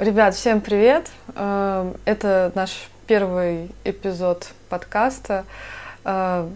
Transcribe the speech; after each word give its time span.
Ребят, 0.00 0.34
всем 0.34 0.62
привет! 0.62 1.10
Э, 1.34 1.92
это 2.06 2.52
наш 2.54 2.88
первый 3.06 3.70
эпизод 3.84 4.48
подкаста. 4.70 5.44
Э, 6.06 6.48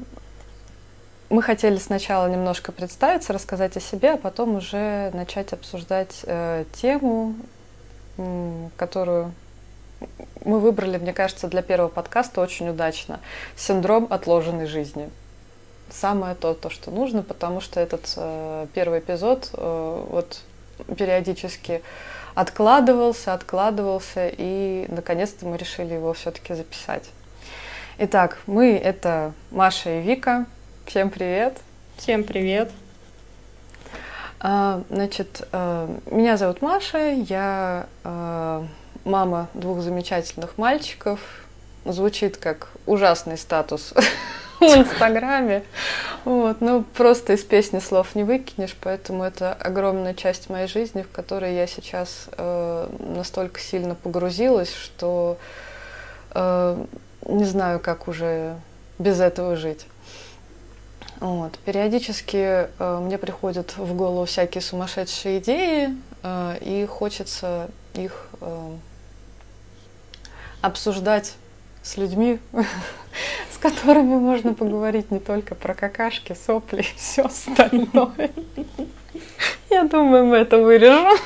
мы 1.28 1.42
хотели 1.42 1.76
сначала 1.76 2.26
немножко 2.26 2.72
представиться, 2.72 3.34
рассказать 3.34 3.76
о 3.76 3.80
себе, 3.80 4.12
а 4.12 4.16
потом 4.16 4.56
уже 4.56 5.10
начать 5.12 5.52
обсуждать 5.52 6.20
э, 6.22 6.64
тему, 6.72 7.34
которую 8.78 9.34
мы 10.42 10.58
выбрали, 10.58 10.96
мне 10.96 11.12
кажется, 11.12 11.46
для 11.46 11.60
первого 11.60 11.90
подкаста 11.90 12.40
очень 12.40 12.70
удачно. 12.70 13.20
Синдром 13.56 14.06
отложенной 14.08 14.64
жизни. 14.64 15.10
Самое 15.90 16.34
то, 16.34 16.54
то 16.54 16.70
что 16.70 16.90
нужно, 16.90 17.22
потому 17.22 17.60
что 17.60 17.78
этот 17.78 18.06
первый 18.72 19.00
эпизод 19.00 19.50
вот 19.52 20.40
периодически 20.96 21.82
откладывался, 22.34 23.34
откладывался, 23.34 24.28
и 24.28 24.86
наконец-то 24.88 25.46
мы 25.46 25.56
решили 25.56 25.94
его 25.94 26.12
все-таки 26.12 26.54
записать. 26.54 27.08
Итак, 27.98 28.38
мы 28.46 28.76
это 28.76 29.32
Маша 29.50 30.00
и 30.00 30.02
Вика. 30.02 30.46
Всем 30.86 31.10
привет. 31.10 31.58
Всем 31.96 32.24
привет. 32.24 32.72
А, 34.40 34.82
значит, 34.90 35.46
а, 35.52 35.88
меня 36.10 36.36
зовут 36.36 36.60
Маша, 36.60 37.12
я 37.12 37.86
а, 38.02 38.66
мама 39.04 39.48
двух 39.54 39.80
замечательных 39.80 40.58
мальчиков. 40.58 41.20
Звучит 41.84 42.36
как 42.36 42.68
ужасный 42.84 43.38
статус 43.38 43.94
в 44.68 44.76
Инстаграме. 44.76 45.62
Вот, 46.24 46.60
ну, 46.60 46.82
просто 46.82 47.34
из 47.34 47.44
песни 47.44 47.78
слов 47.78 48.14
не 48.14 48.24
выкинешь, 48.24 48.76
поэтому 48.80 49.24
это 49.24 49.52
огромная 49.52 50.14
часть 50.14 50.48
моей 50.48 50.68
жизни, 50.68 51.02
в 51.02 51.10
которой 51.10 51.54
я 51.54 51.66
сейчас 51.66 52.28
э, 52.36 52.88
настолько 52.98 53.60
сильно 53.60 53.94
погрузилась, 53.94 54.72
что 54.72 55.38
э, 56.34 56.84
не 57.26 57.44
знаю, 57.44 57.80
как 57.80 58.08
уже 58.08 58.56
без 58.98 59.20
этого 59.20 59.56
жить. 59.56 59.86
Вот. 61.20 61.58
Периодически 61.64 62.68
э, 62.78 62.98
мне 63.00 63.18
приходят 63.18 63.76
в 63.76 63.94
голову 63.94 64.24
всякие 64.24 64.62
сумасшедшие 64.62 65.38
идеи, 65.38 65.90
э, 66.22 66.58
и 66.60 66.86
хочется 66.86 67.68
их 67.94 68.28
э, 68.40 68.70
обсуждать 70.60 71.34
с 71.84 71.96
людьми, 71.96 72.40
с 73.52 73.58
которыми 73.58 74.16
можно 74.16 74.54
поговорить 74.54 75.12
не 75.12 75.20
только 75.20 75.54
про 75.54 75.74
какашки, 75.74 76.34
сопли 76.34 76.80
и 76.80 76.96
все 76.96 77.22
остальное. 77.22 78.30
Я 79.70 79.84
думаю, 79.84 80.26
мы 80.26 80.38
это 80.38 80.58
вырежем. 80.58 81.16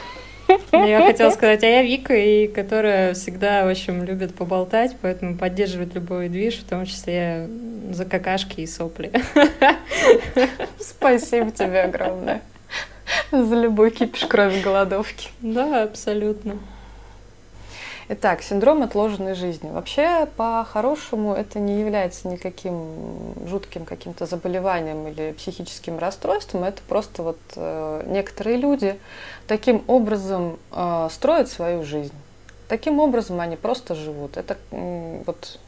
Я 0.72 1.02
хотела 1.06 1.30
сказать, 1.30 1.62
а 1.62 1.66
я 1.66 1.82
Вика, 1.82 2.14
и 2.14 2.48
которая 2.48 3.14
всегда, 3.14 3.64
в 3.64 3.70
общем, 3.70 4.02
любит 4.04 4.34
поболтать, 4.34 4.96
поэтому 5.00 5.36
поддерживает 5.36 5.94
любой 5.94 6.28
движ, 6.28 6.58
в 6.58 6.68
том 6.68 6.84
числе 6.84 7.48
за 7.90 8.04
какашки 8.04 8.60
и 8.60 8.66
сопли. 8.66 9.12
Спасибо 10.78 11.50
тебе 11.50 11.82
огромное 11.82 12.42
за 13.30 13.54
любой 13.54 13.90
кипиш 13.90 14.24
крови 14.26 14.60
голодовки. 14.60 15.30
Да, 15.40 15.82
абсолютно. 15.82 16.58
Итак, 18.10 18.40
синдром 18.40 18.82
отложенной 18.82 19.34
жизни. 19.34 19.68
Вообще, 19.68 20.26
по-хорошему, 20.38 21.34
это 21.34 21.58
не 21.58 21.78
является 21.78 22.26
никаким 22.28 23.34
жутким 23.46 23.84
каким-то 23.84 24.24
заболеванием 24.24 25.06
или 25.08 25.32
психическим 25.32 25.98
расстройством. 25.98 26.64
Это 26.64 26.80
просто 26.88 27.22
вот 27.22 27.38
э, 27.54 28.04
некоторые 28.06 28.56
люди 28.56 28.98
таким 29.46 29.84
образом 29.88 30.58
э, 30.72 31.08
строят 31.10 31.50
свою 31.50 31.84
жизнь. 31.84 32.14
Таким 32.68 32.98
образом 32.98 33.40
они 33.40 33.56
просто 33.56 33.94
живут. 33.94 34.38
Это 34.38 34.56
э, 34.70 35.22
вот 35.26 35.58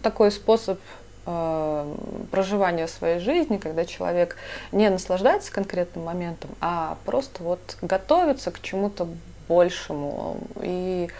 такой 0.00 0.30
способ 0.30 0.78
э, 1.26 1.94
проживания 2.30 2.86
своей 2.86 3.18
жизни, 3.18 3.56
когда 3.56 3.84
человек 3.84 4.36
не 4.70 4.88
наслаждается 4.90 5.50
конкретным 5.50 6.04
моментом, 6.04 6.50
а 6.60 6.98
просто 7.04 7.42
вот 7.42 7.78
готовится 7.82 8.52
к 8.52 8.62
чему-то 8.62 9.08
большему. 9.48 10.36
И 10.62 11.10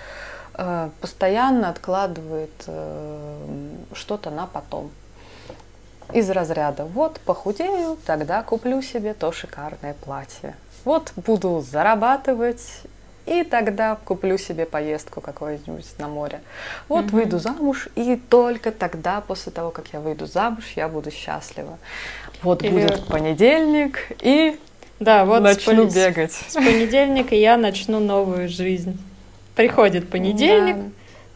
постоянно 1.00 1.68
откладывает 1.68 2.64
э, 2.66 3.76
что-то 3.94 4.30
на 4.30 4.46
потом. 4.46 4.90
Из 6.12 6.28
разряда 6.28 6.84
«вот 6.84 7.20
похудею, 7.20 7.96
тогда 8.04 8.42
куплю 8.42 8.82
себе 8.82 9.14
то 9.14 9.30
шикарное 9.32 9.94
платье». 9.94 10.54
Вот 10.84 11.12
буду 11.14 11.60
зарабатывать, 11.60 12.62
и 13.26 13.44
тогда 13.44 13.96
куплю 14.04 14.38
себе 14.38 14.66
поездку 14.66 15.20
какую-нибудь 15.20 15.86
на 15.98 16.08
море. 16.08 16.40
Вот 16.88 17.04
mm-hmm. 17.04 17.10
выйду 17.10 17.38
замуж, 17.38 17.88
и 17.94 18.16
только 18.16 18.72
тогда, 18.72 19.20
после 19.20 19.52
того, 19.52 19.70
как 19.70 19.88
я 19.92 20.00
выйду 20.00 20.26
замуж, 20.26 20.72
я 20.74 20.88
буду 20.88 21.10
счастлива. 21.10 21.78
Вот 22.42 22.62
Или... 22.62 22.70
будет 22.70 23.06
понедельник, 23.06 24.10
и 24.20 24.58
да, 24.98 25.24
вот 25.24 25.42
начну 25.42 25.88
с 25.88 25.94
бегать. 25.94 26.32
С 26.32 26.54
понедельника 26.54 27.34
я 27.34 27.56
начну 27.56 28.00
новую 28.00 28.48
жизнь. 28.48 28.98
Приходит 29.60 30.08
понедельник, 30.08 30.76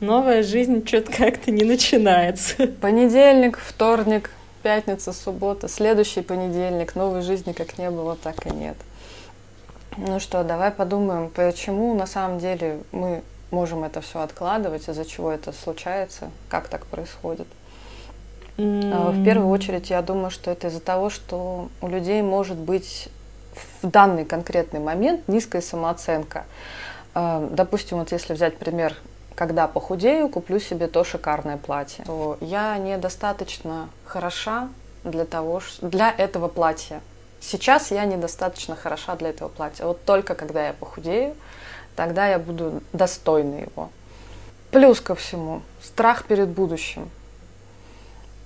да. 0.01 0.07
новая 0.07 0.43
жизнь 0.43 0.87
что-то 0.87 1.13
как-то 1.13 1.51
не 1.51 1.63
начинается. 1.63 2.67
Понедельник, 2.81 3.59
вторник, 3.59 4.31
пятница, 4.63 5.13
суббота, 5.13 5.69
следующий 5.69 6.23
понедельник, 6.23 6.95
новой 6.95 7.21
жизни 7.21 7.53
как 7.53 7.77
не 7.77 7.91
было, 7.91 8.17
так 8.17 8.47
и 8.47 8.51
нет. 8.51 8.79
Ну 9.99 10.21
что, 10.21 10.43
давай 10.43 10.71
подумаем, 10.71 11.29
почему 11.29 11.93
на 11.95 12.07
самом 12.07 12.39
деле 12.39 12.79
мы 12.93 13.23
можем 13.51 13.85
это 13.85 14.01
все 14.01 14.21
откладывать, 14.21 14.89
из-за 14.89 15.05
чего 15.05 15.31
это 15.31 15.53
случается, 15.53 16.31
как 16.49 16.69
так 16.69 16.87
происходит. 16.87 17.47
Mm. 18.57 19.11
В 19.11 19.23
первую 19.23 19.51
очередь, 19.51 19.91
я 19.91 20.01
думаю, 20.01 20.31
что 20.31 20.51
это 20.51 20.69
из-за 20.69 20.81
того, 20.81 21.11
что 21.11 21.69
у 21.83 21.89
людей 21.89 22.23
может 22.23 22.57
быть 22.57 23.11
в 23.83 23.91
данный 23.91 24.25
конкретный 24.25 24.81
момент 24.81 25.29
низкая 25.29 25.61
самооценка. 25.61 26.47
Э, 27.15 27.49
допустим, 27.51 27.99
вот 27.99 28.13
если 28.13 28.35
взять 28.35 28.57
пример, 28.57 28.95
когда 29.35 29.67
похудею, 29.67 30.29
куплю 30.29 30.61
себе 30.61 30.87
то 30.87 31.05
шикарное 31.05 31.57
платье, 31.57 32.05
то 32.05 32.39
я 32.41 32.77
недостаточно 32.79 33.89
хороша 34.05 34.69
для 35.03 35.25
того, 35.25 35.61
для 35.81 36.11
этого 36.11 36.49
платья. 36.49 37.01
Сейчас 37.41 37.91
я 37.91 38.05
недостаточно 38.05 38.75
хороша 38.75 39.17
для 39.17 39.31
этого 39.31 39.49
платья. 39.49 39.85
Вот 39.85 40.05
только 40.05 40.35
когда 40.35 40.67
я 40.67 40.73
похудею, 40.73 41.35
тогда 41.95 42.27
я 42.27 42.39
буду 42.39 42.81
достойна 42.93 43.57
его. 43.57 43.91
Плюс 44.71 45.01
ко 45.01 45.15
всему, 45.15 45.63
страх 45.83 46.25
перед 46.25 46.49
будущим. 46.49 47.11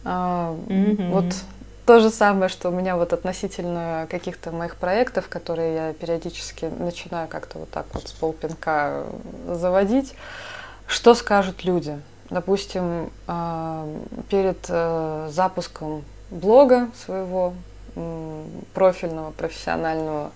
Mm-hmm. 0.05 1.11
Вот 1.11 1.35
то 1.89 2.01
же 2.01 2.11
самое, 2.11 2.51
что 2.51 2.69
у 2.69 2.71
меня 2.71 2.99
вот 2.99 3.15
относительно 3.15 4.07
каких-то 4.11 4.51
моих 4.51 4.77
проектов, 4.77 5.27
которые 5.31 5.75
я 5.75 5.93
периодически 5.95 6.67
начинаю 6.67 7.29
как-то 7.29 7.61
вот 7.61 7.71
так 7.71 7.87
вот 7.95 8.07
с 8.07 8.13
полпинка 8.13 9.07
заводить. 9.51 10.13
Что 10.87 11.15
скажут 11.15 11.65
люди? 11.65 11.99
Допустим, 12.29 13.11
а, 13.27 13.89
перед 14.29 14.67
э, 14.69 15.29
запуском 15.33 16.05
блога 16.29 16.91
своего 17.07 17.55
профильного, 18.75 19.31
профессионального, 19.31 20.31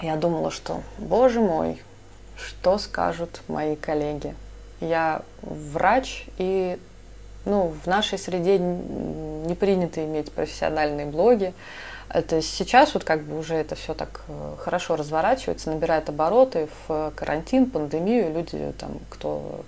я 0.00 0.14
думала, 0.14 0.52
что, 0.52 0.80
боже 0.98 1.40
мой, 1.40 1.82
что 2.36 2.78
скажут 2.78 3.40
мои 3.48 3.74
коллеги? 3.74 4.36
Я 4.80 5.22
врач, 5.42 6.26
и 6.38 6.78
ну, 7.44 7.72
в 7.82 7.86
нашей 7.86 8.18
среде 8.18 8.58
не 8.58 9.54
принято 9.54 10.04
иметь 10.04 10.30
профессиональные 10.32 11.06
блоги. 11.06 11.54
Это 12.12 12.42
сейчас 12.42 12.94
вот 12.94 13.04
как 13.04 13.22
бы 13.22 13.38
уже 13.38 13.54
это 13.54 13.76
все 13.76 13.94
так 13.94 14.22
э, 14.28 14.54
хорошо 14.58 14.96
разворачивается, 14.96 15.70
набирает 15.70 16.08
обороты 16.08 16.68
в 16.88 17.12
карантин, 17.14 17.70
пандемию. 17.70 18.34
Люди 18.34 18.72
там, 18.78 18.98
кто 19.08 19.64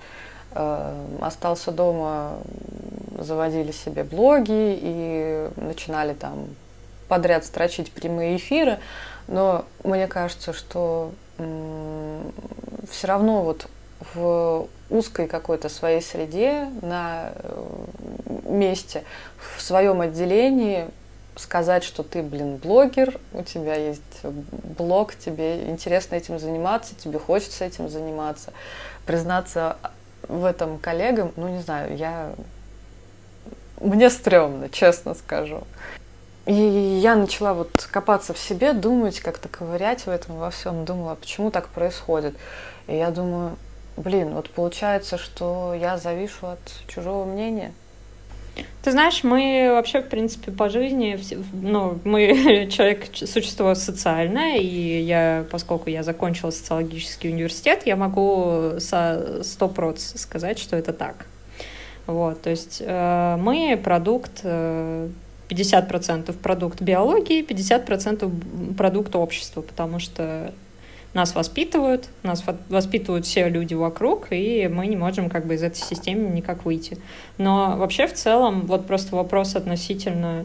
э, 0.55 1.07
остался 1.21 1.71
дома, 1.71 2.39
заводили 3.17 3.71
себе 3.71 4.03
блоги 4.03 4.77
и 4.81 5.49
начинали 5.57 6.15
там 6.15 6.49
подряд 7.07 7.45
строчить 7.45 7.93
прямые 7.93 8.37
эфиры. 8.37 8.81
Но 9.29 9.65
мне 9.85 10.09
кажется, 10.09 10.53
что 10.53 11.13
все 12.91 13.07
равно 13.07 13.43
вот 13.43 13.69
в 14.15 14.69
узкой 14.91 15.27
какой-то 15.27 15.69
своей 15.69 16.03
среде, 16.03 16.69
на 16.83 17.33
э, 17.35 17.87
месте, 18.47 19.05
в 19.57 19.63
своем 19.63 20.01
отделении 20.01 20.87
сказать, 21.37 21.83
что 21.83 22.03
ты, 22.03 22.23
блин, 22.23 22.57
блогер, 22.57 23.19
у 23.33 23.43
тебя 23.43 23.75
есть 23.75 24.03
блог, 24.23 25.15
тебе 25.15 25.71
интересно 25.71 26.17
этим 26.17 26.39
заниматься, 26.39 26.95
тебе 26.95 27.19
хочется 27.19 27.65
этим 27.65 27.89
заниматься, 27.89 28.53
признаться 29.07 29.77
в 30.29 30.45
этом 30.45 30.79
коллегам, 30.79 31.33
ну, 31.37 31.49
не 31.49 31.61
знаю, 31.61 31.97
я... 31.97 32.33
Мне 33.81 34.11
стрёмно, 34.11 34.69
честно 34.69 35.15
скажу. 35.15 35.63
И 36.47 36.53
я 36.53 37.17
начала 37.17 37.55
вот 37.55 37.89
копаться 37.91 38.33
в 38.33 38.39
себе, 38.39 38.73
думать, 38.73 39.21
как-то 39.21 39.49
ковырять 39.49 40.07
в 40.07 40.09
этом 40.09 40.37
во 40.39 40.51
всем. 40.51 40.85
Думала, 40.85 41.15
почему 41.15 41.51
так 41.51 41.69
происходит. 41.69 42.37
И 42.87 42.97
я 42.97 43.11
думаю, 43.11 43.57
блин, 43.97 44.35
вот 44.35 44.51
получается, 44.51 45.19
что 45.19 45.75
я 45.75 45.97
завишу 45.99 46.47
от 46.47 46.61
чужого 46.89 47.25
мнения. 47.25 47.73
Ты 48.83 48.93
знаешь, 48.93 49.25
мы 49.25 49.71
вообще, 49.71 50.03
в 50.03 50.09
принципе, 50.09 50.51
по 50.51 50.69
жизни, 50.69 51.19
ну, 51.53 51.99
мы 52.05 52.69
человек, 52.71 53.07
существо 53.15 53.75
социальное, 53.75 54.59
и 54.59 55.01
я, 55.01 55.45
поскольку 55.51 55.89
я 55.89 56.03
закончила 56.03 56.51
социологический 56.51 57.31
университет, 57.31 57.83
я 57.87 57.97
могу 57.97 58.75
со 58.79 59.41
100% 59.43 60.19
сказать, 60.19 60.59
что 60.59 60.77
это 60.77 60.93
так. 60.93 61.27
Вот, 62.07 62.43
то 62.43 62.51
есть 62.51 62.83
э, 62.85 63.37
мы 63.39 63.81
продукт, 63.83 64.41
э, 64.43 65.09
50% 65.49 66.33
продукт 66.33 66.83
биологии, 66.83 67.47
50% 67.47 68.75
продукт 68.75 69.15
общества, 69.15 69.63
потому 69.63 70.01
что 70.01 70.53
нас 71.15 71.35
воспитывают, 71.35 72.09
нас 72.23 72.43
воспитывают 72.69 73.27
все 73.27 73.49
люди 73.49 73.75
вокруг, 73.75 74.29
и 74.31 74.69
мы 74.69 74.87
не 74.87 74.97
можем 74.97 75.29
как 75.29 75.47
бы 75.47 75.55
из 75.55 75.63
этой 75.63 75.77
системы 75.77 76.31
никак 76.31 76.65
выйти. 76.65 76.99
Но 77.39 77.77
вообще 77.77 78.07
в 78.07 78.15
целом 78.15 78.63
вот 78.63 78.87
просто 78.87 79.15
вопрос 79.15 79.55
относительно 79.57 80.45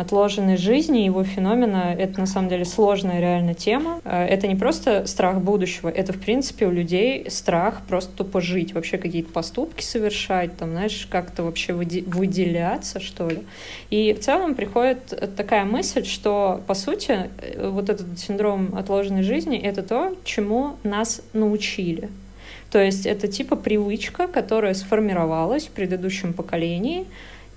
отложенной 0.00 0.56
жизни, 0.56 0.98
его 0.98 1.24
феномена, 1.24 1.94
это 1.96 2.20
на 2.20 2.26
самом 2.26 2.48
деле 2.48 2.64
сложная 2.64 3.20
реально 3.20 3.54
тема. 3.54 4.00
Э, 4.04 4.24
это 4.24 4.46
не 4.46 4.54
просто 4.54 5.06
страх 5.06 5.40
будущего, 5.40 5.88
это, 5.88 6.12
в 6.12 6.20
принципе, 6.20 6.66
у 6.66 6.70
людей 6.70 7.30
страх 7.30 7.82
просто 7.88 8.16
тупо 8.16 8.40
жить, 8.40 8.74
вообще 8.74 8.98
какие-то 8.98 9.32
поступки 9.32 9.82
совершать, 9.82 10.56
там, 10.56 10.70
знаешь, 10.70 11.06
как-то 11.10 11.42
вообще 11.42 11.72
выделяться, 11.72 13.00
что 13.00 13.28
ли. 13.28 13.42
И 13.90 14.12
в 14.12 14.20
целом 14.20 14.54
приходит 14.54 15.34
такая 15.36 15.64
мысль, 15.64 16.04
что, 16.04 16.60
по 16.66 16.74
сути, 16.74 17.30
э, 17.38 17.68
вот 17.68 17.90
этот 17.90 18.18
синдром 18.18 18.74
отложенной 18.76 19.22
жизни— 19.22 19.58
это 19.62 19.82
то, 19.82 20.16
чему 20.24 20.76
нас 20.82 21.22
научили. 21.32 22.08
То 22.70 22.78
есть 22.78 23.04
это 23.04 23.26
типа 23.26 23.56
привычка, 23.56 24.28
которая 24.28 24.74
сформировалась 24.74 25.66
в 25.66 25.70
предыдущем 25.70 26.32
поколении, 26.32 27.06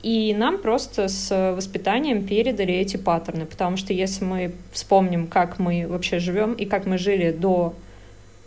и 0.03 0.35
нам 0.37 0.57
просто 0.57 1.07
с 1.07 1.53
воспитанием 1.55 2.27
передали 2.27 2.73
эти 2.73 2.97
паттерны, 2.97 3.45
потому 3.45 3.77
что 3.77 3.93
если 3.93 4.25
мы 4.25 4.51
вспомним, 4.73 5.27
как 5.27 5.59
мы 5.59 5.87
вообще 5.87 6.19
живем 6.19 6.53
и 6.53 6.65
как 6.65 6.85
мы 6.85 6.97
жили 6.97 7.31
до, 7.31 7.73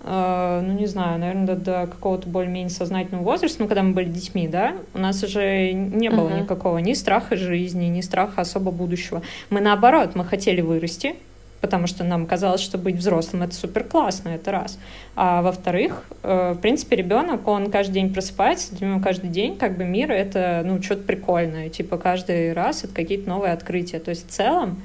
э, 0.03 0.63
ну 0.63 0.75
не 0.75 0.85
знаю, 0.85 1.19
наверное, 1.19 1.47
до, 1.47 1.57
до 1.57 1.87
какого-то 1.87 2.29
более-менее 2.29 2.69
сознательного 2.69 3.25
возраста, 3.25 3.63
ну 3.63 3.69
когда 3.69 3.83
мы 3.83 3.95
были 3.95 4.11
детьми, 4.11 4.47
да, 4.47 4.77
у 4.93 4.99
нас 4.99 5.25
уже 5.25 5.73
не 5.73 6.11
было 6.11 6.29
uh-huh. 6.29 6.43
никакого 6.43 6.77
ни 6.77 6.93
страха 6.93 7.37
жизни, 7.37 7.87
ни 7.87 8.03
страха 8.03 8.43
особо 8.43 8.71
будущего. 8.71 9.23
Мы 9.49 9.61
наоборот, 9.63 10.15
мы 10.15 10.27
хотели 10.27 10.61
вырасти, 10.61 11.15
потому 11.61 11.87
что 11.87 12.05
нам 12.05 12.27
казалось, 12.27 12.61
что 12.61 12.79
быть 12.79 12.97
взрослым 12.97 13.43
это 13.43 13.55
супер 13.55 13.85
классно, 13.85 14.31
это 14.31 14.53
раз. 14.53 14.79
А 15.15 15.43
во-вторых, 15.43 16.05
э, 16.23 16.53
в 16.53 16.61
принципе, 16.61 16.97
ребенок, 16.97 17.49
он 17.49 17.71
каждый 17.71 17.95
день 17.95 18.13
просыпается, 18.13 18.75
для 18.75 18.89
него 18.89 19.01
каждый 19.01 19.31
день 19.31 19.57
как 19.57 19.77
бы 19.77 19.85
мир 19.85 20.11
это, 20.11 20.63
ну, 20.65 20.83
что-то 20.83 21.03
прикольное, 21.03 21.69
типа 21.69 21.97
каждый 21.99 22.53
раз 22.53 22.85
это 22.85 22.95
какие-то 22.95 23.29
новые 23.29 23.53
открытия. 23.53 23.99
То 23.99 24.11
есть 24.11 24.29
в 24.29 24.31
целом 24.31 24.83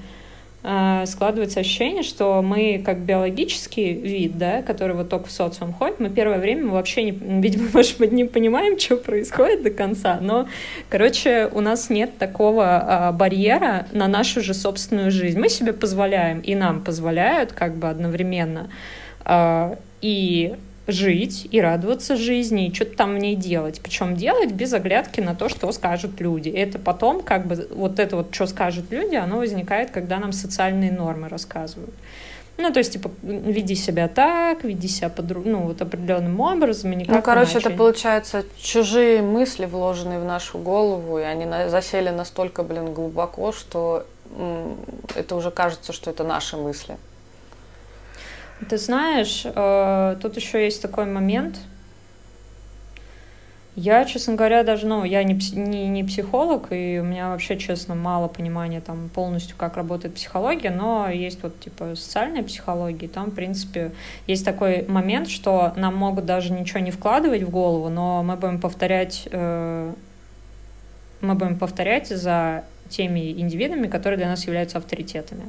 складывается 0.61 1.59
ощущение, 1.59 2.03
что 2.03 2.41
мы 2.43 2.81
как 2.85 2.99
биологический 2.99 3.93
вид, 3.93 4.37
да, 4.37 4.61
который 4.61 4.95
вот 4.95 5.09
только 5.09 5.27
в 5.27 5.31
социум 5.31 5.73
ходит, 5.73 5.99
мы 5.99 6.09
первое 6.09 6.37
время 6.37 6.69
вообще, 6.69 7.03
не, 7.03 7.41
видимо, 7.41 7.69
может 7.73 7.97
быть, 7.97 8.11
не 8.11 8.25
понимаем, 8.25 8.77
что 8.79 8.97
происходит 8.97 9.63
до 9.63 9.71
конца, 9.71 10.19
но, 10.21 10.47
короче, 10.89 11.49
у 11.51 11.61
нас 11.61 11.89
нет 11.89 12.17
такого 12.19 12.65
а, 12.65 13.11
барьера 13.11 13.87
на 13.91 14.07
нашу 14.07 14.41
же 14.41 14.53
собственную 14.53 15.09
жизнь. 15.09 15.39
Мы 15.39 15.49
себе 15.49 15.73
позволяем, 15.73 16.41
и 16.41 16.53
нам 16.53 16.83
позволяют 16.83 17.53
как 17.53 17.75
бы 17.75 17.89
одновременно 17.89 18.69
а, 19.25 19.77
и 20.01 20.55
жить 20.87 21.47
и 21.51 21.61
радоваться 21.61 22.15
жизни, 22.15 22.67
и 22.67 22.73
что-то 22.73 22.97
там 22.97 23.15
в 23.15 23.17
ней 23.19 23.35
делать. 23.35 23.81
Причем 23.81 24.15
делать 24.15 24.51
без 24.51 24.73
оглядки 24.73 25.21
на 25.21 25.35
то, 25.35 25.49
что 25.49 25.71
скажут 25.71 26.19
люди. 26.19 26.49
Это 26.49 26.79
потом, 26.79 27.21
как 27.21 27.45
бы, 27.45 27.67
вот 27.71 27.99
это 27.99 28.17
вот, 28.17 28.33
что 28.33 28.47
скажут 28.47 28.91
люди, 28.91 29.15
оно 29.15 29.37
возникает, 29.37 29.91
когда 29.91 30.17
нам 30.17 30.31
социальные 30.31 30.91
нормы 30.91 31.29
рассказывают. 31.29 31.93
Ну, 32.57 32.71
то 32.71 32.79
есть, 32.79 32.93
типа, 32.93 33.09
веди 33.23 33.75
себя 33.75 34.07
так, 34.07 34.63
веди 34.63 34.87
себя 34.87 35.09
по 35.09 35.23
ну, 35.23 35.61
вот 35.61 35.81
определенным 35.81 36.39
образом, 36.39 36.91
и 36.91 36.95
никак 36.95 37.15
Ну, 37.15 37.21
короче, 37.21 37.53
иначе. 37.53 37.69
это 37.69 37.77
получается 37.77 38.45
чужие 38.57 39.21
мысли, 39.21 39.65
вложенные 39.65 40.19
в 40.19 40.25
нашу 40.25 40.59
голову, 40.59 41.17
и 41.17 41.23
они 41.23 41.45
засели 41.69 42.09
настолько, 42.09 42.63
блин, 42.63 42.93
глубоко, 42.93 43.51
что 43.51 44.05
это 45.15 45.35
уже 45.35 45.51
кажется, 45.51 45.91
что 45.91 46.11
это 46.11 46.23
наши 46.23 46.57
мысли. 46.57 46.97
Ты 48.69 48.77
знаешь, 48.77 49.43
э, 49.45 50.17
тут 50.21 50.35
еще 50.35 50.63
есть 50.63 50.81
такой 50.81 51.05
момент. 51.05 51.59
Я, 53.75 54.03
честно 54.03 54.35
говоря, 54.35 54.63
даже, 54.63 54.85
ну, 54.85 55.05
я 55.05 55.23
не, 55.23 55.33
не, 55.53 55.87
не 55.87 56.03
психолог, 56.03 56.67
и 56.71 56.99
у 56.99 57.05
меня 57.05 57.29
вообще, 57.29 57.57
честно, 57.57 57.95
мало 57.95 58.27
понимания 58.27 58.81
там 58.81 59.09
полностью, 59.09 59.55
как 59.57 59.77
работает 59.77 60.15
психология, 60.15 60.71
но 60.71 61.09
есть 61.09 61.41
вот, 61.41 61.57
типа, 61.61 61.95
социальная 61.95 62.43
психология, 62.43 63.05
и 63.05 63.09
там, 63.09 63.31
в 63.31 63.33
принципе, 63.33 63.93
есть 64.27 64.43
такой 64.43 64.85
момент, 64.87 65.29
что 65.29 65.71
нам 65.77 65.95
могут 65.95 66.25
даже 66.25 66.51
ничего 66.51 66.81
не 66.81 66.91
вкладывать 66.91 67.43
в 67.43 67.49
голову, 67.49 67.87
но 67.87 68.23
мы 68.23 68.35
будем 68.35 68.59
повторять, 68.59 69.29
э, 69.31 69.93
мы 71.21 71.35
будем 71.35 71.57
повторять 71.57 72.09
за 72.09 72.65
теми 72.89 73.31
индивидами, 73.31 73.87
которые 73.87 74.17
для 74.17 74.27
нас 74.27 74.45
являются 74.45 74.79
авторитетами. 74.79 75.45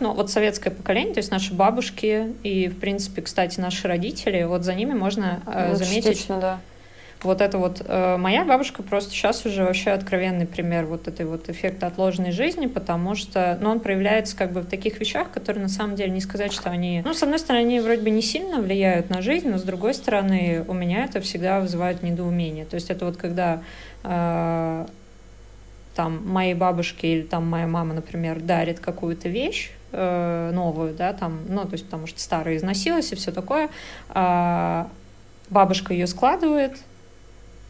Ну, 0.00 0.12
вот 0.12 0.30
советское 0.30 0.70
поколение, 0.70 1.14
то 1.14 1.18
есть 1.18 1.30
наши 1.30 1.54
бабушки 1.54 2.34
и, 2.42 2.68
в 2.68 2.78
принципе, 2.78 3.22
кстати, 3.22 3.60
наши 3.60 3.86
родители, 3.86 4.42
вот 4.44 4.64
за 4.64 4.74
ними 4.74 4.92
можно 4.92 5.40
э, 5.46 5.68
ну, 5.70 5.76
заметить... 5.76 6.04
Частично, 6.04 6.40
да. 6.40 6.60
Вот 7.22 7.40
это 7.40 7.56
вот 7.56 7.80
э, 7.86 8.16
моя 8.18 8.44
бабушка 8.44 8.82
просто 8.82 9.10
сейчас 9.10 9.46
уже 9.46 9.64
вообще 9.64 9.92
откровенный 9.92 10.46
пример 10.46 10.84
вот 10.84 11.08
этой 11.08 11.24
вот 11.24 11.48
эффекта 11.48 11.86
отложенной 11.86 12.32
жизни, 12.32 12.66
потому 12.66 13.14
что, 13.14 13.56
ну, 13.62 13.70
он 13.70 13.80
проявляется 13.80 14.36
как 14.36 14.52
бы 14.52 14.60
в 14.60 14.66
таких 14.66 15.00
вещах, 15.00 15.30
которые 15.30 15.62
на 15.62 15.70
самом 15.70 15.96
деле 15.96 16.10
не 16.10 16.20
сказать, 16.20 16.52
что 16.52 16.68
они, 16.68 17.00
ну, 17.02 17.14
с 17.14 17.22
одной 17.22 17.38
стороны, 17.38 17.62
они 17.62 17.80
вроде 17.80 18.02
бы 18.02 18.10
не 18.10 18.20
сильно 18.20 18.60
влияют 18.60 19.08
на 19.08 19.22
жизнь, 19.22 19.48
но 19.48 19.56
с 19.56 19.62
другой 19.62 19.94
стороны, 19.94 20.64
у 20.68 20.74
меня 20.74 21.04
это 21.04 21.22
всегда 21.22 21.60
вызывает 21.60 22.02
недоумение. 22.02 22.66
То 22.66 22.74
есть 22.74 22.90
это 22.90 23.06
вот 23.06 23.16
когда 23.16 23.62
э, 24.02 24.86
там 25.94 26.26
моей 26.26 26.54
бабушке 26.54 27.14
или 27.14 27.22
там 27.22 27.48
моя 27.48 27.66
мама, 27.66 27.94
например, 27.94 28.40
дарит 28.40 28.80
какую-то 28.80 29.28
вещь, 29.28 29.70
э, 29.92 30.50
новую, 30.52 30.94
да, 30.94 31.12
там, 31.12 31.40
ну, 31.48 31.64
то 31.64 31.72
есть 31.72 31.84
потому 31.84 32.06
что 32.06 32.20
старая 32.20 32.56
износилась 32.56 33.12
и 33.12 33.16
все 33.16 33.30
такое, 33.32 33.70
а 34.08 34.88
бабушка 35.50 35.92
ее 35.92 36.06
складывает 36.06 36.78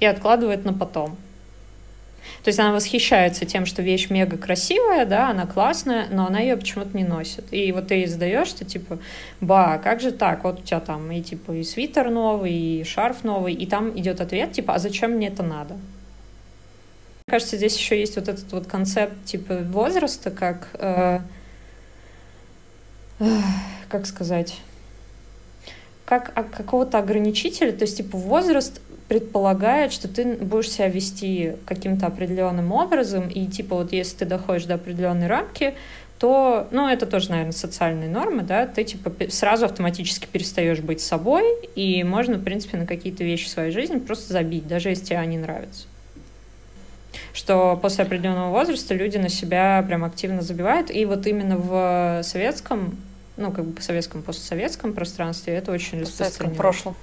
и 0.01 0.07
откладывает 0.07 0.65
на 0.65 0.73
потом. 0.73 1.17
То 2.43 2.49
есть 2.49 2.59
она 2.59 2.73
восхищается 2.73 3.45
тем, 3.45 3.67
что 3.67 3.83
вещь 3.83 4.11
мега 4.11 4.37
красивая, 4.37 5.05
да, 5.05 5.31
она 5.31 5.47
классная, 5.47 6.07
но 6.11 6.27
она 6.27 6.41
ее 6.41 6.57
почему-то 6.57 6.97
не 6.97 7.05
носит. 7.05 7.53
И 7.53 7.71
вот 7.73 7.89
ты 7.89 7.95
ей 7.97 8.07
задаешь, 8.07 8.49
что 8.49 8.65
типа, 8.65 8.99
ба, 9.41 9.81
как 9.83 10.01
же 10.01 10.11
так? 10.11 10.45
Вот 10.45 10.61
у 10.61 10.63
тебя 10.63 10.81
там 10.81 11.11
и 11.11 11.23
типа 11.23 11.53
и 11.53 11.63
свитер 11.63 12.11
новый, 12.11 12.53
и 12.53 12.85
шарф 12.85 13.25
новый, 13.25 13.55
и 13.55 13.67
там 13.67 13.99
идет 13.99 14.21
ответ, 14.21 14.53
типа, 14.53 14.75
а 14.75 14.79
зачем 14.79 15.13
мне 15.13 15.29
это 15.29 15.43
надо? 15.43 15.77
Кажется, 17.27 17.57
здесь 17.57 17.77
еще 17.77 17.99
есть 17.99 18.17
вот 18.17 18.29
этот 18.29 18.53
вот 18.53 18.67
концепт 18.67 19.15
типа 19.25 19.57
возраста, 19.57 20.31
как 20.31 20.69
э, 20.75 21.21
как 23.89 24.07
сказать, 24.07 24.61
как 26.05 26.33
а, 26.35 26.43
какого-то 26.43 26.99
ограничителя, 26.99 27.73
то 27.73 27.85
есть 27.85 27.97
типа 27.97 28.19
возраст 28.19 28.81
предполагает, 29.09 29.93
что 29.93 30.07
ты 30.07 30.35
будешь 30.37 30.71
себя 30.71 30.89
вести 30.89 31.55
каким-то 31.65 32.07
определенным 32.07 32.73
образом, 32.73 33.29
и 33.29 33.47
типа 33.47 33.77
вот 33.77 33.93
если 33.93 34.19
ты 34.19 34.25
доходишь 34.27 34.67
до 34.67 34.75
определенной 34.75 35.27
рамки, 35.27 35.75
то, 36.19 36.69
ну, 36.71 36.89
это 36.89 37.07
тоже, 37.07 37.31
наверное, 37.31 37.53
социальные 37.53 38.09
нормы, 38.09 38.43
да, 38.43 38.67
ты, 38.67 38.85
типа, 38.85 39.13
сразу 39.31 39.65
автоматически 39.65 40.29
перестаешь 40.31 40.81
быть 40.81 41.01
собой, 41.01 41.45
и 41.75 42.05
можно, 42.05 42.37
в 42.37 42.45
принципе, 42.45 42.79
на 42.79 42.87
какие-то 42.87 43.25
вещи 43.25 43.47
в 43.47 43.51
своей 43.51 43.73
жизни 43.73 43.99
просто 43.99 44.33
забить, 44.33 44.69
даже 44.69 44.91
если 44.91 45.07
тебе 45.07 45.19
они 45.19 45.39
нравятся. 45.39 45.87
Что 47.33 47.79
после 47.81 48.05
определенного 48.05 48.51
возраста 48.51 48.95
люди 48.95 49.17
на 49.17 49.29
себя 49.29 49.85
прям 49.87 50.05
активно 50.05 50.43
забивают, 50.43 50.91
и 50.91 51.05
вот 51.05 51.27
именно 51.27 51.57
в 51.57 52.23
советском 52.23 52.97
ну, 53.37 53.51
как 53.51 53.65
бы 53.65 53.81
советском, 53.81 54.23
постсоветском 54.23 54.93
пространстве 54.93 55.55
это 55.55 55.73
очень 55.73 56.01
распространено. 56.01 56.31
В 56.31 56.35
советском 56.35 56.55
прошлом. 56.55 56.97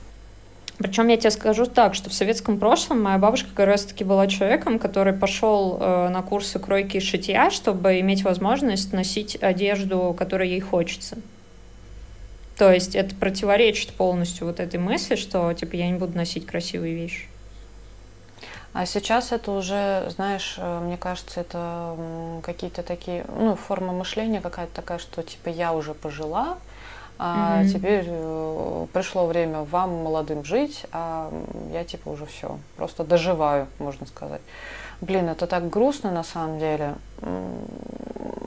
Причем 0.78 1.10
я 1.10 1.18
тебе 1.18 1.30
скажу 1.30 1.66
так, 1.66 1.94
что 1.94 2.10
в 2.10 2.14
советском 2.14 2.58
прошлом 2.58 3.02
моя 3.04 3.18
бабушка 3.18 3.50
как 3.54 3.68
раз-таки 3.68 4.04
была 4.04 4.26
человеком, 4.28 4.80
который 4.80 5.14
пошел 5.14 5.78
э, 5.80 6.10
на 6.10 6.22
курсы 6.24 6.58
кройки 6.58 6.98
и 6.98 7.00
шитья, 7.00 7.52
чтобы 7.52 8.00
иметь 8.00 8.24
возможность 8.24 8.92
носить 8.92 9.36
одежду, 9.42 10.16
которая 10.18 10.48
ей 10.48 10.60
хочется. 10.60 11.18
То 12.58 12.72
есть 12.72 12.96
это 12.96 13.14
противоречит 13.16 13.92
полностью 13.92 14.48
вот 14.48 14.60
этой 14.60 14.80
мысли, 14.80 15.16
что 15.16 15.54
типа 15.54 15.76
я 15.76 15.88
не 15.88 15.98
буду 15.98 16.18
носить 16.18 16.46
красивые 16.46 16.96
вещи. 16.96 17.26
А 18.74 18.86
сейчас 18.86 19.32
это 19.34 19.52
уже, 19.52 20.10
знаешь, 20.10 20.56
э, 20.58 20.80
мне 20.80 20.98
кажется, 20.98 21.42
это 21.42 21.96
какие-то 22.42 22.84
такие, 22.84 23.26
ну, 23.38 23.56
форма 23.56 23.92
мышления 23.92 24.40
какая-то 24.40 24.74
такая, 24.74 24.98
что 24.98 25.24
типа 25.24 25.50
я 25.50 25.74
уже 25.74 25.94
пожила, 25.94 26.58
а 27.20 27.62
mm-hmm. 27.62 27.68
теперь 27.68 28.06
э, 28.08 28.88
пришло 28.94 29.28
время 29.28 29.64
вам, 29.64 30.04
молодым, 30.04 30.46
жить, 30.46 30.86
а 30.94 31.32
я 31.74 31.84
типа 31.84 32.10
уже 32.10 32.26
все, 32.26 32.60
просто 32.78 33.04
доживаю, 33.04 33.68
можно 33.78 34.08
сказать. 34.08 34.42
Блин, 35.02 35.30
это 35.30 35.48
так 35.48 35.70
грустно 35.70 36.12
на 36.12 36.24
самом 36.24 36.60
деле. 36.60 36.94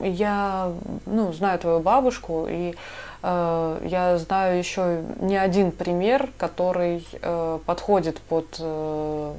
Я, 0.01 0.71
ну, 1.05 1.33
знаю 1.33 1.59
твою 1.59 1.79
бабушку, 1.81 2.47
и 2.49 2.75
э, 3.23 3.79
я 3.83 4.17
знаю 4.17 4.57
еще 4.57 5.03
не 5.19 5.37
один 5.37 5.71
пример, 5.71 6.29
который 6.37 7.05
э, 7.21 7.59
подходит 7.65 8.19
под 8.21 8.57
э, 8.59 9.33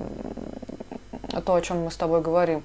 то, 1.40 1.54
о 1.54 1.60
чем 1.60 1.84
мы 1.84 1.90
с 1.90 1.96
тобой 1.96 2.20
говорим. 2.20 2.62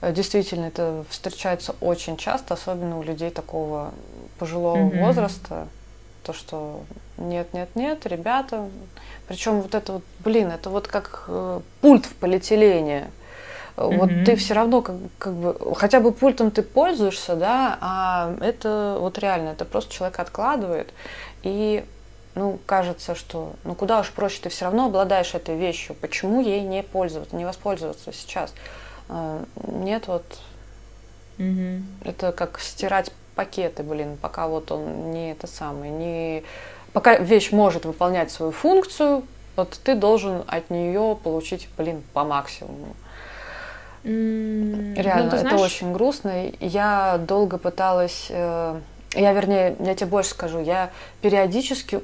Э, 0.00 0.12
действительно, 0.12 0.66
это 0.66 1.04
встречается 1.08 1.74
очень 1.80 2.16
часто, 2.16 2.54
особенно 2.54 2.98
у 2.98 3.02
людей 3.02 3.30
такого 3.30 3.92
пожилого 4.38 4.76
mm-hmm. 4.76 5.04
возраста. 5.04 5.68
То, 6.22 6.32
что 6.32 6.82
нет, 7.16 7.52
нет, 7.54 7.70
нет, 7.74 8.06
ребята. 8.06 8.68
Причем 9.26 9.60
вот 9.60 9.74
это 9.74 9.94
вот, 9.94 10.02
блин, 10.20 10.50
это 10.50 10.70
вот 10.70 10.88
как 10.88 11.24
э, 11.28 11.60
пульт 11.80 12.06
в 12.06 12.14
полиэтилене. 12.14 13.10
Mm-hmm. 13.76 13.96
Вот 13.98 14.10
ты 14.26 14.36
все 14.36 14.54
равно 14.54 14.82
как, 14.82 14.96
как 15.18 15.34
бы, 15.34 15.74
хотя 15.74 16.00
бы 16.00 16.12
пультом 16.12 16.50
ты 16.50 16.62
пользуешься, 16.62 17.36
да, 17.36 17.78
а 17.80 18.34
это 18.40 18.98
вот 19.00 19.18
реально, 19.18 19.50
это 19.50 19.64
просто 19.64 19.92
человек 19.92 20.18
откладывает. 20.18 20.92
И 21.42 21.84
ну, 22.34 22.58
кажется, 22.66 23.14
что 23.14 23.54
ну 23.64 23.74
куда 23.74 24.00
уж 24.00 24.10
проще, 24.10 24.40
ты 24.42 24.48
все 24.48 24.66
равно 24.66 24.86
обладаешь 24.86 25.34
этой 25.34 25.56
вещью, 25.56 25.96
почему 25.96 26.40
ей 26.40 26.62
не 26.62 26.82
пользоваться, 26.82 27.36
не 27.36 27.44
воспользоваться 27.44 28.12
сейчас? 28.12 28.54
А, 29.08 29.44
нет, 29.66 30.06
вот 30.06 30.24
угу. 31.38 31.82
это 32.04 32.32
как 32.32 32.60
стирать 32.60 33.10
пакеты, 33.34 33.82
блин, 33.82 34.16
пока 34.20 34.46
вот 34.46 34.70
он 34.70 35.10
не 35.12 35.32
это 35.32 35.46
самое, 35.46 35.90
не 35.90 36.44
пока 36.92 37.16
вещь 37.16 37.52
может 37.52 37.84
выполнять 37.84 38.30
свою 38.30 38.52
функцию, 38.52 39.24
вот 39.56 39.78
ты 39.84 39.94
должен 39.94 40.44
от 40.46 40.70
нее 40.70 41.18
получить, 41.22 41.68
блин, 41.76 42.02
по 42.12 42.24
максимуму. 42.24 42.94
Mm, 44.04 44.94
Реально, 44.94 45.22
ну, 45.24 45.28
это 45.28 45.38
знаешь... 45.38 45.60
очень 45.60 45.92
грустно. 45.92 46.50
Я 46.60 47.20
долго 47.26 47.58
пыталась 47.58 48.28
э, 48.30 48.80
я, 49.14 49.32
вернее, 49.32 49.76
я 49.80 49.94
тебе 49.94 50.06
больше 50.06 50.30
скажу, 50.30 50.60
я 50.60 50.90
периодически 51.20 52.00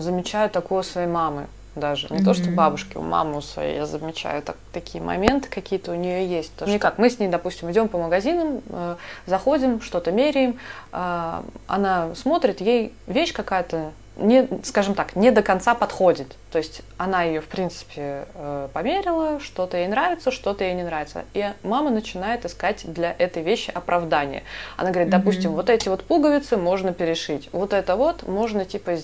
замечаю 0.00 0.50
такое 0.50 0.80
у 0.80 0.82
своей 0.82 1.08
мамы 1.08 1.46
даже. 1.74 2.08
Не 2.10 2.18
mm-hmm. 2.18 2.24
то, 2.24 2.34
что 2.34 2.50
бабушки, 2.50 2.96
у 2.96 3.02
мамы 3.02 3.38
у 3.38 3.40
своей 3.40 3.76
я 3.76 3.86
замечаю 3.86 4.42
так, 4.42 4.56
такие 4.72 5.02
моменты 5.02 5.48
какие-то 5.48 5.92
у 5.92 5.94
нее 5.94 6.26
есть. 6.26 6.54
То, 6.56 6.66
Никак. 6.66 6.94
Что 6.94 7.02
мы 7.02 7.10
с 7.10 7.18
ней, 7.18 7.28
допустим, 7.28 7.70
идем 7.70 7.88
по 7.88 7.98
магазинам, 7.98 8.62
э, 8.68 8.96
заходим, 9.26 9.80
что-то 9.80 10.10
меряем, 10.10 10.58
э, 10.92 11.42
она 11.66 12.14
смотрит, 12.14 12.60
ей 12.60 12.92
вещь 13.06 13.32
какая-то 13.32 13.92
не, 14.18 14.48
скажем 14.64 14.94
так, 14.94 15.16
не 15.16 15.30
до 15.30 15.42
конца 15.42 15.74
подходит. 15.74 16.36
То 16.50 16.58
есть 16.58 16.82
она 16.96 17.22
ее, 17.22 17.40
в 17.40 17.46
принципе, 17.46 18.26
э, 18.34 18.68
померила, 18.72 19.38
что-то 19.38 19.76
ей 19.76 19.86
нравится, 19.86 20.30
что-то 20.30 20.64
ей 20.64 20.74
не 20.74 20.82
нравится. 20.82 21.24
И 21.34 21.46
мама 21.62 21.90
начинает 21.90 22.44
искать 22.44 22.82
для 22.92 23.14
этой 23.16 23.42
вещи 23.42 23.70
оправдание. 23.70 24.42
Она 24.76 24.90
говорит, 24.90 25.10
допустим, 25.10 25.52
mm-hmm. 25.52 25.56
вот 25.56 25.70
эти 25.70 25.88
вот 25.88 26.04
пуговицы 26.04 26.56
можно 26.56 26.92
перешить, 26.92 27.48
вот 27.52 27.72
это 27.72 27.96
вот 27.96 28.26
можно 28.26 28.64
типа 28.64 28.96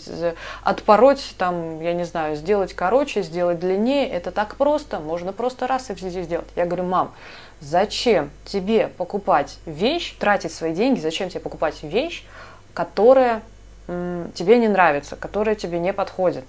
отпороть, 0.63 1.35
там, 1.39 1.81
я 1.81 1.93
не 1.93 2.05
знаю, 2.05 2.37
сделать 2.37 2.75
короче, 2.75 3.23
сделать 3.23 3.61
длиннее. 3.61 4.09
Это 4.09 4.31
так 4.31 4.57
просто, 4.57 4.99
можно 4.99 5.33
просто 5.33 5.67
раз 5.67 5.91
и 5.91 5.95
здесь 5.95 6.25
сделать. 6.25 6.49
Я 6.57 6.67
говорю, 6.67 6.85
мам, 6.85 7.15
зачем 7.61 8.31
тебе 8.45 8.89
покупать 8.89 9.59
вещь, 9.65 10.15
тратить 10.19 10.53
свои 10.53 10.75
деньги, 10.75 10.99
зачем 10.99 11.29
тебе 11.29 11.41
покупать 11.41 11.83
вещь, 11.83 12.25
которая 12.73 13.43
тебе 13.87 14.59
не 14.59 14.69
нравится, 14.69 15.17
которые 15.17 15.57
тебе 15.57 15.79
не 15.79 15.93
подходят. 15.93 16.45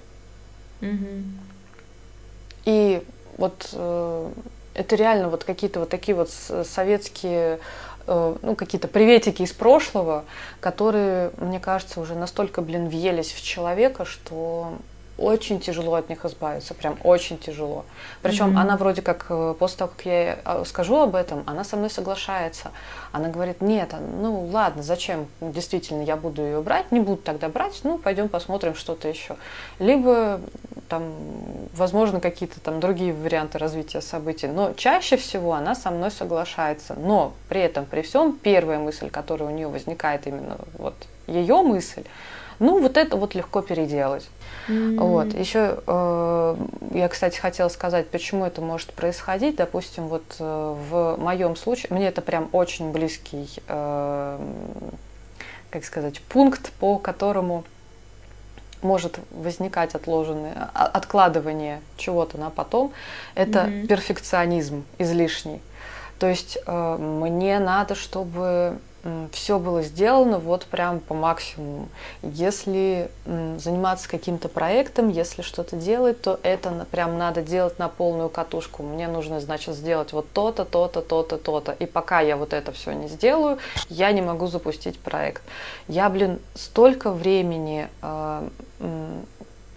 Mm-hmm. 0.81 1.23
И 2.65 3.03
вот 3.37 3.69
э, 3.73 4.31
это 4.73 4.95
реально 4.95 5.29
вот 5.29 5.43
какие-то 5.43 5.81
вот 5.81 5.89
такие 5.89 6.15
вот 6.15 6.29
советские 6.29 7.59
э, 8.07 8.35
ну, 8.41 8.55
какие-то 8.55 8.87
приветики 8.87 9.41
из 9.41 9.53
прошлого, 9.53 10.25
которые, 10.59 11.31
мне 11.37 11.59
кажется, 11.59 11.99
уже 11.99 12.15
настолько, 12.15 12.61
блин, 12.61 12.87
въелись 12.87 13.31
в 13.31 13.43
человека, 13.43 14.05
что 14.05 14.77
очень 15.17 15.59
тяжело 15.59 15.95
от 15.95 16.09
них 16.09 16.25
избавиться, 16.25 16.73
прям 16.73 16.97
очень 17.03 17.37
тяжело. 17.37 17.85
Причем 18.21 18.51
mm-hmm. 18.51 18.61
она 18.61 18.77
вроде 18.77 19.01
как 19.01 19.27
э, 19.29 19.55
после 19.57 19.77
того, 19.77 19.91
как 19.95 20.05
я 20.05 20.39
э, 20.43 20.63
скажу 20.65 20.97
об 20.97 21.15
этом, 21.15 21.43
она 21.45 21.63
со 21.63 21.77
мной 21.77 21.89
соглашается. 21.89 22.71
Она 23.11 23.29
говорит, 23.29 23.61
нет, 23.61 23.93
а, 23.93 23.99
ну 23.99 24.45
ладно, 24.47 24.83
зачем? 24.83 25.27
Действительно, 25.39 26.01
я 26.01 26.17
буду 26.17 26.41
ее 26.41 26.61
брать, 26.61 26.91
не 26.91 26.99
буду 26.99 27.17
тогда 27.17 27.47
брать, 27.47 27.79
ну 27.83 27.97
пойдем 27.97 28.27
посмотрим 28.27 28.75
что-то 28.75 29.07
еще. 29.07 29.37
Либо 29.79 30.41
там, 30.89 31.13
возможно, 31.73 32.19
какие-то 32.19 32.59
там 32.59 32.79
другие 32.79 33.13
варианты 33.13 33.57
развития 33.57 34.01
событий. 34.01 34.47
Но 34.47 34.73
чаще 34.73 35.17
всего 35.17 35.53
она 35.53 35.75
со 35.75 35.91
мной 35.91 36.11
соглашается. 36.11 36.93
Но 36.93 37.33
при 37.49 37.61
этом, 37.61 37.85
при 37.85 38.01
всем, 38.01 38.33
первая 38.33 38.79
мысль, 38.79 39.09
которая 39.09 39.49
у 39.49 39.51
нее 39.51 39.67
возникает 39.67 40.27
именно 40.27 40.57
вот 40.77 40.95
ее 41.27 41.61
мысль, 41.61 42.03
ну, 42.59 42.79
вот 42.79 42.97
это 42.97 43.17
вот 43.17 43.35
легко 43.35 43.61
переделать. 43.61 44.27
Mm-hmm. 44.67 44.97
Вот. 44.99 45.33
Еще 45.33 45.79
э, 45.85 46.55
я, 46.91 47.07
кстати, 47.09 47.37
хотела 47.37 47.69
сказать, 47.69 48.07
почему 48.09 48.45
это 48.45 48.61
может 48.61 48.93
происходить. 48.93 49.55
Допустим, 49.55 50.07
вот 50.07 50.23
э, 50.39 50.75
в 50.89 51.17
моем 51.17 51.55
случае, 51.55 51.87
мне 51.91 52.07
это 52.07 52.21
прям 52.21 52.49
очень 52.51 52.91
близкий, 52.91 53.49
э, 53.67 54.39
как 55.69 55.85
сказать, 55.85 56.21
пункт, 56.21 56.71
по 56.79 56.97
которому 56.97 57.63
может 58.81 59.19
возникать 59.31 59.95
отложенное, 59.95 60.69
а, 60.73 60.85
откладывание 60.85 61.81
чего-то 61.97 62.37
на 62.37 62.49
потом, 62.49 62.93
это 63.33 63.59
mm-hmm. 63.59 63.87
перфекционизм 63.87 64.85
излишний. 64.97 65.61
То 66.19 66.27
есть 66.27 66.57
э, 66.65 66.97
мне 66.97 67.59
надо, 67.59 67.95
чтобы 67.95 68.77
все 69.31 69.59
было 69.59 69.83
сделано 69.83 70.39
вот 70.39 70.65
прям 70.65 70.99
по 70.99 71.13
максимуму. 71.13 71.89
Если 72.23 73.11
заниматься 73.25 74.09
каким-то 74.09 74.49
проектом, 74.49 75.09
если 75.09 75.43
что-то 75.43 75.75
делать, 75.75 76.21
то 76.21 76.39
это 76.41 76.87
прям 76.89 77.17
надо 77.17 77.43
делать 77.43 77.77
на 77.77 77.87
полную 77.87 78.29
катушку. 78.29 78.81
Мне 78.81 79.07
нужно, 79.07 79.39
значит, 79.39 79.75
сделать 79.75 80.11
вот 80.11 80.31
то-то, 80.31 80.65
то-то, 80.65 81.01
то-то, 81.01 81.37
то-то. 81.37 81.71
И 81.73 81.85
пока 81.85 82.21
я 82.21 82.35
вот 82.35 82.53
это 82.53 82.71
все 82.71 82.93
не 82.93 83.07
сделаю, 83.07 83.59
я 83.89 84.11
не 84.11 84.21
могу 84.21 84.47
запустить 84.47 84.99
проект. 84.99 85.43
Я, 85.87 86.09
блин, 86.09 86.39
столько 86.55 87.11
времени 87.11 87.89
э, 88.01 88.49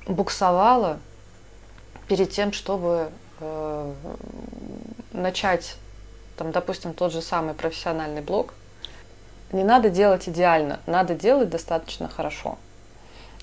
буксовала 0.06 1.00
перед 2.06 2.30
тем, 2.30 2.54
чтобы 2.54 3.10
э, 3.40 3.92
начать, 5.12 5.76
там, 6.38 6.50
допустим, 6.50 6.94
тот 6.94 7.12
же 7.12 7.20
самый 7.20 7.52
профессиональный 7.52 8.22
блог, 8.22 8.54
не 9.52 9.64
надо 9.64 9.90
делать 9.90 10.28
идеально, 10.28 10.80
надо 10.86 11.14
делать 11.14 11.50
достаточно 11.50 12.08
хорошо. 12.08 12.58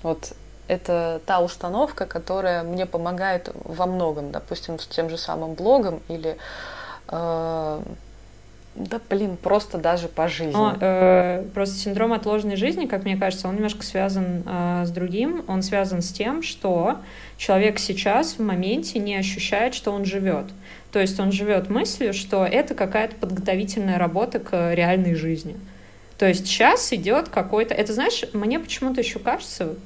Вот 0.02 0.32
это 0.68 1.20
та 1.26 1.40
установка, 1.40 2.06
которая 2.06 2.62
мне 2.62 2.86
помогает 2.86 3.50
во 3.64 3.86
многом, 3.86 4.30
допустим, 4.30 4.78
с 4.78 4.86
тем 4.86 5.10
же 5.10 5.16
самым 5.16 5.54
блогом 5.54 6.00
или 6.08 6.36
э, 7.08 7.80
да, 8.76 9.00
блин, 9.08 9.38
просто 9.38 9.78
даже 9.78 10.06
по 10.08 10.28
жизни. 10.28 10.52
Но, 10.52 10.76
э, 10.78 11.44
просто 11.54 11.76
синдром 11.76 12.12
отложенной 12.12 12.56
жизни, 12.56 12.84
как 12.84 13.04
мне 13.04 13.16
кажется, 13.16 13.48
он 13.48 13.54
немножко 13.54 13.82
связан 13.82 14.42
э, 14.44 14.84
с 14.84 14.90
другим. 14.90 15.44
Он 15.48 15.62
связан 15.62 16.02
с 16.02 16.12
тем, 16.12 16.42
что 16.42 16.98
человек 17.38 17.78
сейчас 17.78 18.34
в 18.34 18.40
моменте 18.40 18.98
не 18.98 19.16
ощущает, 19.16 19.74
что 19.74 19.92
он 19.92 20.04
живет. 20.04 20.46
То 20.92 21.00
есть 21.00 21.18
он 21.18 21.32
живет 21.32 21.70
мыслью, 21.70 22.12
что 22.12 22.44
это 22.44 22.74
какая-то 22.74 23.16
подготовительная 23.16 23.98
работа 23.98 24.40
к 24.40 24.74
реальной 24.74 25.14
жизни. 25.14 25.56
То 26.18 26.26
есть 26.26 26.46
сейчас 26.46 26.92
идет 26.92 27.28
какой-то... 27.28 27.74
Это, 27.74 27.92
знаешь, 27.92 28.24
мне 28.32 28.58
почему-то 28.58 29.00
еще 29.00 29.18
кажется, 29.18 29.76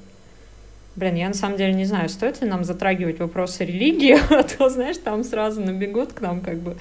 Блин, 0.96 1.14
я 1.14 1.28
на 1.28 1.34
самом 1.34 1.56
деле 1.56 1.72
не 1.72 1.84
знаю, 1.84 2.08
стоит 2.08 2.42
ли 2.42 2.48
нам 2.48 2.64
затрагивать 2.64 3.20
вопросы 3.20 3.64
религии, 3.64 4.18
а 4.34 4.42
то, 4.42 4.68
знаешь, 4.68 4.98
там 4.98 5.22
сразу 5.22 5.60
набегут 5.60 6.12
к 6.12 6.20
нам 6.20 6.40
как 6.40 6.58
бы 6.58 6.76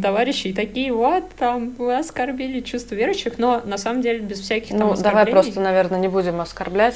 товарищи 0.00 0.48
и 0.48 0.52
такие, 0.52 0.92
вот, 0.92 1.24
там, 1.36 1.70
вы 1.76 1.96
оскорбили 1.96 2.60
чувство 2.60 2.94
верующих, 2.94 3.36
но 3.38 3.60
на 3.64 3.76
самом 3.76 4.02
деле 4.02 4.20
без 4.20 4.38
всяких 4.38 4.70
там 4.70 4.88
ну, 4.88 4.94
давай 4.96 5.26
просто, 5.26 5.60
наверное, 5.60 5.98
не 5.98 6.08
будем 6.08 6.40
оскорблять, 6.40 6.94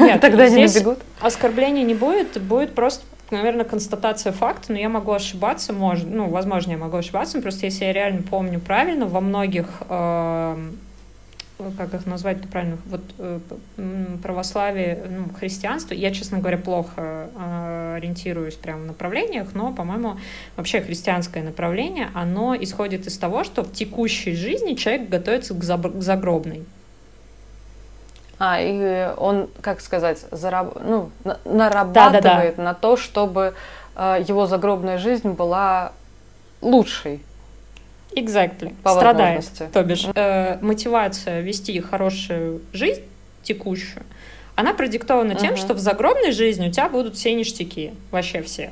Нет, 0.00 0.20
тогда 0.22 0.48
не 0.48 0.66
набегут. 0.66 1.00
оскорбления 1.20 1.84
не 1.84 1.94
будет, 1.94 2.40
будет 2.40 2.74
просто 2.74 3.04
наверное, 3.30 3.64
констатация 3.64 4.32
факта, 4.32 4.72
но 4.72 4.78
я 4.78 4.88
могу 4.88 5.12
ошибаться, 5.12 5.72
может, 5.72 6.08
ну, 6.08 6.28
возможно, 6.28 6.72
я 6.72 6.78
могу 6.78 6.96
ошибаться, 6.96 7.40
просто 7.40 7.66
если 7.66 7.84
я 7.84 7.92
реально 7.92 8.22
помню 8.22 8.58
правильно, 8.58 9.06
во 9.06 9.20
многих 9.20 9.66
э, 9.88 10.56
как 11.76 11.94
их 11.94 12.06
назвать 12.06 12.42
правильно, 12.48 12.78
вот 12.86 13.02
э, 13.18 13.38
православие, 14.22 15.04
ну, 15.08 15.32
христианство, 15.38 15.94
я, 15.94 16.12
честно 16.12 16.38
говоря, 16.38 16.58
плохо 16.58 17.28
э, 17.36 17.94
ориентируюсь 17.96 18.54
прямо 18.54 18.82
в 18.82 18.86
направлениях, 18.86 19.48
но, 19.54 19.72
по-моему, 19.72 20.16
вообще 20.56 20.80
христианское 20.80 21.42
направление, 21.42 22.10
оно 22.14 22.56
исходит 22.56 23.06
из 23.06 23.16
того, 23.18 23.44
что 23.44 23.62
в 23.62 23.72
текущей 23.72 24.34
жизни 24.34 24.74
человек 24.74 25.08
готовится 25.08 25.54
к, 25.54 25.62
загробной. 25.62 26.64
А, 28.38 28.60
и 28.60 29.14
он, 29.16 29.48
как 29.60 29.80
сказать, 29.80 30.24
зараб... 30.32 30.76
ну, 30.82 31.10
нарабатывает 31.44 32.22
да, 32.22 32.30
да, 32.30 32.52
да. 32.56 32.62
на 32.62 32.74
то, 32.74 32.96
чтобы 32.96 33.54
э, 33.94 34.24
его 34.26 34.46
загробная 34.46 34.98
жизнь 34.98 35.30
была 35.30 35.92
лучшей. 36.60 37.22
Exactly. 38.16 38.74
По 38.82 38.94
Страдает, 38.94 39.44
то 39.72 39.82
бишь. 39.82 40.06
Э, 40.14 40.58
мотивация 40.60 41.40
вести 41.40 41.78
хорошую 41.80 42.62
жизнь 42.72 43.02
текущую, 43.42 44.04
она 44.56 44.72
продиктована 44.72 45.32
uh-huh. 45.32 45.40
тем, 45.40 45.56
что 45.56 45.74
в 45.74 45.78
загробной 45.78 46.32
жизни 46.32 46.68
у 46.68 46.70
тебя 46.70 46.88
будут 46.88 47.16
все 47.16 47.34
ништяки, 47.34 47.92
вообще 48.10 48.40
все. 48.42 48.70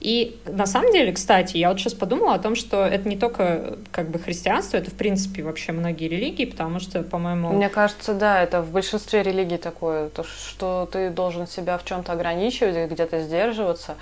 И 0.00 0.40
на 0.46 0.64
самом 0.64 0.92
деле, 0.92 1.12
кстати, 1.12 1.58
я 1.58 1.68
вот 1.68 1.78
сейчас 1.78 1.92
подумала 1.92 2.34
о 2.34 2.38
том, 2.38 2.56
что 2.56 2.86
это 2.86 3.06
не 3.06 3.16
только 3.16 3.76
как 3.92 4.08
бы 4.08 4.18
христианство, 4.18 4.78
это 4.78 4.90
в 4.90 4.94
принципе 4.94 5.42
вообще 5.42 5.72
многие 5.72 6.08
религии, 6.08 6.46
потому 6.46 6.80
что, 6.80 7.02
по-моему... 7.02 7.52
Мне 7.52 7.68
кажется, 7.68 8.14
да, 8.14 8.42
это 8.42 8.62
в 8.62 8.72
большинстве 8.72 9.22
религий 9.22 9.58
такое, 9.58 10.08
то, 10.08 10.24
что 10.24 10.88
ты 10.90 11.10
должен 11.10 11.46
себя 11.46 11.76
в 11.76 11.84
чем-то 11.84 12.12
ограничивать, 12.12 12.90
где-то 12.90 13.20
сдерживаться. 13.20 13.96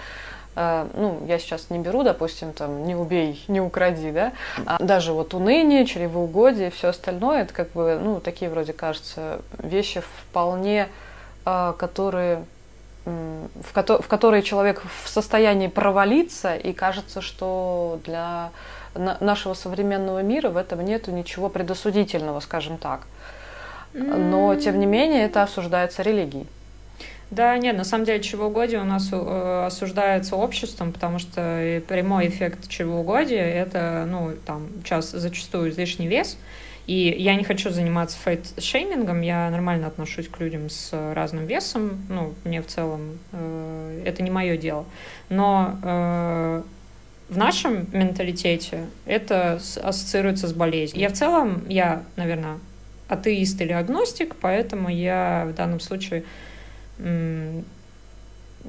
Э, 0.56 0.86
ну, 0.94 1.22
я 1.26 1.38
сейчас 1.38 1.70
не 1.70 1.78
беру, 1.78 2.02
допустим, 2.02 2.52
там, 2.52 2.84
не 2.84 2.94
убей, 2.96 3.44
не 3.48 3.60
укради, 3.60 4.10
да, 4.10 4.32
а 4.66 4.82
даже 4.82 5.12
вот 5.12 5.34
уныние, 5.34 5.86
чревоугодие 5.86 6.68
и 6.68 6.70
все 6.70 6.88
остальное, 6.88 7.42
это 7.42 7.54
как 7.54 7.70
бы, 7.72 7.98
ну, 8.02 8.20
такие 8.20 8.50
вроде, 8.50 8.72
кажется, 8.72 9.40
вещи 9.58 10.00
вполне, 10.00 10.88
э, 11.46 11.74
которые 11.78 12.44
в, 13.04 13.72
ко- 13.72 14.02
в 14.02 14.06
которые 14.06 14.42
человек 14.42 14.82
в 15.04 15.08
состоянии 15.08 15.68
провалиться, 15.68 16.54
и 16.54 16.74
кажется, 16.74 17.22
что 17.22 18.00
для 18.04 18.50
нашего 18.94 19.54
современного 19.54 20.22
мира 20.22 20.50
в 20.50 20.56
этом 20.58 20.84
нет 20.84 21.08
ничего 21.08 21.48
предосудительного, 21.48 22.40
скажем 22.40 22.76
так. 22.76 23.06
Но, 23.94 24.54
тем 24.56 24.78
не 24.78 24.86
менее, 24.86 25.24
это 25.24 25.42
осуждается 25.42 26.02
религией. 26.02 26.46
Да, 27.30 27.58
нет, 27.58 27.76
на 27.76 27.84
самом 27.84 28.06
деле 28.06 28.22
чревоугодие 28.22 28.80
у 28.80 28.84
нас 28.84 29.10
э, 29.12 29.64
осуждается 29.66 30.34
обществом, 30.34 30.92
потому 30.92 31.18
что 31.18 31.82
прямой 31.86 32.28
эффект 32.28 32.68
чревоугодия– 32.68 33.44
это, 33.44 34.06
ну, 34.08 34.32
там, 34.46 34.68
сейчас 34.82 35.10
зачастую 35.10 35.70
излишний 35.70 36.08
вес, 36.08 36.38
и 36.86 37.14
я 37.18 37.34
не 37.34 37.44
хочу 37.44 37.68
заниматься 37.68 38.16
фэт-шеймингом, 38.24 39.20
я 39.20 39.50
нормально 39.50 39.88
отношусь 39.88 40.26
к 40.26 40.40
людям 40.40 40.70
с 40.70 40.90
разным 41.14 41.44
весом, 41.44 41.98
ну, 42.08 42.32
мне 42.44 42.62
в 42.62 42.66
целом 42.66 43.18
э, 43.32 44.02
это 44.06 44.22
не 44.22 44.30
мое 44.30 44.56
дело. 44.56 44.86
Но 45.28 45.78
э, 45.82 46.62
в 47.28 47.36
нашем 47.36 47.88
менталитете 47.92 48.86
это 49.04 49.60
ассоциируется 49.82 50.48
с 50.48 50.54
болезнью. 50.54 51.02
Я 51.02 51.10
в 51.10 51.12
целом, 51.12 51.62
я, 51.68 52.04
наверное, 52.16 52.58
атеист 53.08 53.60
или 53.60 53.72
агностик, 53.72 54.34
поэтому 54.40 54.88
я 54.88 55.46
в 55.46 55.54
данном 55.54 55.80
случае 55.80 56.24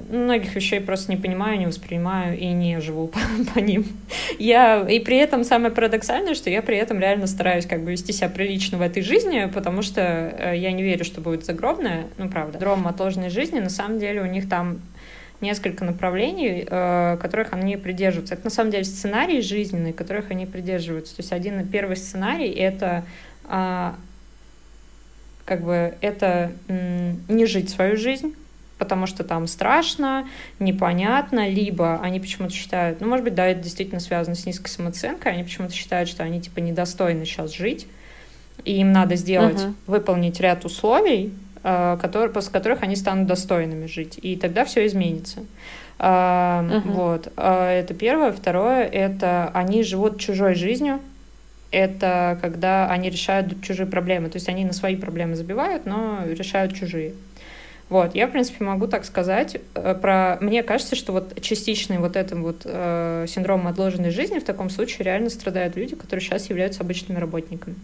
многих 0.10 0.56
вещей 0.56 0.80
просто 0.80 1.12
не 1.12 1.18
понимаю, 1.18 1.60
не 1.60 1.66
воспринимаю 1.66 2.38
и 2.38 2.48
не 2.48 2.80
живу 2.80 3.08
по, 3.08 3.20
по 3.54 3.60
ним. 3.60 3.86
Я, 4.38 4.88
и 4.88 5.00
при 5.00 5.18
этом 5.18 5.44
самое 5.44 5.74
парадоксальное, 5.74 6.36
что 6.36 6.50
я 6.50 6.62
при 6.62 6.78
этом 6.78 7.00
реально 7.00 7.28
стараюсь 7.28 7.66
как 7.66 7.84
бы 7.84 7.92
вести 7.92 8.14
себя 8.14 8.30
прилично 8.30 8.78
в 8.78 8.82
этой 8.82 9.04
жизни, 9.04 9.50
потому 9.54 9.82
что 9.82 10.02
э, 10.02 10.58
я 10.58 10.72
не 10.72 10.84
верю, 10.84 11.04
что 11.06 11.22
будет 11.22 11.46
загробная, 11.46 12.06
ну 12.18 12.30
правда. 12.30 12.60
Дром 12.60 12.88
отложенной 12.88 13.30
жизни, 13.30 13.60
на 13.60 13.70
самом 13.70 14.00
деле 14.00 14.22
у 14.22 14.26
них 14.26 14.48
там 14.48 14.80
несколько 15.42 15.86
направлений, 15.86 16.66
э, 16.70 17.18
которых 17.22 17.54
они 17.54 17.78
придерживаются. 17.78 18.36
Это 18.36 18.46
на 18.46 18.50
самом 18.52 18.72
деле 18.72 18.84
сценарии 18.84 19.42
жизненные, 19.42 19.94
которых 19.94 20.32
они 20.32 20.46
придерживаются. 20.46 21.16
То 21.16 21.22
есть 21.22 21.32
один 21.32 21.66
первый 21.68 21.96
сценарий 21.96 22.50
это 22.50 23.06
э, 23.50 23.92
как 25.50 25.64
бы 25.64 25.96
это 26.02 26.52
не 27.28 27.48
жить 27.48 27.72
свою 27.72 27.98
жизнь, 27.98 28.36
потому 28.78 29.08
что 29.08 29.24
там 29.24 29.48
страшно, 29.48 30.28
непонятно, 30.60 31.50
либо 31.50 32.00
они 32.02 32.20
почему-то 32.20 32.54
считают, 32.54 33.02
ну, 33.02 33.08
может 33.08 33.24
быть, 33.24 33.34
да, 33.34 33.48
это 33.48 33.60
действительно 33.62 34.00
связано 34.00 34.36
с 34.36 34.46
низкой 34.46 34.70
самооценкой, 34.70 35.32
они 35.34 35.44
почему-то 35.44 35.74
считают, 35.74 36.08
что 36.08 36.24
они, 36.24 36.40
типа, 36.40 36.60
недостойны 36.60 37.26
сейчас 37.26 37.52
жить, 37.52 37.88
и 38.64 38.80
им 38.80 38.92
надо 38.92 39.16
сделать, 39.16 39.58
uh-huh. 39.58 39.74
выполнить 39.88 40.40
ряд 40.40 40.66
условий, 40.66 41.34
э, 41.64 41.98
которые, 42.00 42.30
после 42.30 42.52
которых 42.52 42.84
они 42.84 42.96
станут 42.96 43.26
достойными 43.26 43.88
жить, 43.88 44.20
и 44.22 44.36
тогда 44.36 44.66
все 44.66 44.86
изменится. 44.86 45.40
Uh-huh. 45.98 46.82
Вот, 46.86 47.34
а, 47.36 47.70
это 47.70 47.94
первое. 47.94 48.32
Второе, 48.32 48.86
это 48.86 49.52
они 49.54 49.84
живут 49.84 50.18
чужой 50.22 50.56
жизнью, 50.56 51.02
это 51.72 52.38
когда 52.42 52.90
они 52.90 53.10
решают 53.10 53.62
чужие 53.62 53.88
проблемы. 53.88 54.30
То 54.30 54.38
есть 54.38 54.50
они 54.50 54.66
на 54.66 54.74
свои 54.74 54.96
проблемы 54.96 55.36
забивают, 55.36 55.86
но 55.86 56.24
решают 56.26 56.74
чужие. 56.74 57.14
Вот, 57.90 58.14
я, 58.14 58.28
в 58.28 58.32
принципе, 58.32 58.64
могу 58.64 58.86
так 58.86 59.04
сказать 59.04 59.58
э, 59.74 59.96
про... 59.96 60.38
Мне 60.42 60.62
кажется, 60.62 60.96
что 60.96 61.12
вот 61.12 61.42
частичный 61.42 61.98
вот 61.98 62.16
этим 62.16 62.44
вот 62.44 62.62
э, 62.66 63.26
синдромом 63.28 63.68
отложенной 63.68 64.12
жизни 64.12 64.38
в 64.38 64.44
таком 64.44 64.70
случае 64.70 65.06
реально 65.06 65.32
страдают 65.32 65.76
люди, 65.76 65.96
которые 65.96 66.24
сейчас 66.24 66.50
являются 66.52 66.82
обычными 66.82 67.18
работниками. 67.18 67.76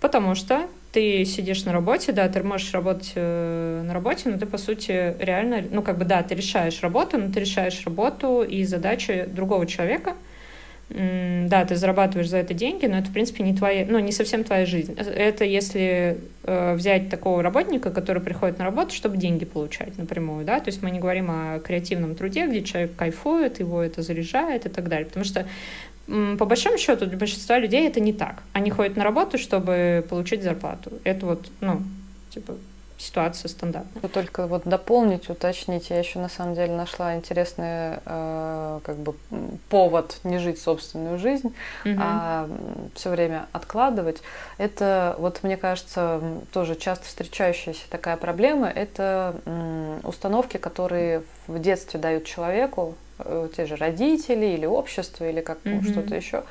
Потому 0.00 0.36
что 0.36 0.68
ты 0.92 1.24
сидишь 1.24 1.64
на 1.64 1.72
работе, 1.72 2.12
да, 2.12 2.28
ты 2.28 2.40
можешь 2.44 2.72
работать 2.72 3.12
э, 3.16 3.82
на 3.84 3.92
работе, 3.92 4.28
но 4.28 4.38
ты, 4.38 4.46
по 4.46 4.58
сути, 4.58 5.16
реально, 5.18 5.64
ну, 5.72 5.82
как 5.82 5.98
бы, 5.98 6.04
да, 6.04 6.22
ты 6.22 6.36
решаешь 6.36 6.80
работу, 6.80 7.18
но 7.18 7.32
ты 7.32 7.40
решаешь 7.40 7.82
работу 7.84 8.44
и 8.44 8.62
задачи 8.62 9.24
другого 9.28 9.66
человека— 9.66 10.14
да, 10.94 11.64
ты 11.64 11.76
зарабатываешь 11.76 12.28
за 12.28 12.38
это 12.38 12.52
деньги, 12.54 12.86
но 12.86 12.98
это, 12.98 13.08
в 13.08 13.12
принципе, 13.12 13.42
не 13.44 13.54
твоя, 13.54 13.86
ну, 13.88 13.98
не 13.98 14.12
совсем 14.12 14.44
твоя 14.44 14.66
жизнь. 14.66 14.94
Это 14.94 15.44
если 15.44 16.18
э, 16.42 16.74
взять 16.74 17.08
такого 17.08 17.42
работника, 17.42 17.90
который 17.90 18.20
приходит 18.22 18.58
на 18.58 18.64
работу, 18.64 18.94
чтобы 18.94 19.16
деньги 19.16 19.44
получать 19.44 19.96
напрямую, 19.96 20.44
да, 20.44 20.60
то 20.60 20.68
есть 20.68 20.82
мы 20.82 20.90
не 20.90 20.98
говорим 20.98 21.30
о 21.30 21.60
креативном 21.60 22.14
труде, 22.14 22.46
где 22.46 22.62
человек 22.62 22.94
кайфует, 22.94 23.60
его 23.60 23.82
это 23.82 24.02
заряжает 24.02 24.66
и 24.66 24.68
так 24.68 24.88
далее, 24.88 25.06
потому 25.06 25.24
что 25.24 25.46
по 26.06 26.44
большому 26.44 26.78
счету 26.78 27.06
для 27.06 27.16
большинства 27.16 27.58
людей 27.58 27.86
это 27.86 28.00
не 28.00 28.12
так. 28.12 28.42
Они 28.52 28.70
ходят 28.70 28.96
на 28.96 29.04
работу, 29.04 29.38
чтобы 29.38 30.04
получить 30.10 30.42
зарплату. 30.42 30.92
Это 31.04 31.26
вот, 31.26 31.50
ну, 31.60 31.80
типа, 32.30 32.54
ситуация 33.02 33.48
стандартная. 33.48 34.08
Только 34.08 34.46
вот 34.46 34.62
дополнить, 34.64 35.28
уточнить, 35.28 35.90
я 35.90 35.98
еще 35.98 36.18
на 36.18 36.28
самом 36.28 36.54
деле 36.54 36.72
нашла 36.72 37.16
интересный 37.16 37.98
э, 38.04 38.80
как 38.84 38.96
бы 38.96 39.14
повод 39.68 40.18
не 40.24 40.38
жить 40.38 40.60
собственную 40.60 41.18
жизнь, 41.18 41.54
угу. 41.84 41.94
а 41.98 42.48
все 42.94 43.10
время 43.10 43.46
откладывать. 43.52 44.22
Это 44.58 45.16
вот 45.18 45.42
мне 45.42 45.56
кажется 45.56 46.20
тоже 46.52 46.76
часто 46.76 47.06
встречающаяся 47.06 47.82
такая 47.90 48.16
проблема. 48.16 48.68
Это 48.68 49.34
э, 49.44 50.00
установки, 50.04 50.56
которые 50.56 51.22
в 51.48 51.58
детстве 51.58 51.98
дают 51.98 52.24
человеку 52.24 52.94
э, 53.18 53.48
те 53.56 53.66
же 53.66 53.76
родители 53.76 54.46
или 54.46 54.66
общество 54.66 55.28
или 55.28 55.40
как 55.40 55.58
угу. 55.64 55.82
что-то 55.82 56.14
еще. 56.14 56.44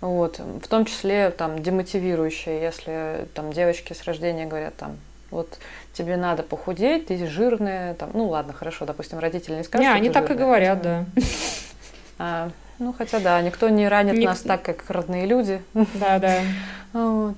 Вот, 0.00 0.38
в 0.38 0.68
том 0.68 0.84
числе 0.84 1.30
там 1.30 1.60
демотивирующие, 1.60 2.62
если 2.62 3.26
там 3.34 3.52
девочки 3.52 3.92
с 3.92 4.04
рождения 4.04 4.46
говорят 4.46 4.76
там 4.76 4.96
вот 5.30 5.58
тебе 5.92 6.16
надо 6.16 6.42
похудеть, 6.42 7.06
ты 7.06 7.26
жирная, 7.26 7.94
там, 7.94 8.10
ну 8.14 8.28
ладно, 8.28 8.52
хорошо, 8.52 8.86
допустим, 8.86 9.18
родители 9.18 9.54
не 9.54 9.64
скажут. 9.64 9.86
Не, 9.86 9.92
они 9.92 10.10
так 10.10 10.28
жирная, 10.28 10.36
и 10.36 10.38
говорят, 10.38 10.82
да. 10.82 11.04
А, 12.20 12.50
ну, 12.80 12.92
хотя 12.92 13.20
да, 13.20 13.40
никто 13.42 13.68
не 13.68 13.86
ранит 13.86 14.16
Ник... 14.16 14.26
нас 14.26 14.40
так, 14.40 14.62
как 14.62 14.90
родные 14.90 15.24
люди. 15.24 15.62
Да, 15.94 16.18
да. 16.18 16.40
Вот 16.92 17.36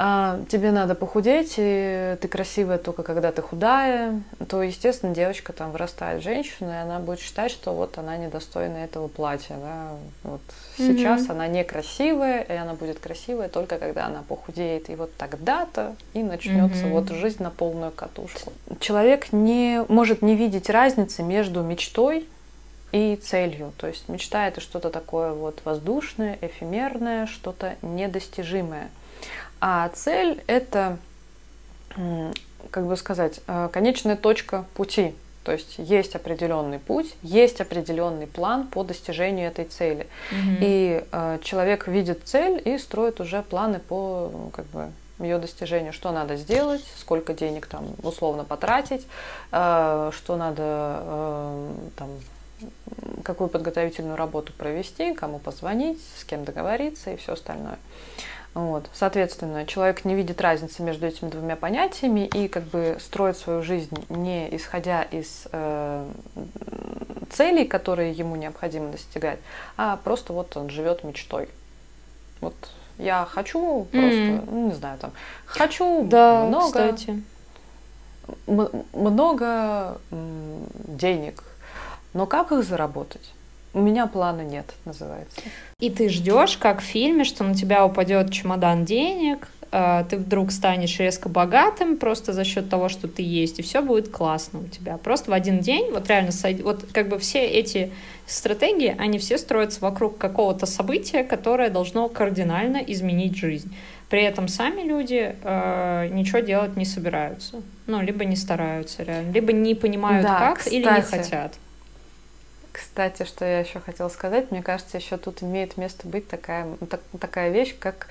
а, 0.00 0.38
тебе 0.48 0.70
надо 0.70 0.94
похудеть, 0.94 1.54
и 1.56 2.16
ты 2.20 2.28
красивая 2.28 2.78
только 2.78 3.02
когда 3.02 3.32
ты 3.32 3.42
худая, 3.42 4.22
то, 4.48 4.62
естественно, 4.62 5.12
девочка 5.12 5.52
там 5.52 5.72
вырастает 5.72 6.20
в 6.20 6.24
женщину, 6.24 6.70
и 6.70 6.76
она 6.76 7.00
будет 7.00 7.18
считать, 7.18 7.50
что 7.50 7.72
вот 7.72 7.98
она 7.98 8.16
недостойна 8.16 8.76
этого 8.76 9.08
платья. 9.08 9.56
Да? 9.56 9.88
Вот 10.22 10.40
сейчас 10.76 11.22
mm-hmm. 11.22 11.32
она 11.32 11.48
некрасивая, 11.48 12.42
и 12.42 12.52
она 12.52 12.74
будет 12.74 13.00
красивая 13.00 13.48
только 13.48 13.78
когда 13.78 14.06
она 14.06 14.22
похудеет. 14.22 14.88
И 14.88 14.94
вот 14.94 15.10
тогда-то 15.16 15.96
и 16.14 16.22
начнется 16.22 16.84
mm-hmm. 16.84 16.92
вот 16.92 17.08
жизнь 17.08 17.42
на 17.42 17.50
полную 17.50 17.90
катушку. 17.90 18.52
Человек 18.78 19.32
не 19.32 19.84
может 19.88 20.22
не 20.22 20.36
видеть 20.36 20.70
разницы 20.70 21.24
между 21.24 21.64
мечтой 21.64 22.28
и 22.92 23.16
целью. 23.16 23.72
То 23.76 23.88
есть 23.88 24.08
мечта 24.08 24.46
это 24.46 24.60
что-то 24.60 24.90
такое 24.90 25.32
вот 25.32 25.58
воздушное, 25.64 26.38
эфемерное, 26.40 27.26
что-то 27.26 27.74
недостижимое. 27.82 28.90
А 29.60 29.88
цель– 29.88 30.42
это, 30.46 30.98
как 32.70 32.86
бы 32.86 32.96
сказать, 32.96 33.40
э, 33.46 33.68
конечная 33.72 34.16
точка 34.16 34.64
пути. 34.74 35.14
То 35.48 35.52
есть 35.52 35.76
есть 35.78 36.14
определенный 36.14 36.78
путь, 36.78 37.14
есть 37.22 37.60
определенный 37.62 38.26
план 38.26 38.66
по 38.66 38.84
достижению 38.84 39.48
этой 39.48 39.64
цели. 39.64 40.06
Угу. 40.30 40.56
И 40.60 41.04
э, 41.10 41.38
человек 41.42 41.88
видит 41.88 42.20
цель 42.24 42.60
и 42.64 42.76
строит 42.76 43.18
уже 43.20 43.42
планы 43.42 43.78
по, 43.78 44.30
ну, 44.30 44.50
как 44.50 44.66
бы, 44.66 44.90
ее 45.18 45.38
достижению, 45.38 45.92
что 45.92 46.12
надо 46.12 46.36
сделать, 46.36 46.84
сколько 46.98 47.32
денег 47.34 47.66
там 47.66 47.86
условно 48.02 48.44
потратить, 48.44 49.06
э, 49.50 50.10
что 50.14 50.36
надо 50.36 50.62
э, 50.62 51.70
там 51.96 52.10
какую 53.22 53.48
подготовительную 53.48 54.16
работу 54.16 54.52
провести, 54.52 55.14
кому 55.14 55.38
позвонить, 55.38 56.00
с 56.18 56.24
кем 56.24 56.44
договориться 56.44 57.12
и 57.12 57.16
все 57.16 57.32
остальное. 57.32 57.78
Вот. 58.54 58.88
Соответственно, 58.92 59.66
человек 59.66 60.04
не 60.04 60.14
видит 60.14 60.40
разницы 60.40 60.82
между 60.82 61.06
этими 61.06 61.28
двумя 61.28 61.54
понятиями 61.54 62.26
и 62.26 62.48
как 62.48 62.64
бы 62.64 62.96
строит 62.98 63.36
свою 63.36 63.62
жизнь 63.62 63.94
не 64.08 64.54
исходя 64.56 65.02
из 65.02 65.46
э, 65.52 66.10
целей, 67.30 67.66
которые 67.66 68.12
ему 68.12 68.36
необходимо 68.36 68.90
достигать, 68.90 69.38
а 69.76 69.96
просто 69.96 70.32
вот 70.32 70.56
он 70.56 70.70
живет 70.70 71.04
мечтой. 71.04 71.48
Вот 72.40 72.54
я 72.98 73.26
хочу 73.30 73.86
просто, 73.92 74.18
mm. 74.18 74.50
ну, 74.50 74.68
не 74.68 74.74
знаю, 74.74 74.98
там, 74.98 75.12
хочу 75.46 76.04
да, 76.04 76.44
много, 76.44 76.92
кстати. 76.92 77.22
много 78.92 80.00
денег, 80.08 81.44
но 82.12 82.26
как 82.26 82.50
их 82.50 82.64
заработать? 82.64 83.32
У 83.74 83.80
меня 83.80 84.06
плана 84.06 84.42
нет, 84.42 84.66
называется. 84.84 85.40
И 85.80 85.90
ты 85.90 86.08
ждешь, 86.08 86.56
как 86.56 86.80
в 86.80 86.84
фильме, 86.84 87.24
что 87.24 87.44
на 87.44 87.54
тебя 87.54 87.84
упадет 87.84 88.32
чемодан 88.32 88.84
денег, 88.84 89.48
а, 89.70 90.04
ты 90.04 90.16
вдруг 90.16 90.50
станешь 90.50 90.98
резко 90.98 91.28
богатым 91.28 91.98
просто 91.98 92.32
за 92.32 92.44
счет 92.44 92.70
того, 92.70 92.88
что 92.88 93.06
ты 93.06 93.22
есть, 93.22 93.58
и 93.58 93.62
все 93.62 93.82
будет 93.82 94.08
классно 94.08 94.60
у 94.60 94.64
тебя. 94.64 94.96
Просто 94.96 95.30
в 95.30 95.34
один 95.34 95.60
день, 95.60 95.90
вот 95.92 96.08
реально, 96.08 96.30
вот 96.62 96.86
как 96.92 97.08
бы 97.08 97.18
все 97.18 97.44
эти 97.44 97.92
стратегии, 98.26 98.94
они 98.98 99.18
все 99.18 99.36
строятся 99.36 99.80
вокруг 99.80 100.16
какого-то 100.16 100.64
события, 100.64 101.22
которое 101.22 101.68
должно 101.68 102.08
кардинально 102.08 102.78
изменить 102.78 103.36
жизнь. 103.36 103.74
При 104.08 104.22
этом 104.22 104.48
сами 104.48 104.80
люди 104.80 105.36
э, 105.42 106.08
ничего 106.12 106.38
делать 106.38 106.76
не 106.78 106.86
собираются. 106.86 107.60
Ну, 107.86 108.00
либо 108.00 108.24
не 108.24 108.36
стараются 108.36 109.02
реально, 109.02 109.32
либо 109.32 109.52
не 109.52 109.74
понимают, 109.74 110.26
да, 110.26 110.38
как, 110.38 110.58
кстати, 110.58 110.74
или 110.74 110.84
не 110.84 111.02
хотят. 111.02 111.58
Кстати, 112.78 113.24
что 113.24 113.44
я 113.44 113.60
еще 113.60 113.80
хотела 113.80 114.08
сказать, 114.08 114.52
мне 114.52 114.62
кажется, 114.62 114.98
еще 114.98 115.16
тут 115.16 115.42
имеет 115.42 115.76
место 115.76 116.06
быть 116.06 116.28
такая, 116.28 116.66
так, 116.88 117.00
такая 117.18 117.50
вещь, 117.50 117.74
как 117.78 118.06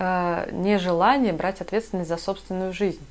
э, 0.00 0.48
нежелание 0.50 1.32
брать 1.32 1.60
ответственность 1.60 2.08
за 2.08 2.16
собственную 2.16 2.72
жизнь. 2.72 3.04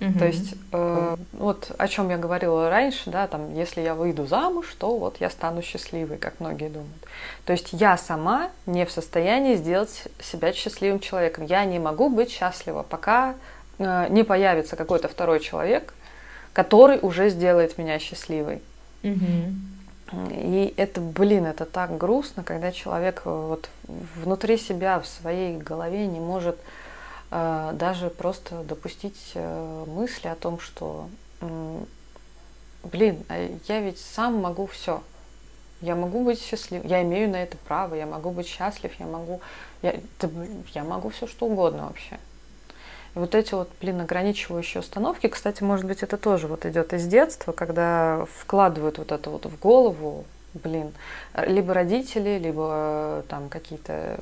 Угу. 0.00 0.18
То 0.18 0.26
есть, 0.26 0.54
э, 0.72 1.16
вот 1.32 1.70
о 1.78 1.86
чем 1.86 2.10
я 2.10 2.16
говорила 2.16 2.68
раньше, 2.68 3.08
да, 3.10 3.28
там, 3.28 3.54
если 3.54 3.82
я 3.82 3.94
выйду 3.94 4.26
замуж, 4.26 4.74
то 4.78 4.96
вот 4.96 5.18
я 5.20 5.30
стану 5.30 5.62
счастливой, 5.62 6.16
как 6.16 6.40
многие 6.40 6.70
думают. 6.70 7.06
То 7.44 7.52
есть 7.52 7.68
я 7.72 7.96
сама 7.96 8.50
не 8.66 8.86
в 8.86 8.90
состоянии 8.90 9.54
сделать 9.54 10.08
себя 10.20 10.52
счастливым 10.52 10.98
человеком. 10.98 11.44
Я 11.44 11.64
не 11.64 11.78
могу 11.78 12.08
быть 12.08 12.32
счастлива, 12.32 12.82
пока 12.82 13.36
э, 13.78 14.06
не 14.10 14.24
появится 14.24 14.74
какой-то 14.74 15.06
второй 15.06 15.38
человек, 15.38 15.94
который 16.52 16.98
уже 17.00 17.28
сделает 17.28 17.78
меня 17.78 18.00
счастливой. 18.00 18.60
Угу. 19.04 19.69
И 20.12 20.74
это, 20.76 21.00
блин, 21.00 21.46
это 21.46 21.64
так 21.64 21.96
грустно, 21.96 22.42
когда 22.42 22.72
человек 22.72 23.22
э, 23.24 23.30
вот 23.30 23.68
внутри 23.86 24.56
себя, 24.56 24.98
в 24.98 25.06
своей 25.06 25.56
голове 25.56 26.06
не 26.06 26.18
может 26.18 26.58
э, 27.30 27.70
даже 27.74 28.10
просто 28.10 28.62
допустить 28.64 29.32
э, 29.34 29.84
мысли 29.86 30.26
о 30.28 30.34
том, 30.34 30.58
что, 30.58 31.08
блин, 32.82 33.24
а 33.28 33.48
я 33.68 33.80
ведь 33.80 33.98
сам 33.98 34.36
могу 34.36 34.66
все. 34.66 35.02
Я 35.80 35.94
могу 35.94 36.24
быть 36.24 36.42
счастлив, 36.42 36.84
я 36.84 37.02
имею 37.02 37.30
на 37.30 37.42
это 37.42 37.56
право, 37.56 37.94
я 37.94 38.04
могу 38.04 38.30
быть 38.30 38.46
счастлив, 38.46 38.92
я 38.98 39.06
могу, 39.06 39.40
я, 39.80 39.94
я 40.74 40.84
могу 40.84 41.08
все 41.08 41.26
что 41.26 41.46
угодно 41.46 41.84
вообще. 41.84 42.18
Вот 43.14 43.34
эти 43.34 43.54
вот, 43.54 43.68
блин, 43.80 44.00
ограничивающие 44.00 44.80
установки, 44.80 45.26
кстати, 45.26 45.62
может 45.62 45.84
быть, 45.84 46.02
это 46.02 46.16
тоже 46.16 46.46
вот 46.46 46.64
идет 46.64 46.92
из 46.92 47.06
детства, 47.06 47.52
когда 47.52 48.26
вкладывают 48.38 48.98
вот 48.98 49.10
это 49.10 49.30
вот 49.30 49.46
в 49.46 49.58
голову, 49.58 50.24
блин, 50.54 50.92
либо 51.34 51.74
родители, 51.74 52.38
либо 52.38 53.24
там 53.28 53.48
какие-то 53.48 54.20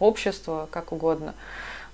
общества, 0.00 0.68
как 0.70 0.92
угодно. 0.92 1.34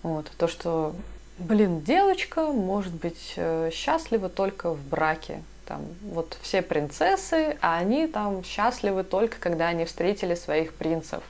Вот, 0.03 0.31
то, 0.39 0.49
что, 0.49 0.95
блин, 1.39 1.83
девочка 1.83 2.47
может 2.47 2.95
быть 2.95 3.35
э, 3.37 3.71
счастлива 3.73 4.29
только 4.29 4.73
в 4.73 4.83
браке. 4.87 5.43
Там, 5.67 5.83
вот 6.03 6.39
все 6.43 6.63
принцессы, 6.63 7.59
а 7.61 7.79
они 7.79 8.07
там 8.07 8.45
счастливы 8.45 9.03
только, 9.03 9.39
когда 9.41 9.67
они 9.67 9.85
встретили 9.85 10.37
своих 10.37 10.73
принцев. 10.73 11.25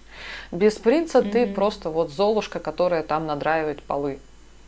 Без 0.53 0.75
принца 0.75 1.21
mm-hmm. 1.21 1.31
ты 1.31 1.47
просто 1.47 1.89
вот 1.89 2.11
золушка, 2.11 2.61
которая 2.61 3.03
там 3.03 3.27
надраивает 3.27 3.83
полы 3.83 4.19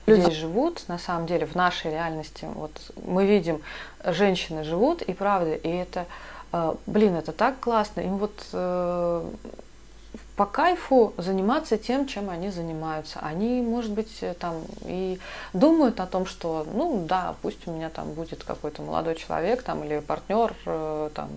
люди 0.09 0.31
живут, 0.31 0.85
на 0.89 0.99
самом 0.99 1.27
деле, 1.27 1.47
в 1.47 1.55
нашей 1.55 1.91
реальности. 1.91 2.47
Вот 2.55 2.73
мы 3.07 3.27
видим, 3.27 3.61
женщины 4.05 4.65
живут, 4.65 5.03
и 5.03 5.13
правда, 5.13 5.55
и 5.55 5.69
это, 5.69 6.07
э, 6.53 6.75
блин, 6.87 7.17
это 7.17 7.33
так 7.33 7.61
классно. 7.61 8.01
Им 8.01 8.19
вот 8.19 8.47
э, 8.53 9.31
по 10.39 10.47
кайфу 10.47 11.15
заниматься 11.17 11.77
тем, 11.77 12.07
чем 12.07 12.31
они 12.31 12.51
занимаются. 12.51 13.19
Они, 13.21 13.61
может 13.61 13.91
быть, 13.91 14.23
там 14.39 14.63
и 14.85 15.19
думают 15.53 15.99
о 15.99 16.07
том, 16.07 16.27
что, 16.27 16.65
ну 16.73 17.05
да, 17.09 17.35
пусть 17.43 17.67
у 17.67 17.73
меня 17.73 17.91
там 17.91 18.13
будет 18.13 18.45
какой-то 18.45 18.83
молодой 18.83 19.17
человек 19.17 19.65
там 19.65 19.83
или 19.83 19.99
партнер, 19.99 20.55
э, 20.65 21.11
там, 21.13 21.29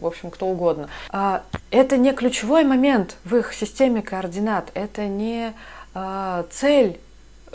в 0.00 0.06
общем, 0.06 0.30
кто 0.30 0.46
угодно. 0.46 0.88
А, 1.10 1.42
это 1.70 1.98
не 1.98 2.12
ключевой 2.12 2.64
момент 2.64 3.16
в 3.24 3.36
их 3.36 3.52
системе 3.52 4.00
координат, 4.00 4.70
это 4.72 5.06
не 5.06 5.52
а, 5.94 6.46
цель 6.50 6.98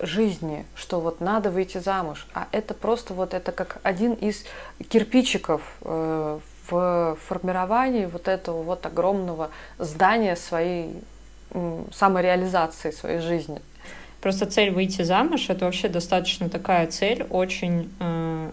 жизни, 0.02 0.66
что 0.76 1.00
вот 1.00 1.22
надо 1.22 1.50
выйти 1.50 1.78
замуж, 1.78 2.28
а 2.34 2.48
это 2.52 2.74
просто 2.74 3.14
вот 3.14 3.34
это 3.34 3.52
как 3.52 3.80
один 3.84 4.14
из 4.14 4.46
кирпичиков 4.90 5.62
э, 5.82 6.40
в 6.70 7.18
формировании 7.28 8.06
вот 8.06 8.28
этого 8.28 8.64
вот 8.64 8.86
огромного 8.86 9.50
здания 9.78 10.36
своей 10.36 11.02
самореализации 11.92 12.92
своей 12.92 13.20
жизни. 13.20 13.62
Просто 14.22 14.46
цель 14.46 14.72
выйти 14.72 15.02
замуж 15.02 15.50
это 15.50 15.66
вообще 15.66 15.90
достаточно 15.90 16.50
такая 16.50 16.88
цель, 16.88 17.24
очень, 17.30 17.94
э, 18.00 18.52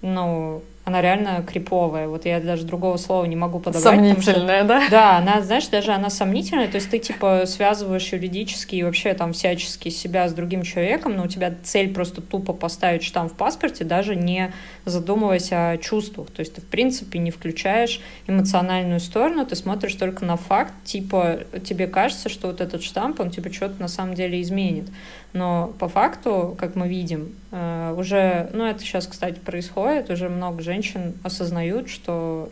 ну, 0.00 0.62
она 0.84 1.00
реально 1.00 1.42
криповая. 1.42 2.08
Вот 2.08 2.26
я 2.26 2.40
даже 2.40 2.64
другого 2.64 2.98
слова 2.98 3.24
не 3.24 3.36
могу 3.36 3.58
подобрать. 3.58 3.82
Сомнительная, 3.82 4.60
что, 4.60 4.68
да? 4.68 4.82
Да, 4.90 5.16
она, 5.16 5.40
знаешь, 5.40 5.66
даже 5.68 5.92
она 5.92 6.10
сомнительная. 6.10 6.68
То 6.68 6.76
есть 6.76 6.90
ты, 6.90 6.98
типа, 6.98 7.44
связываешь 7.46 8.12
юридически 8.12 8.76
и 8.76 8.82
вообще 8.82 9.14
там 9.14 9.32
всячески 9.32 9.88
себя 9.88 10.28
с 10.28 10.34
другим 10.34 10.62
человеком, 10.62 11.16
но 11.16 11.24
у 11.24 11.26
тебя 11.26 11.54
цель 11.62 11.92
просто 11.92 12.20
тупо 12.20 12.52
поставить 12.52 13.02
штамп 13.02 13.32
в 13.32 13.36
паспорте, 13.36 13.84
даже 13.84 14.14
не 14.14 14.52
задумываясь 14.84 15.52
о 15.52 15.78
чувствах. 15.78 16.30
То 16.30 16.40
есть 16.40 16.54
ты, 16.54 16.60
в 16.60 16.66
принципе, 16.66 17.18
не 17.18 17.30
включаешь 17.30 18.02
эмоциональную 18.26 19.00
сторону, 19.00 19.46
ты 19.46 19.56
смотришь 19.56 19.94
только 19.94 20.26
на 20.26 20.36
факт, 20.36 20.74
типа, 20.84 21.40
тебе 21.66 21.86
кажется, 21.86 22.28
что 22.28 22.48
вот 22.48 22.60
этот 22.60 22.82
штамп, 22.82 23.20
он, 23.20 23.30
типа, 23.30 23.50
что-то 23.50 23.80
на 23.80 23.88
самом 23.88 24.12
деле 24.14 24.42
изменит. 24.42 24.90
Но 25.32 25.74
по 25.80 25.88
факту, 25.88 26.54
как 26.58 26.76
мы 26.76 26.86
видим, 26.86 27.34
э, 27.50 27.94
уже, 27.98 28.50
ну 28.52 28.64
это 28.66 28.78
сейчас, 28.78 29.08
кстати, 29.08 29.40
происходит, 29.40 30.08
уже 30.08 30.28
много 30.28 30.62
женщин 30.62 30.73
осознают, 31.22 31.88
что 31.88 32.50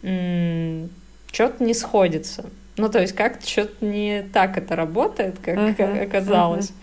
что-то 0.00 1.64
не 1.64 1.74
сходится. 1.74 2.46
Ну, 2.76 2.88
то 2.88 3.00
есть 3.00 3.14
как-то 3.14 3.46
что-то 3.46 3.84
не 3.84 4.22
так 4.32 4.56
это 4.56 4.74
работает, 4.74 5.38
как 5.44 5.56
uh-huh, 5.56 6.04
оказалось. 6.04 6.70
Uh-huh. 6.70 6.74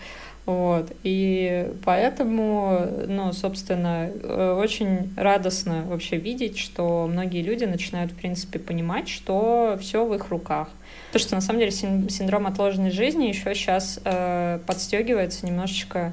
Вот. 0.46 0.92
И 1.04 1.70
поэтому, 1.84 2.80
ну, 3.06 3.32
собственно, 3.32 4.10
э, 4.10 4.56
очень 4.58 5.12
радостно 5.16 5.84
вообще 5.86 6.16
видеть, 6.16 6.58
что 6.58 7.06
многие 7.06 7.42
люди 7.42 7.64
начинают, 7.64 8.12
в 8.12 8.16
принципе, 8.16 8.58
понимать, 8.58 9.08
что 9.08 9.78
все 9.80 10.04
в 10.04 10.14
их 10.14 10.30
руках. 10.30 10.68
То, 11.12 11.18
что 11.18 11.34
на 11.34 11.40
самом 11.40 11.60
деле 11.60 11.70
синдром 11.70 12.46
отложенной 12.46 12.90
жизни 12.90 13.26
еще 13.26 13.54
сейчас 13.54 14.00
э, 14.04 14.58
подстегивается 14.66 15.46
немножечко 15.46 16.12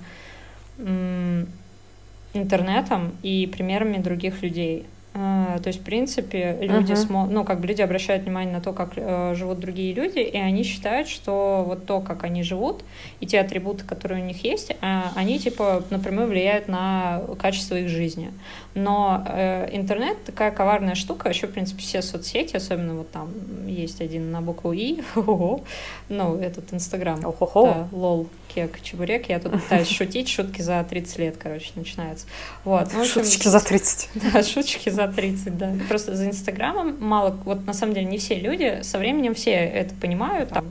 интернетом 2.38 3.13
и 3.23 3.47
примерами 3.47 3.97
других 3.97 4.43
людей. 4.43 4.86
Э, 5.17 5.60
то 5.62 5.67
есть, 5.67 5.80
в 5.80 5.84
принципе, 5.84 6.58
люди, 6.62 6.91
uh-huh. 6.91 7.08
смо... 7.08 7.25
ну, 7.25 7.43
как 7.43 7.60
бы 7.60 7.67
люди 7.67 7.82
обращают 7.82 8.23
внимание 8.23 8.53
на 8.53 8.62
то, 8.62 8.71
как 8.71 8.91
э, 8.95 9.34
живут 9.36 9.60
другие 9.60 9.93
люди, 9.93 10.19
и 10.19 10.38
они 10.38 10.63
считают, 10.63 11.08
что 11.08 11.63
вот 11.67 11.86
то, 11.86 12.01
как 12.01 12.23
они 12.23 12.43
живут, 12.43 12.84
и 13.19 13.25
те 13.25 13.39
атрибуты, 13.39 13.84
которые 13.84 14.23
у 14.23 14.25
них 14.25 14.43
есть, 14.43 14.71
э, 14.71 15.01
они, 15.15 15.39
типа, 15.39 15.84
напрямую 15.89 16.27
влияют 16.27 16.67
на 16.67 17.23
качество 17.39 17.75
их 17.75 17.89
жизни. 17.89 18.32
Но 18.75 19.25
э, 19.27 19.69
интернет 19.75 20.23
такая 20.23 20.51
коварная 20.51 20.95
штука, 20.95 21.30
еще, 21.30 21.47
в 21.47 21.51
принципе, 21.51 21.82
все 21.82 22.01
соцсети, 22.03 22.56
особенно 22.56 22.93
вот 22.93 23.12
там 23.12 23.32
есть 23.65 24.01
один 24.01 24.32
на 24.32 24.41
букву 24.41 24.71
И, 24.71 25.01
ну, 25.15 26.38
этот 26.39 26.73
Инстаграм, 26.73 27.19
да, 27.19 27.88
лол, 27.91 28.27
кек, 28.53 28.82
чебурек, 28.82 29.30
я 29.30 29.39
тут 29.39 29.53
пытаюсь 29.53 29.88
шутить, 29.88 30.30
шутки 30.30 30.62
за 30.62 30.86
30 30.88 31.17
лет, 31.19 31.38
короче, 31.38 31.71
начинается. 31.75 32.27
Вот. 32.63 32.91
Шуточки 33.06 33.47
за 33.47 33.60
30. 33.60 34.10
Да, 34.34 34.43
шуточки 34.43 34.89
за 34.89 35.07
30, 35.12 35.58
да. 35.58 35.74
Просто 35.88 36.15
за 36.15 36.28
Инстаграмом 36.28 36.98
мало, 37.00 37.38
вот 37.46 37.65
на 37.65 37.74
самом 37.74 37.93
деле 37.93 38.06
не 38.06 38.17
все 38.17 38.36
люди, 38.36 38.80
со 38.82 38.98
временем 39.00 39.34
все 39.34 39.52
это 39.52 39.93
понимают, 39.96 40.50
там, 40.50 40.65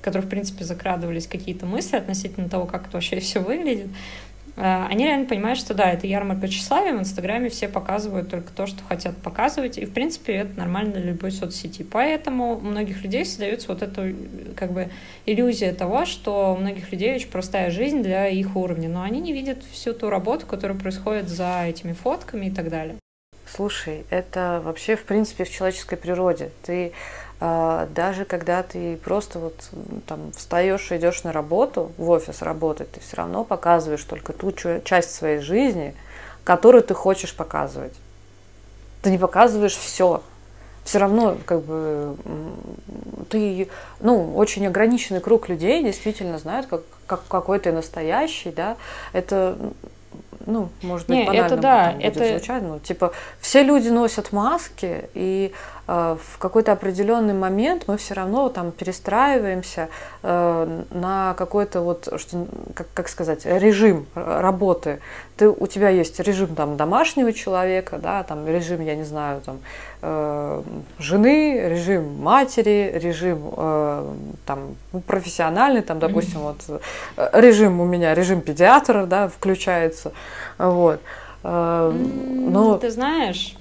которых, 0.00 0.26
в 0.26 0.28
принципе, 0.28 0.64
закрадывались 0.64 1.26
какие-то 1.26 1.66
мысли 1.66 1.96
относительно 1.96 2.48
того, 2.48 2.66
как 2.66 2.82
это 2.88 2.92
вообще 2.92 3.20
все 3.20 3.40
выглядит, 3.40 3.88
Э, 4.58 4.86
они 4.88 5.04
реально 5.04 5.26
понимают, 5.26 5.58
что 5.58 5.72
да, 5.72 5.90
это 5.90 6.06
ярмарка 6.06 6.48
тщеславия, 6.48 6.92
в 6.92 6.98
Инстаграме 6.98 7.48
все 7.48 7.68
показывают 7.68 8.28
только 8.28 8.52
то, 8.52 8.66
что 8.66 8.82
хотят 8.82 9.16
показывать, 9.16 9.78
и, 9.78 9.86
в 9.86 9.92
принципе, 9.92 10.34
это 10.34 10.58
нормально 10.58 10.94
для 10.94 11.12
любой 11.12 11.30
соцсети. 11.30 11.84
Поэтому 11.84 12.56
у 12.56 12.60
многих 12.60 13.02
людей 13.04 13.24
создается 13.24 13.68
вот 13.68 13.82
эта 13.82 14.12
как 14.56 14.72
бы 14.72 14.88
иллюзия 15.26 15.72
того, 15.72 16.04
что 16.06 16.54
у 16.54 16.56
многих 16.56 16.90
людей 16.90 17.14
очень 17.14 17.28
простая 17.28 17.70
жизнь 17.70 18.02
для 18.02 18.26
их 18.26 18.56
уровня, 18.56 18.88
но 18.88 19.02
они 19.02 19.20
не 19.20 19.32
видят 19.32 19.62
всю 19.70 19.94
ту 19.94 20.10
работу, 20.10 20.46
которая 20.46 20.76
происходит 20.76 21.28
за 21.28 21.64
этими 21.66 21.92
фотками 21.92 22.46
и 22.46 22.50
так 22.50 22.68
далее. 22.68 22.96
Слушай, 23.54 24.04
это 24.10 24.60
вообще, 24.64 24.96
в 24.96 25.04
принципе, 25.04 25.44
в 25.44 25.50
человеческой 25.50 25.96
природе. 25.96 26.50
Ты 26.62 26.92
а, 27.40 27.86
даже 27.94 28.24
когда 28.24 28.62
ты 28.62 28.96
просто 28.96 29.38
вот 29.38 29.54
там 30.06 30.32
встаешь 30.32 30.90
и 30.90 30.96
идешь 30.96 31.22
на 31.22 31.32
работу, 31.32 31.92
в 31.96 32.10
офис 32.10 32.42
работать, 32.42 32.90
ты 32.90 33.00
все 33.00 33.16
равно 33.16 33.44
показываешь 33.44 34.02
только 34.02 34.32
ту 34.32 34.52
часть 34.52 35.14
своей 35.14 35.38
жизни, 35.38 35.94
которую 36.42 36.82
ты 36.82 36.94
хочешь 36.94 37.34
показывать. 37.34 37.94
Ты 39.02 39.10
не 39.10 39.18
показываешь 39.18 39.76
все. 39.76 40.22
Все 40.84 40.98
равно, 40.98 41.36
как 41.44 41.62
бы, 41.62 42.16
ты, 43.28 43.68
ну, 44.00 44.34
очень 44.36 44.66
ограниченный 44.66 45.20
круг 45.20 45.48
людей 45.48 45.84
действительно 45.84 46.38
знают, 46.38 46.66
как, 46.66 46.80
как 47.06 47.20
какой 47.28 47.58
ты 47.58 47.72
настоящий, 47.72 48.50
да. 48.50 48.76
Это, 49.12 49.58
ну, 50.48 50.68
может 50.82 51.06
быть, 51.06 51.16
Не, 51.16 51.24
банально 51.26 51.46
это 51.46 51.56
да, 51.56 51.92
будет 51.92 52.16
это... 52.16 52.28
звучать, 52.28 52.62
но, 52.62 52.78
типа, 52.78 53.12
все 53.40 53.62
люди 53.62 53.88
носят 53.88 54.32
маски, 54.32 55.08
и 55.14 55.52
Э, 55.88 56.16
в 56.22 56.38
какой-то 56.38 56.72
определенный 56.72 57.34
момент 57.34 57.84
мы 57.86 57.96
все 57.96 58.14
равно 58.14 58.50
там 58.50 58.70
перестраиваемся 58.70 59.88
э, 60.22 60.82
на 60.90 61.34
какой-то 61.34 61.80
вот, 61.80 62.08
что, 62.18 62.46
как, 62.74 62.86
как 62.92 63.08
сказать, 63.08 63.46
режим 63.46 64.06
работы. 64.14 65.00
Ты, 65.36 65.48
у 65.48 65.66
тебя 65.66 65.88
есть 65.88 66.20
режим 66.20 66.54
там 66.54 66.76
домашнего 66.76 67.32
человека, 67.32 67.98
да, 67.98 68.22
там 68.22 68.46
режим, 68.46 68.82
я 68.82 68.96
не 68.96 69.04
знаю, 69.04 69.40
там 69.40 69.60
жены, 70.00 71.68
режим 71.68 72.20
матери, 72.20 72.92
режим 72.94 73.40
там 74.46 74.76
ну, 74.92 75.00
профессиональный, 75.00 75.82
там, 75.82 75.98
допустим, 75.98 76.40
вот 76.40 76.82
режим 77.32 77.80
у 77.80 77.84
меня, 77.84 78.14
режим 78.14 78.40
педиатра, 78.40 79.06
да, 79.06 79.28
включается, 79.28 80.12
вот. 80.58 81.00
Но... 81.42 82.78
Ты 82.80 82.90
знаешь, 82.90 83.56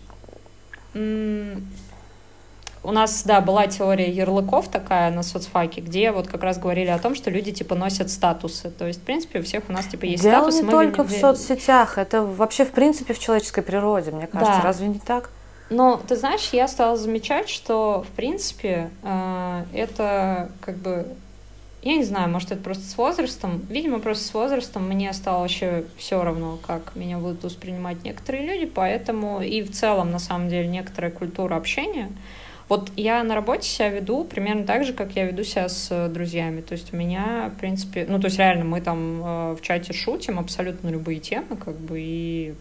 у 2.83 2.91
нас, 2.91 3.23
да, 3.25 3.41
была 3.41 3.67
теория 3.67 4.09
ярлыков 4.09 4.69
такая 4.69 5.11
на 5.11 5.21
соцфаке, 5.21 5.81
где 5.81 6.11
вот 6.11 6.27
как 6.27 6.41
раз 6.43 6.57
говорили 6.57 6.89
о 6.89 6.99
том, 6.99 7.15
что 7.15 7.29
люди, 7.29 7.51
типа, 7.51 7.75
носят 7.75 8.09
статусы. 8.09 8.69
То 8.69 8.87
есть, 8.87 9.01
в 9.01 9.03
принципе, 9.03 9.39
у 9.39 9.43
всех 9.43 9.63
у 9.67 9.73
нас, 9.73 9.87
типа, 9.87 10.05
есть 10.05 10.23
Дело 10.23 10.49
статусы. 10.49 10.63
не 10.63 10.69
только 10.69 11.03
в 11.03 11.11
соцсетях, 11.11 11.97
это 11.97 12.23
вообще, 12.23 12.63
в 12.63 12.71
принципе, 12.71 13.13
в 13.13 13.19
человеческой 13.19 13.61
природе, 13.61 14.11
мне 14.11 14.27
кажется. 14.27 14.55
Да. 14.57 14.61
Разве 14.63 14.87
не 14.87 14.99
так? 14.99 15.29
Но, 15.69 16.01
ты 16.07 16.15
знаешь, 16.15 16.49
я 16.53 16.67
стала 16.67 16.95
замечать, 16.97 17.49
что, 17.49 18.05
в 18.07 18.15
принципе, 18.15 18.89
э, 19.03 19.63
это 19.73 20.51
как 20.61 20.77
бы 20.77 21.05
я 21.83 21.95
не 21.95 22.03
знаю, 22.03 22.29
может, 22.29 22.51
это 22.51 22.61
просто 22.61 22.83
с 22.83 22.97
возрастом. 22.97 23.61
Видимо, 23.69 23.99
просто 23.99 24.23
с 24.25 24.33
возрастом 24.33 24.87
мне 24.89 25.13
стало 25.13 25.41
вообще 25.41 25.85
все 25.97 26.21
равно, 26.21 26.57
как 26.65 26.95
меня 26.95 27.17
будут 27.17 27.43
воспринимать 27.43 28.03
некоторые 28.03 28.45
люди, 28.45 28.65
поэтому 28.65 29.41
и 29.41 29.61
в 29.61 29.71
целом, 29.71 30.11
на 30.11 30.19
самом 30.19 30.49
деле, 30.49 30.67
некоторая 30.67 31.11
культура 31.11 31.55
общения, 31.55 32.09
вот 32.67 32.91
я 32.97 33.23
на 33.23 33.35
работе 33.35 33.69
себя 33.69 33.89
веду 33.89 34.25
примерно 34.25 34.65
так 34.65 34.83
же, 34.83 34.91
как 34.91 35.15
я 35.15 35.25
веду 35.25 35.43
себя 35.43 35.69
с 35.69 36.09
друзьями. 36.09 36.59
То 36.59 36.73
есть 36.73 36.93
у 36.93 36.97
меня, 36.97 37.51
в 37.55 37.59
принципе, 37.59 38.05
ну, 38.09 38.19
то 38.19 38.25
есть 38.25 38.37
реально 38.37 38.65
мы 38.65 38.81
там 38.81 39.21
э, 39.23 39.55
в 39.55 39.61
чате 39.61 39.93
шутим 39.93 40.39
абсолютно 40.39 40.89
любые 40.89 41.19
темы, 41.19 41.55
как 41.55 41.77
бы, 41.77 42.01
и 42.01 42.55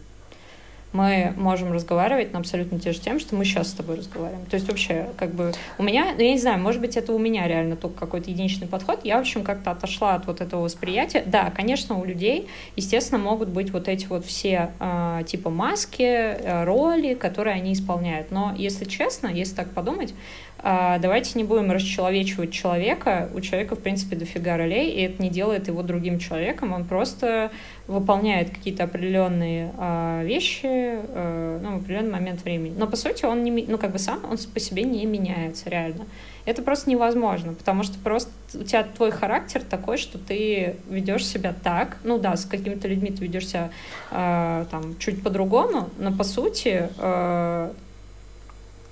мы 0.93 1.33
можем 1.37 1.71
разговаривать 1.71 2.33
на 2.33 2.39
абсолютно 2.39 2.79
те 2.79 2.93
же 2.93 2.99
темы, 2.99 3.19
что 3.19 3.35
мы 3.35 3.45
сейчас 3.45 3.69
с 3.69 3.73
тобой 3.73 3.97
разговариваем. 3.97 4.45
То 4.45 4.55
есть 4.55 4.67
вообще, 4.67 5.09
как 5.17 5.31
бы, 5.31 5.51
у 5.77 5.83
меня, 5.83 6.13
ну, 6.15 6.23
я 6.23 6.31
не 6.31 6.39
знаю, 6.39 6.59
может 6.59 6.81
быть, 6.81 6.97
это 6.97 7.13
у 7.13 7.19
меня 7.19 7.47
реально 7.47 7.75
только 7.75 7.99
какой-то 7.99 8.29
единичный 8.29 8.67
подход. 8.67 9.01
Я, 9.03 9.17
в 9.17 9.21
общем, 9.21 9.43
как-то 9.43 9.71
отошла 9.71 10.15
от 10.15 10.27
вот 10.27 10.41
этого 10.41 10.63
восприятия. 10.63 11.23
Да, 11.25 11.51
конечно, 11.51 11.97
у 11.97 12.05
людей, 12.05 12.47
естественно, 12.75 13.19
могут 13.19 13.49
быть 13.49 13.71
вот 13.71 13.87
эти 13.87 14.05
вот 14.07 14.25
все 14.25 14.71
э, 14.79 15.23
типа 15.27 15.49
маски, 15.49 16.03
э, 16.03 16.63
роли, 16.63 17.13
которые 17.13 17.55
они 17.55 17.73
исполняют. 17.73 18.31
Но, 18.31 18.53
если 18.57 18.85
честно, 18.85 19.27
если 19.27 19.55
так 19.55 19.71
подумать, 19.71 20.13
давайте 20.63 21.37
не 21.37 21.43
будем 21.43 21.71
расчеловечивать 21.71 22.51
человека. 22.51 23.29
У 23.33 23.41
человека, 23.41 23.75
в 23.75 23.79
принципе, 23.79 24.15
дофига 24.15 24.57
ролей, 24.57 24.91
и 24.91 25.01
это 25.01 25.21
не 25.21 25.29
делает 25.29 25.67
его 25.67 25.83
другим 25.83 26.19
человеком. 26.19 26.73
Он 26.73 26.85
просто 26.85 27.51
выполняет 27.87 28.49
какие-то 28.49 28.83
определенные 28.83 29.71
а, 29.77 30.23
вещи 30.23 30.65
а, 30.65 31.59
ну, 31.61 31.77
в 31.77 31.81
определенный 31.81 32.11
момент 32.11 32.43
времени. 32.43 32.75
Но, 32.77 32.87
по 32.87 32.97
сути, 32.97 33.25
он 33.25 33.43
не, 33.43 33.65
ну, 33.67 33.77
как 33.77 33.91
бы 33.91 33.99
сам 33.99 34.19
он 34.29 34.37
по 34.53 34.59
себе 34.59 34.83
не 34.83 35.05
меняется 35.05 35.69
реально. 35.69 36.05
Это 36.45 36.61
просто 36.61 36.89
невозможно, 36.89 37.53
потому 37.53 37.83
что 37.83 37.97
просто 37.99 38.31
у 38.53 38.63
тебя 38.63 38.83
твой 38.83 39.11
характер 39.11 39.61
такой, 39.69 39.97
что 39.97 40.17
ты 40.17 40.77
ведешь 40.89 41.25
себя 41.25 41.53
так. 41.61 41.97
Ну 42.03 42.17
да, 42.19 42.37
с 42.37 42.45
какими-то 42.45 42.87
людьми 42.87 43.11
ты 43.11 43.23
ведешь 43.23 43.47
себя 43.47 43.69
э, 44.11 44.65
там 44.71 44.97
чуть 44.97 45.21
по-другому, 45.21 45.89
но 45.97 46.13
по 46.13 46.23
сути 46.23 46.89
э, 46.97 47.71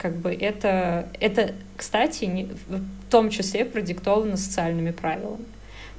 как 0.06 0.18
бы 0.18 0.32
это, 0.32 1.08
это 1.20 1.56
кстати, 1.76 2.26
не, 2.26 2.44
в 2.44 3.10
том 3.10 3.32
числе 3.32 3.66
продиктовано 3.66 4.38
социальными 4.38 4.92
правилами. 4.92 5.46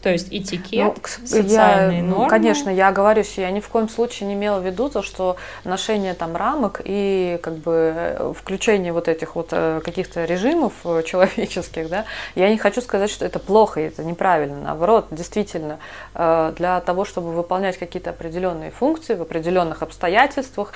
То 0.06 0.12
есть 0.12 0.28
этикет, 0.30 0.94
ну, 1.20 1.26
социальные 1.26 1.98
я, 1.98 2.04
нормы. 2.04 2.28
Конечно, 2.28 2.70
я 2.70 2.92
говорю, 2.92 3.24
я 3.38 3.50
ни 3.50 3.58
в 3.58 3.68
коем 3.68 3.88
случае 3.88 4.28
не 4.28 4.34
имела 4.34 4.60
в 4.60 4.64
виду 4.64 4.88
то, 4.88 5.02
что 5.02 5.34
ношение 5.64 6.14
там 6.14 6.36
рамок 6.36 6.80
и 6.84 7.40
как 7.42 7.54
бы 7.54 7.92
э, 7.96 8.32
включение 8.38 8.92
вот 8.92 9.08
этих 9.08 9.34
вот 9.34 9.48
э, 9.50 9.80
каких-то 9.84 10.24
режимов 10.24 10.74
э, 10.84 11.02
человеческих, 11.06 11.88
да, 11.88 12.04
я 12.36 12.48
не 12.50 12.56
хочу 12.56 12.82
сказать, 12.82 13.10
что 13.10 13.24
это 13.24 13.40
плохо, 13.40 13.80
это 13.80 14.04
неправильно. 14.04 14.60
Наоборот, 14.60 15.08
действительно, 15.10 15.80
для 16.14 16.80
того, 16.86 17.04
чтобы 17.04 17.32
выполнять 17.32 17.76
какие-то 17.76 18.10
определенные 18.10 18.70
функции 18.70 19.16
в 19.16 19.22
определенных 19.22 19.82
обстоятельствах, 19.82 20.72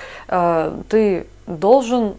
ты 0.89 1.27
должен 1.47 2.17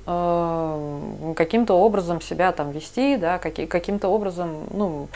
каким-то 1.35 1.73
образом 1.73 2.21
себя 2.21 2.53
там 2.53 2.71
вести, 2.71 3.17
да, 3.17 3.37
каким-то 3.37 4.07
образом, 4.07 4.67
ну, 4.71 5.09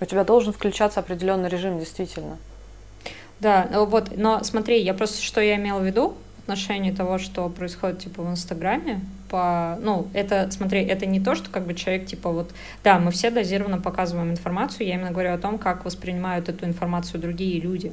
у 0.00 0.04
тебя 0.04 0.24
должен 0.24 0.52
включаться 0.52 1.00
определенный 1.00 1.48
режим, 1.48 1.78
действительно. 1.78 2.38
Да, 3.40 3.68
ну 3.70 3.84
вот, 3.84 4.16
но 4.16 4.42
смотри, 4.42 4.82
я 4.82 4.94
просто, 4.94 5.22
что 5.22 5.40
я 5.40 5.56
имела 5.56 5.78
в 5.78 5.84
виду 5.84 6.14
в 6.38 6.42
отношении 6.50 6.90
того, 6.90 7.18
что 7.18 7.48
происходит, 7.48 8.00
типа, 8.00 8.22
в 8.22 8.30
Инстаграме, 8.30 9.00
по, 9.28 9.78
ну, 9.82 10.08
это, 10.14 10.50
смотри, 10.50 10.80
это 10.80 11.04
не 11.04 11.20
то, 11.20 11.34
что 11.34 11.50
как 11.50 11.66
бы 11.66 11.74
человек, 11.74 12.06
типа, 12.06 12.30
вот, 12.30 12.50
да, 12.82 12.98
мы 12.98 13.10
все 13.10 13.30
дозированно 13.30 13.78
показываем 13.78 14.30
информацию, 14.30 14.86
я 14.86 14.94
именно 14.94 15.10
говорю 15.10 15.34
о 15.34 15.38
том, 15.38 15.58
как 15.58 15.84
воспринимают 15.84 16.48
эту 16.48 16.64
информацию 16.64 17.20
другие 17.20 17.60
люди. 17.60 17.92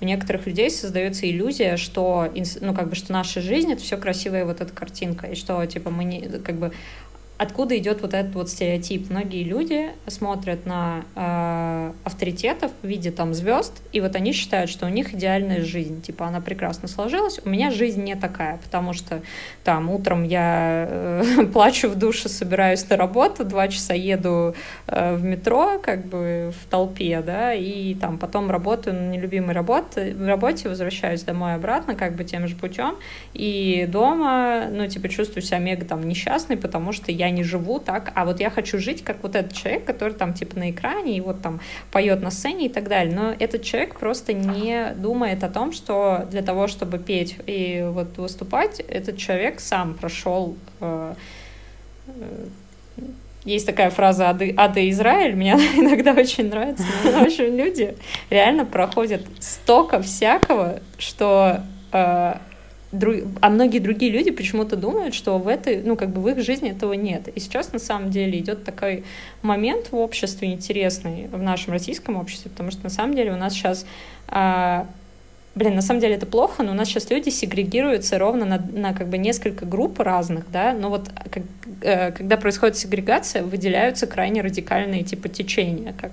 У 0.00 0.04
некоторых 0.04 0.46
людей 0.46 0.70
создается 0.70 1.28
иллюзия, 1.28 1.76
что, 1.76 2.32
ну, 2.60 2.74
как 2.74 2.88
бы, 2.88 2.94
что 2.94 3.12
наша 3.12 3.40
жизнь— 3.40 3.72
это 3.72 3.82
все 3.82 3.96
красивая 3.96 4.44
вот 4.44 4.60
эта 4.60 4.72
картинка, 4.72 5.26
и 5.26 5.34
что, 5.34 5.66
типа, 5.66 5.90
мы 5.90 6.04
не, 6.04 6.20
как 6.20 6.54
бы, 6.54 6.72
откуда 7.38 7.76
идет 7.76 8.02
вот 8.02 8.14
этот 8.14 8.34
вот 8.34 8.48
стереотип. 8.48 9.10
Многие 9.10 9.42
люди 9.42 9.90
смотрят 10.06 10.64
на 10.64 11.04
э, 11.14 11.92
авторитетов 12.04 12.70
в 12.82 12.86
виде 12.86 13.10
там 13.10 13.34
звезд, 13.34 13.82
и 13.92 14.00
вот 14.00 14.16
они 14.16 14.32
считают, 14.32 14.70
что 14.70 14.86
у 14.86 14.88
них 14.88 15.14
идеальная 15.14 15.62
жизнь. 15.62 16.00
Типа 16.00 16.26
она 16.26 16.40
прекрасно 16.40 16.88
сложилась. 16.88 17.40
У 17.44 17.48
меня 17.48 17.70
жизнь 17.70 18.02
не 18.02 18.14
такая, 18.14 18.58
потому 18.64 18.92
что 18.92 19.20
там 19.64 19.90
утром 19.90 20.24
я 20.24 20.86
э, 20.88 21.46
плачу 21.52 21.88
в 21.88 21.96
душе, 21.96 22.28
собираюсь 22.28 22.88
на 22.88 22.96
работу, 22.96 23.44
два 23.44 23.68
часа 23.68 23.94
еду 23.94 24.54
э, 24.86 25.14
в 25.14 25.22
метро, 25.22 25.78
как 25.82 26.06
бы 26.06 26.52
в 26.58 26.70
толпе, 26.70 27.22
да, 27.24 27.52
и 27.52 27.94
там 27.94 28.18
потом 28.18 28.50
работаю 28.50 28.96
на 28.96 29.10
нелюбимой 29.10 29.54
работе, 29.54 30.16
работе, 30.18 30.68
возвращаюсь 30.68 31.22
домой 31.22 31.54
обратно, 31.54 31.94
как 31.94 32.16
бы 32.16 32.24
тем 32.24 32.48
же 32.48 32.56
путем, 32.56 32.96
и 33.34 33.86
дома, 33.90 34.68
ну, 34.70 34.86
типа, 34.86 35.08
чувствую 35.08 35.42
себя 35.42 35.58
мега 35.58 35.84
там 35.84 36.06
несчастной, 36.06 36.56
потому 36.56 36.92
что 36.92 37.12
я 37.12 37.25
я 37.26 37.30
не 37.32 37.42
живу 37.42 37.78
так, 37.78 38.12
а 38.14 38.24
вот 38.24 38.40
я 38.40 38.50
хочу 38.50 38.78
жить, 38.78 39.04
как 39.04 39.22
вот 39.22 39.36
этот 39.36 39.52
человек, 39.52 39.84
который 39.84 40.14
там 40.14 40.34
типа 40.34 40.58
на 40.58 40.70
экране 40.70 41.16
и 41.16 41.20
вот 41.20 41.42
там 41.42 41.60
поет 41.90 42.22
на 42.22 42.30
сцене 42.30 42.66
и 42.66 42.68
так 42.68 42.88
далее. 42.88 43.14
Но 43.14 43.34
этот 43.38 43.62
человек 43.62 43.98
просто 43.98 44.32
не 44.32 44.92
думает 44.96 45.44
о 45.44 45.48
том, 45.48 45.72
что 45.72 46.26
для 46.30 46.42
того, 46.42 46.66
чтобы 46.66 46.98
петь 46.98 47.36
и 47.46 47.84
вот 47.88 48.16
выступать, 48.18 48.80
этот 48.80 49.18
человек 49.18 49.60
сам 49.60 49.94
прошел 49.94 50.56
э, 50.80 51.14
э, 52.08 52.46
есть 53.46 53.64
такая 53.64 53.90
фраза 53.90 54.30
«Ады, 54.30 54.52
ады 54.56 54.90
Израиль», 54.90 55.36
мне 55.36 55.52
иногда 55.76 56.12
очень 56.12 56.48
нравится. 56.48 56.82
В 56.82 57.22
общем, 57.22 57.56
люди 57.56 57.96
реально 58.28 58.64
проходят 58.64 59.22
столько 59.38 60.02
всякого, 60.02 60.80
что 60.98 61.60
э, 61.92 62.34
а 62.92 63.50
многие 63.50 63.80
другие 63.80 64.12
люди 64.12 64.30
почему-то 64.30 64.76
думают, 64.76 65.14
что 65.14 65.38
в 65.38 65.48
этой, 65.48 65.82
ну, 65.82 65.96
как 65.96 66.10
бы 66.10 66.20
в 66.20 66.28
их 66.28 66.42
жизни 66.42 66.70
этого 66.70 66.92
нет. 66.92 67.28
И 67.28 67.40
сейчас 67.40 67.72
на 67.72 67.78
самом 67.78 68.10
деле 68.10 68.38
идет 68.38 68.64
такой 68.64 69.04
момент 69.42 69.88
в 69.90 69.96
обществе 69.96 70.52
интересный, 70.52 71.26
в 71.26 71.42
нашем 71.42 71.72
российском 71.72 72.16
обществе, 72.16 72.50
потому 72.50 72.70
что 72.70 72.84
на 72.84 72.90
самом 72.90 73.14
деле 73.14 73.32
у 73.32 73.36
нас 73.36 73.52
сейчас 73.52 73.86
а, 74.28 74.86
Блин, 75.56 75.74
на 75.74 75.80
самом 75.80 76.00
деле 76.00 76.16
это 76.16 76.26
плохо, 76.26 76.62
но 76.62 76.72
у 76.72 76.74
нас 76.74 76.86
сейчас 76.86 77.08
люди 77.08 77.30
сегрегируются 77.30 78.18
ровно 78.18 78.44
на, 78.44 78.58
на 78.58 78.92
как 78.92 79.08
бы 79.08 79.16
несколько 79.16 79.64
групп 79.64 80.00
разных, 80.00 80.50
да, 80.50 80.74
но 80.74 80.90
вот 80.90 81.08
как, 81.30 81.44
э, 81.80 82.12
когда 82.12 82.36
происходит 82.36 82.76
сегрегация, 82.76 83.42
выделяются 83.42 84.06
крайне 84.06 84.42
радикальные 84.42 85.02
типа 85.02 85.30
течения, 85.30 85.94
как 85.98 86.12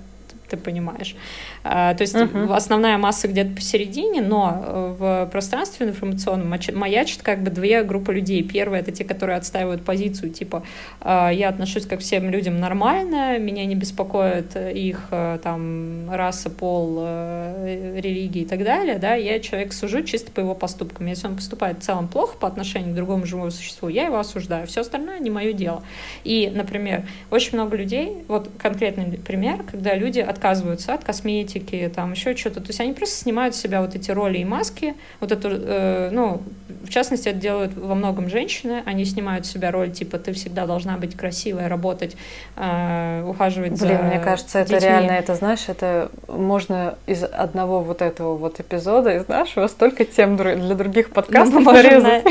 ты 0.54 0.62
понимаешь. 0.62 1.16
А, 1.62 1.94
то 1.94 2.02
есть 2.02 2.14
uh-huh. 2.14 2.54
основная 2.54 2.98
масса 2.98 3.28
где-то 3.28 3.54
посередине, 3.54 4.22
но 4.22 4.62
э, 4.64 4.94
в 4.98 5.28
пространстве 5.30 5.86
информационном 5.86 6.58
маячит 6.74 7.22
как 7.22 7.42
бы 7.42 7.50
две 7.50 7.82
группы 7.82 8.12
людей. 8.12 8.42
Первая— 8.42 8.80
это 8.82 8.92
те, 8.92 9.04
которые 9.04 9.36
отстаивают 9.36 9.84
позицию, 9.84 10.30
типа 10.30 10.62
«А, 11.00 11.30
я 11.30 11.48
отношусь 11.48 11.86
как 11.86 12.00
всем 12.00 12.30
людям 12.30 12.58
нормально, 12.58 13.38
меня 13.38 13.64
не 13.64 13.74
беспокоит 13.74 14.56
их 14.56 15.08
э, 15.10 15.38
там 15.42 16.10
раса, 16.10 16.50
пол, 16.50 16.98
э, 17.00 18.00
религия 18.00 18.42
и 18.42 18.46
так 18.46 18.62
далее, 18.62 18.98
да, 18.98 19.14
я 19.14 19.40
человек 19.40 19.72
сужу 19.72 20.02
чисто 20.02 20.30
по 20.30 20.40
его 20.40 20.54
поступкам. 20.54 21.06
Если 21.06 21.26
он 21.26 21.36
поступает 21.36 21.78
в 21.78 21.82
целом 21.82 22.08
плохо 22.08 22.36
по 22.38 22.46
отношению 22.46 22.92
к 22.92 22.96
другому 22.96 23.26
живому 23.26 23.50
существу, 23.50 23.88
я 23.88 24.06
его 24.06 24.18
осуждаю. 24.18 24.66
Все 24.66 24.82
остальное 24.82 25.18
не 25.18 25.30
мое 25.30 25.52
дело. 25.52 25.82
И, 26.24 26.50
например, 26.54 27.06
очень 27.30 27.54
много 27.54 27.76
людей, 27.76 28.24
вот 28.28 28.50
конкретный 28.58 29.18
пример, 29.18 29.64
когда 29.70 29.94
люди 29.94 30.20
отказываются 30.44 30.92
от 30.92 31.04
косметики, 31.04 31.90
там 31.94 32.12
еще 32.12 32.36
что-то. 32.36 32.60
То 32.60 32.68
есть 32.68 32.80
они 32.80 32.92
просто 32.92 33.16
снимают 33.16 33.54
с 33.54 33.60
себя 33.60 33.80
вот 33.80 33.94
эти 33.94 34.10
роли 34.10 34.38
и 34.38 34.44
маски. 34.44 34.94
Вот 35.20 35.32
эту, 35.32 35.48
э, 35.50 36.10
ну, 36.12 36.42
в 36.84 36.90
частности, 36.90 37.30
это 37.30 37.38
делают 37.38 37.74
во 37.74 37.94
многом 37.94 38.28
женщины. 38.28 38.82
Они 38.84 39.06
снимают 39.06 39.46
с 39.46 39.50
себя 39.50 39.70
роль, 39.70 39.90
типа, 39.90 40.18
ты 40.18 40.32
всегда 40.34 40.66
должна 40.66 40.98
быть 40.98 41.16
красивой, 41.16 41.66
работать, 41.66 42.16
э, 42.56 43.24
ухаживать 43.26 43.80
Блин, 43.80 43.96
за 43.96 44.02
мне 44.02 44.20
кажется, 44.20 44.58
это 44.58 44.74
детьми. 44.74 44.88
реально, 44.88 45.12
это, 45.12 45.34
знаешь, 45.34 45.64
это 45.68 46.10
можно 46.28 46.96
из 47.06 47.24
одного 47.24 47.80
вот 47.80 48.02
этого 48.02 48.36
вот 48.36 48.60
эпизода, 48.60 49.16
из 49.16 49.26
нашего, 49.28 49.66
столько 49.66 50.04
тем 50.04 50.36
для 50.36 50.74
других 50.74 51.10
подкастов 51.10 51.64
ну, 51.64 51.72
нарезать. 51.72 52.24
На... 52.24 52.30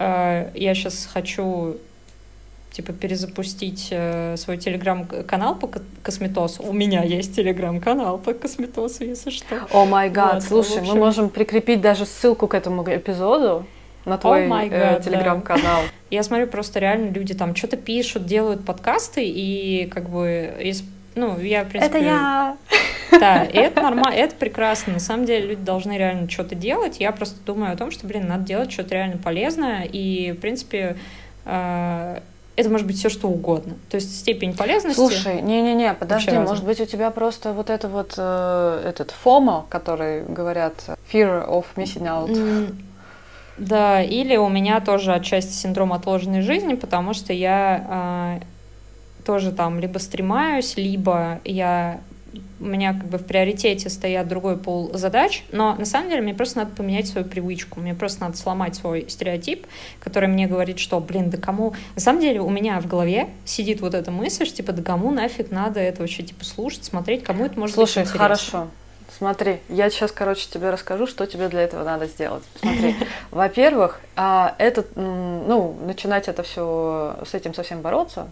Э, 0.00 0.50
я 0.54 0.74
сейчас 0.74 1.08
хочу 1.12 1.76
типа 2.80 2.92
перезапустить 2.92 3.88
э, 3.90 4.36
свой 4.36 4.56
телеграм-канал 4.56 5.54
по 5.54 5.70
косметосу. 6.02 6.62
У 6.62 6.72
меня 6.72 7.02
есть 7.02 7.36
телеграм-канал 7.36 8.18
по 8.18 8.32
косметосу, 8.32 9.04
если 9.04 9.30
что. 9.30 9.60
О 9.72 9.84
май 9.84 10.08
гад, 10.08 10.42
слушай, 10.42 10.78
общем... 10.78 10.94
мы 10.94 10.98
можем 10.98 11.28
прикрепить 11.28 11.80
даже 11.80 12.06
ссылку 12.06 12.48
к 12.48 12.54
этому 12.54 12.82
эпизоду 12.82 13.66
на 14.06 14.16
твой 14.16 14.46
oh 14.46 14.68
э, 14.70 15.00
телеграм-канал. 15.02 15.82
Да. 15.82 15.88
Я 16.10 16.22
смотрю, 16.22 16.46
просто 16.46 16.80
реально 16.80 17.10
люди 17.10 17.34
там 17.34 17.54
что-то 17.54 17.76
пишут, 17.76 18.24
делают 18.24 18.64
подкасты, 18.64 19.22
и 19.24 19.86
как 19.92 20.08
бы 20.08 20.54
из 20.58 20.82
ну, 21.16 21.38
я, 21.40 21.64
в 21.64 21.68
принципе... 21.68 21.98
Это 21.98 22.06
я! 22.06 22.56
Да, 23.10 23.42
и 23.52 23.56
это 23.56 23.82
нормально, 23.82 24.14
это 24.16 24.36
прекрасно. 24.36 24.92
На 24.94 25.00
самом 25.00 25.24
деле 25.26 25.48
люди 25.48 25.62
должны 25.62 25.98
реально 25.98 26.30
что-то 26.30 26.54
делать. 26.54 27.00
Я 27.00 27.10
просто 27.10 27.36
думаю 27.44 27.72
о 27.72 27.76
том, 27.76 27.90
что, 27.90 28.06
блин, 28.06 28.28
надо 28.28 28.44
делать 28.44 28.70
что-то 28.70 28.94
реально 28.94 29.18
полезное. 29.18 29.88
И, 29.90 30.30
в 30.30 30.36
принципе, 30.36 30.96
э, 31.44 32.20
это 32.60 32.70
может 32.70 32.86
быть 32.86 32.98
все 32.98 33.08
что 33.08 33.28
угодно. 33.28 33.74
То 33.90 33.96
есть 33.96 34.20
степень 34.20 34.56
полезности. 34.56 34.96
Слушай, 34.96 35.42
не-не-не, 35.42 35.94
подожди, 35.94 36.32
может 36.38 36.64
быть 36.64 36.80
у 36.80 36.86
тебя 36.86 37.10
просто 37.10 37.52
вот 37.52 37.70
это 37.70 37.88
вот 37.88 38.14
э, 38.16 38.82
этот 38.86 39.14
FOMO, 39.24 39.64
который 39.68 40.22
говорят 40.24 40.74
fear 41.12 41.46
of 41.48 41.64
missing 41.76 42.06
out. 42.06 42.74
да, 43.58 44.02
или 44.02 44.36
у 44.36 44.48
меня 44.48 44.80
тоже 44.80 45.12
отчасти 45.12 45.52
синдром 45.52 45.92
отложенной 45.92 46.42
жизни, 46.42 46.74
потому 46.74 47.14
что 47.14 47.32
я 47.32 48.40
э, 48.40 49.24
тоже 49.24 49.52
там 49.52 49.80
либо 49.80 49.98
стремаюсь, 49.98 50.76
либо 50.76 51.40
я 51.44 52.00
у 52.60 52.64
меня 52.64 52.92
как 52.92 53.06
бы 53.06 53.18
в 53.18 53.24
приоритете 53.24 53.88
стоят 53.88 54.28
другой 54.28 54.56
пол 54.56 54.90
задач, 54.94 55.44
но 55.50 55.74
на 55.74 55.84
самом 55.84 56.10
деле 56.10 56.22
мне 56.22 56.34
просто 56.34 56.58
надо 56.58 56.74
поменять 56.74 57.08
свою 57.08 57.26
привычку, 57.26 57.80
мне 57.80 57.94
просто 57.94 58.22
надо 58.22 58.36
сломать 58.36 58.74
свой 58.74 59.06
стереотип, 59.08 59.66
который 59.98 60.28
мне 60.28 60.46
говорит, 60.46 60.78
что, 60.78 61.00
блин, 61.00 61.30
да 61.30 61.38
кому... 61.38 61.74
На 61.94 62.00
самом 62.00 62.20
деле 62.20 62.40
у 62.40 62.50
меня 62.50 62.80
в 62.80 62.86
голове 62.86 63.30
сидит 63.44 63.80
вот 63.80 63.94
эта 63.94 64.10
мысль, 64.10 64.46
что, 64.46 64.56
типа, 64.56 64.72
да 64.72 64.82
кому 64.82 65.10
нафиг 65.10 65.50
надо 65.50 65.80
это 65.80 66.02
вообще, 66.02 66.22
типа, 66.22 66.44
слушать, 66.44 66.84
смотреть, 66.84 67.24
кому 67.24 67.46
это 67.46 67.58
может 67.58 67.74
Слушай, 67.74 68.02
быть 68.02 68.10
интересно. 68.10 68.20
хорошо. 68.20 68.68
Смотри, 69.16 69.58
я 69.68 69.90
сейчас, 69.90 70.12
короче, 70.12 70.48
тебе 70.48 70.70
расскажу, 70.70 71.06
что 71.06 71.26
тебе 71.26 71.48
для 71.48 71.62
этого 71.62 71.84
надо 71.84 72.06
сделать. 72.06 72.42
Смотри, 72.60 72.94
во-первых, 73.30 74.00
а, 74.16 74.54
этот, 74.58 74.94
ну, 74.96 75.76
начинать 75.84 76.28
это 76.28 76.42
все 76.42 77.16
с 77.28 77.34
этим 77.34 77.52
совсем 77.52 77.80
бороться, 77.80 78.28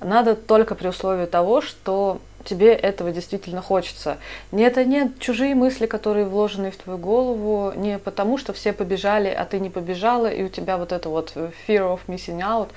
надо 0.00 0.36
только 0.36 0.74
при 0.74 0.88
условии 0.88 1.26
того, 1.26 1.60
что 1.60 2.20
тебе 2.46 2.72
этого 2.72 3.10
действительно 3.12 3.60
хочется. 3.60 4.18
Не 4.52 4.64
это 4.64 4.84
не 4.84 5.12
чужие 5.18 5.54
мысли, 5.54 5.86
которые 5.86 6.26
вложены 6.26 6.70
в 6.70 6.76
твою 6.76 6.98
голову, 6.98 7.72
не 7.76 7.98
потому, 7.98 8.38
что 8.38 8.52
все 8.52 8.72
побежали, 8.72 9.28
а 9.28 9.44
ты 9.44 9.60
не 9.60 9.70
побежала, 9.70 10.26
и 10.26 10.42
у 10.42 10.48
тебя 10.48 10.78
вот 10.78 10.92
это 10.92 11.08
вот 11.08 11.32
fear 11.34 11.94
of 11.94 12.00
missing 12.06 12.40
out, 12.40 12.68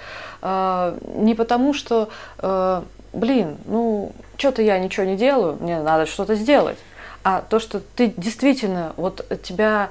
э, 0.42 0.98
не 1.16 1.36
потому, 1.36 1.74
что, 1.74 2.10
э, 2.40 2.82
блин, 3.14 3.58
ну, 3.66 4.12
что-то 4.38 4.62
я 4.62 4.80
ничего 4.80 5.06
не 5.06 5.16
делаю, 5.16 5.58
мне 5.60 5.82
надо 5.82 6.06
что-то 6.06 6.36
сделать, 6.36 6.78
а 7.24 7.42
то, 7.42 7.60
что 7.60 7.80
ты 7.80 8.14
действительно, 8.18 8.94
вот 8.98 9.26
тебя 9.44 9.90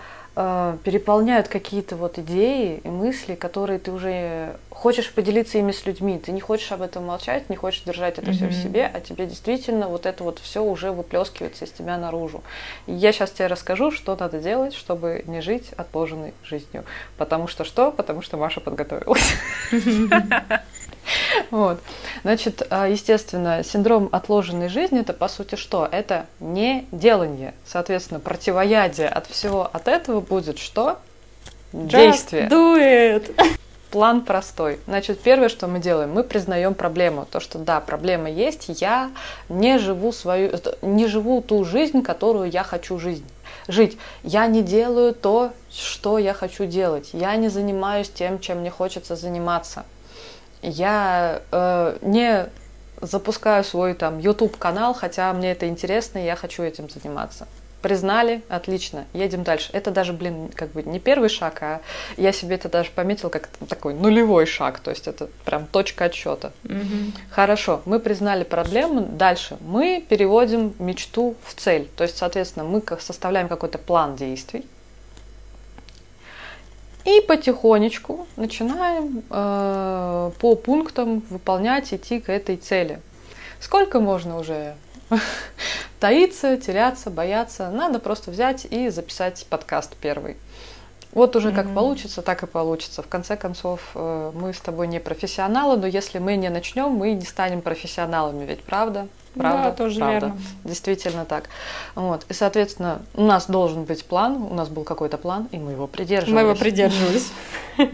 переполняют 0.85 1.49
какие-то 1.49 1.97
вот 1.97 2.19
идеи 2.19 2.81
и 2.85 2.89
мысли, 2.89 3.35
которые 3.35 3.81
ты 3.81 3.91
уже 3.91 4.57
хочешь 4.71 5.13
поделиться 5.13 5.59
ими 5.59 5.73
с 5.73 5.85
людьми. 5.85 6.17
Ты 6.25 6.31
не 6.31 6.41
хочешь 6.41 6.71
об 6.71 6.83
этом 6.83 7.05
молчать, 7.07 7.51
не 7.51 7.57
хочешь 7.57 7.83
держать 7.83 8.19
это 8.19 8.31
mm-hmm. 8.31 8.35
все 8.35 8.47
в 8.47 8.53
себе, 8.53 8.91
а 8.93 9.01
тебе 9.01 9.27
действительно 9.27 9.89
вот 9.89 10.07
это 10.07 10.23
вот 10.23 10.39
все 10.39 10.63
уже 10.63 10.93
выплескивается 10.93 11.65
из 11.65 11.73
тебя 11.73 11.99
наружу. 11.99 12.45
И 12.87 12.93
я 12.93 13.13
сейчас 13.13 13.33
тебе 13.33 13.49
расскажу, 13.49 13.91
что 13.91 14.15
надо 14.15 14.39
делать, 14.39 14.75
чтобы 14.75 15.25
не 15.27 15.41
жить 15.41 15.73
отложенной 15.77 16.33
жизнью. 16.45 16.85
Потому 17.17 17.49
что 17.49 17.65
что? 17.65 17.91
Потому 17.91 18.23
что 18.23 18.37
Маша 18.37 18.61
подготовилась. 18.61 19.35
Вот. 21.51 21.81
Значит, 22.23 22.67
а, 22.71 22.89
естественно, 22.89 23.63
синдром 23.65 24.09
отложенной 24.13 24.69
жизни 24.69 25.01
это 25.01 25.13
по 25.13 25.29
сути 25.29 25.55
что? 25.55 25.89
Это 25.91 26.27
не 26.41 26.87
делание. 26.93 27.55
Соответственно, 27.67 28.21
противоядие 28.21 29.09
от 29.09 29.27
всего 29.27 29.69
от 29.73 29.89
этого 29.89 30.21
будет 30.21 30.59
что? 30.59 30.99
Действие. 31.73 32.45
Just 32.45 32.51
do 32.51 32.79
it. 32.79 33.59
План 33.91 34.23
простой. 34.23 34.81
Значит, 34.87 35.21
первое, 35.21 35.49
что 35.49 35.67
мы 35.67 35.79
делаем, 35.79 36.13
мы 36.13 36.23
признаем 36.23 36.75
проблему. 36.75 37.27
То, 37.31 37.41
что 37.41 37.59
да, 37.59 37.81
проблема 37.81 38.31
есть, 38.31 38.67
я 38.81 39.11
не 39.49 39.79
живу 39.79 40.13
свою, 40.13 40.53
не 40.83 41.07
живу 41.07 41.41
ту 41.41 41.65
жизнь, 41.65 42.03
которую 42.03 42.51
я 42.51 42.65
хочу 42.65 42.99
жизнь 42.99 43.25
жить. 43.67 43.99
Я 44.23 44.47
не 44.47 44.63
делаю 44.63 45.15
то, 45.15 45.53
что 45.71 46.19
я 46.19 46.35
хочу 46.35 46.67
делать. 46.67 47.11
Я 47.13 47.37
не 47.37 47.49
занимаюсь 47.49 48.11
тем, 48.11 48.41
чем 48.41 48.59
мне 48.59 48.71
хочется 48.71 49.17
заниматься 49.17 49.85
я 50.63 51.43
э, 51.51 51.99
не 52.03 52.49
запускаю 53.01 53.65
свой 53.65 53.95
там 53.95 54.19
YouTube 54.19 54.57
канал, 54.57 54.95
хотя 54.95 55.33
мне 55.33 55.53
это 55.53 55.69
интересно, 55.69 56.19
и 56.19 56.25
я 56.25 56.37
хочу 56.37 56.63
этим 56.63 56.89
заниматься. 56.89 57.47
Признали, 57.83 58.43
отлично, 58.49 59.05
едем 59.13 59.45
дальше. 59.45 59.71
Это 59.73 59.93
даже, 59.93 60.13
блин, 60.13 60.51
как 60.53 60.73
бы 60.73 60.83
не 60.83 60.99
первый 60.99 61.29
шаг, 61.29 61.63
а 61.63 61.81
я 62.17 62.33
себе 62.33 62.57
это 62.57 62.69
даже 62.69 62.91
пометил 62.91 63.31
как 63.31 63.49
такой 63.69 63.95
нулевой 63.95 64.47
шаг, 64.47 64.81
то 64.81 64.91
есть 64.91 65.07
это 65.07 65.29
прям 65.45 65.67
точка 65.67 66.07
отсчета. 66.07 66.53
Угу. 66.65 67.13
Хорошо, 67.31 67.83
мы 67.85 68.01
признали 68.01 68.43
проблему, 68.43 69.03
дальше 69.03 69.59
мы 69.61 70.05
переводим 70.09 70.75
мечту 70.81 71.37
в 71.45 71.55
цель, 71.55 71.89
то 71.97 72.03
есть, 72.03 72.19
соответственно, 72.19 72.65
мы 72.65 72.83
составляем 72.99 73.47
какой-то 73.47 73.79
план 73.79 74.17
действий, 74.17 74.67
и 77.09 77.23
потихонечку 77.23 78.27
начинаем 78.37 79.23
э, 79.31 80.31
по 80.39 80.55
пунктам 80.57 81.23
выполнять, 81.31 81.95
идти 81.95 82.21
к 82.21 82.29
этой 82.29 82.57
цели. 82.57 83.01
Сколько 83.61 83.99
можно 83.99 84.39
уже 84.39 84.75
таиться, 86.01 86.59
теряться, 86.59 87.09
бояться? 87.09 87.71
Надо 87.71 87.99
просто 87.99 88.31
взять 88.31 88.67
и 88.67 88.91
записать 88.91 89.47
подкаст 89.49 89.97
первый. 89.97 90.37
Вот 91.13 91.35
уже 91.35 91.49
mm-hmm. 91.49 91.55
как 91.55 91.75
получится, 91.75 92.21
так 92.21 92.43
и 92.43 92.47
получится. 92.47 93.03
В 93.03 93.09
конце 93.09 93.39
концов, 93.39 93.81
э, 93.95 94.33
мы 94.35 94.53
с 94.53 94.61
тобой 94.61 94.87
не 94.87 95.01
профессионалы, 95.01 95.79
но 95.79 95.87
если 95.87 96.19
мы 96.19 96.37
не 96.37 96.51
начнем, 96.51 96.91
мы 96.91 97.13
не 97.13 97.25
станем 97.25 97.63
профессионалами, 97.63 98.45
ведь 98.45 98.63
правда? 98.63 99.09
Правда, 99.39 99.71
да, 99.71 99.73
тоже 99.73 99.99
правда. 99.99 100.27
верно. 100.27 100.39
Действительно 100.65 101.25
так. 101.25 101.49
Вот. 101.95 102.27
И, 102.29 102.33
соответственно, 102.33 103.03
у 103.15 103.23
нас 103.23 103.47
должен 103.47 103.85
быть 103.85 104.05
план, 104.05 104.43
у 104.51 104.55
нас 104.55 104.69
был 104.69 104.85
какой-то 104.85 105.17
план, 105.17 105.49
и 105.53 105.59
мы 105.59 105.73
его 105.73 105.87
придерживались. 105.87 106.35
Мы 106.35 106.41
его 106.41 106.55
придерживались. 106.55 107.33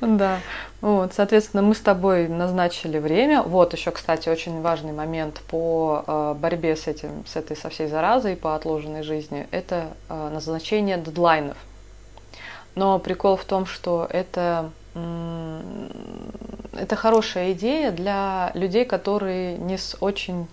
Да. 0.00 0.40
Вот, 0.80 1.14
соответственно, 1.14 1.62
мы 1.62 1.74
с 1.74 1.80
тобой 1.80 2.28
назначили 2.28 2.98
время. 2.98 3.42
Вот 3.42 3.72
еще, 3.72 3.90
кстати, 3.90 4.28
очень 4.28 4.60
важный 4.60 4.92
момент 4.92 5.40
по 5.48 6.04
э, 6.06 6.34
борьбе 6.38 6.76
с 6.76 6.86
этим, 6.86 7.24
с 7.26 7.36
этой 7.36 7.56
со 7.56 7.70
всей 7.70 7.86
заразой 7.86 8.36
по 8.36 8.54
отложенной 8.54 9.02
жизни. 9.02 9.46
Это 9.50 9.94
э, 10.08 10.30
назначение 10.30 10.98
дедлайнов. 10.98 11.56
Но 12.74 12.98
прикол 12.98 13.36
в 13.36 13.44
том, 13.44 13.64
что 13.64 14.06
это, 14.10 14.70
это 14.94 16.96
хорошая 16.96 17.52
идея 17.52 17.90
для 17.90 18.52
людей, 18.54 18.84
которые 18.84 19.58
не 19.58 19.76
с 19.76 19.96
очень 20.00 20.46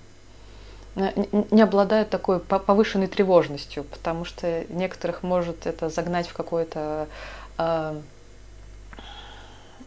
не 0.95 1.61
обладают 1.61 2.09
такой 2.09 2.39
повышенной 2.39 3.07
тревожностью, 3.07 3.85
потому 3.85 4.25
что 4.25 4.65
некоторых 4.67 5.23
может 5.23 5.65
это 5.65 5.89
загнать 5.89 6.27
в 6.27 6.33
какое-то 6.33 7.07
а, 7.57 7.95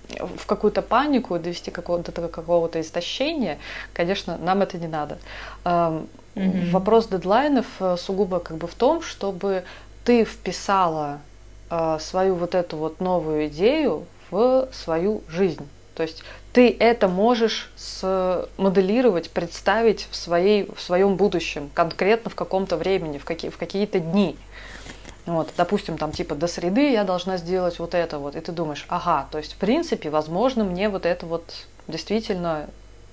в 0.09 0.47
какую-то 0.47 0.83
панику, 0.83 1.39
довести 1.39 1.71
какого-то 1.71 2.13
какого-то 2.29 2.81
истощения, 2.81 3.59
конечно, 3.93 4.39
нам 4.39 4.63
это 4.63 4.79
не 4.79 4.87
надо. 4.87 5.19
Mm-hmm. 5.65 6.71
Вопрос 6.71 7.07
дедлайнов 7.07 7.67
э, 7.79 7.97
сугубо 7.97 8.41
как 8.41 8.57
бы 8.57 8.67
в 8.67 8.75
том, 8.75 9.03
чтобы 9.03 9.63
ты 10.05 10.25
вписала 10.25 11.21
э, 11.71 11.99
свою 12.01 12.35
вот 12.35 12.57
эту 12.57 12.77
вот 12.77 13.01
новую 13.01 13.47
идею 13.47 14.05
в 14.31 14.69
свою 14.73 15.23
жизнь. 15.29 15.69
То 15.95 16.03
есть 16.03 16.23
ты 16.53 16.77
это 16.79 17.09
можешь 17.09 17.71
моделировать, 18.57 19.31
представить 19.31 20.07
в, 20.11 20.17
своей, 20.17 20.69
в 20.75 20.81
своем 20.81 21.17
будущем, 21.17 21.71
конкретно 21.73 22.31
в 22.31 22.35
каком-то 22.35 22.77
времени, 22.77 23.19
в, 23.19 23.25
какие, 23.25 23.51
в 23.51 23.59
какие-то 23.59 24.01
дни. 24.01 24.37
Вот, 25.27 25.51
допустим, 25.57 25.97
там 25.97 26.13
типа 26.13 26.35
до 26.35 26.47
среды 26.47 26.93
я 26.93 27.05
должна 27.05 27.39
сделать 27.39 27.79
вот 27.79 27.95
это 27.95 28.19
вот, 28.19 28.37
и 28.37 28.41
ты 28.41 28.53
думаешь, 28.53 28.85
ага, 28.89 29.27
то 29.31 29.39
есть 29.39 29.55
в 29.55 29.57
принципе, 29.57 30.11
возможно, 30.11 30.65
мне 30.65 30.89
вот 30.89 31.07
это 31.07 31.25
вот 31.25 31.45
действительно, 31.89 32.69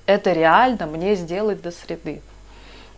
это 0.06 0.34
реально 0.34 0.88
мне 0.88 1.16
сделать 1.16 1.62
до 1.62 1.72
среды. 1.72 2.22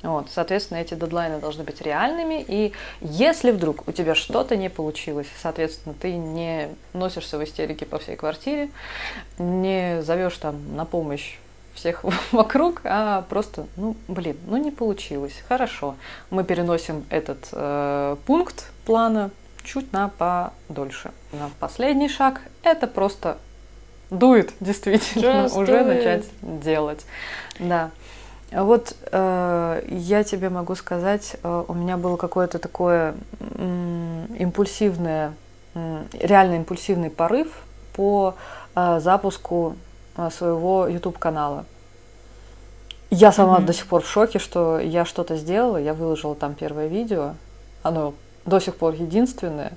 Вот, 0.03 0.27
соответственно, 0.29 0.79
эти 0.79 0.93
дедлайны 0.95 1.39
должны 1.39 1.63
быть 1.63 1.81
реальными, 1.81 2.43
и 2.45 2.73
если 2.99 3.51
вдруг 3.51 3.87
у 3.87 3.93
тебя 3.93 4.15
что-то 4.15 4.57
не 4.57 4.69
получилось, 4.69 5.27
соответственно, 5.41 5.95
ты 5.99 6.13
не 6.15 6.67
носишься 6.91 7.37
в 7.37 7.43
истерике 7.43 7.85
по 7.85 7.99
всей 7.99 8.17
квартире, 8.17 8.69
не 9.37 10.01
зовешь 10.01 10.37
там 10.37 10.75
на 10.75 10.83
помощь 10.83 11.37
всех 11.73 12.03
вокруг, 12.31 12.81
а 12.83 13.21
просто, 13.29 13.65
ну, 13.77 13.95
блин, 14.09 14.37
ну 14.47 14.57
не 14.57 14.71
получилось. 14.71 15.41
Хорошо, 15.47 15.95
мы 16.29 16.43
переносим 16.43 17.05
этот 17.09 17.47
э, 17.53 18.17
пункт 18.25 18.71
плана 18.85 19.31
чуть 19.63 19.91
на 19.93 20.09
подольше. 20.09 21.11
На 21.31 21.49
последний 21.59 22.09
шаг 22.09 22.41
это 22.63 22.87
просто 22.87 23.37
дует, 24.09 24.53
действительно, 24.59 25.45
Just 25.45 25.57
уже 25.57 25.83
начать 25.83 26.25
делать. 26.41 27.05
Да. 27.59 27.91
Вот 28.55 28.95
э, 29.11 29.83
я 29.89 30.23
тебе 30.23 30.49
могу 30.49 30.75
сказать, 30.75 31.37
э, 31.41 31.63
у 31.67 31.73
меня 31.73 31.97
было 31.97 32.17
какое-то 32.17 32.59
такое 32.59 33.15
э, 33.39 34.25
импульсивное, 34.37 35.33
э, 35.73 36.03
реально 36.19 36.55
импульсивный 36.55 37.09
порыв 37.09 37.47
по 37.93 38.35
э, 38.75 38.99
запуску 38.99 39.75
э, 40.17 40.29
своего 40.29 40.87
YouTube 40.87 41.17
канала. 41.17 41.65
Я 43.09 43.31
сама 43.31 43.57
mm-hmm. 43.57 43.65
до 43.65 43.73
сих 43.73 43.87
пор 43.87 44.03
в 44.03 44.07
шоке, 44.07 44.37
что 44.37 44.79
я 44.79 45.03
что-то 45.05 45.35
сделала, 45.35 45.77
я 45.77 45.95
выложила 45.95 46.35
там 46.35 46.53
первое 46.53 46.87
видео, 46.87 47.33
оно 47.81 48.13
до 48.45 48.59
сих 48.59 48.75
пор 48.75 48.93
единственное, 48.93 49.73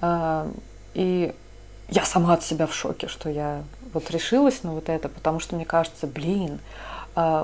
э, 0.00 0.50
и 0.94 1.34
я 1.90 2.04
сама 2.04 2.34
от 2.34 2.42
себя 2.42 2.66
в 2.66 2.74
шоке, 2.74 3.06
что 3.06 3.28
я 3.28 3.62
вот 3.92 4.10
решилась 4.10 4.62
на 4.62 4.72
вот 4.72 4.88
это, 4.88 5.10
потому 5.10 5.40
что 5.40 5.56
мне 5.56 5.64
кажется, 5.66 6.06
блин, 6.06 6.58
а, 6.58 6.87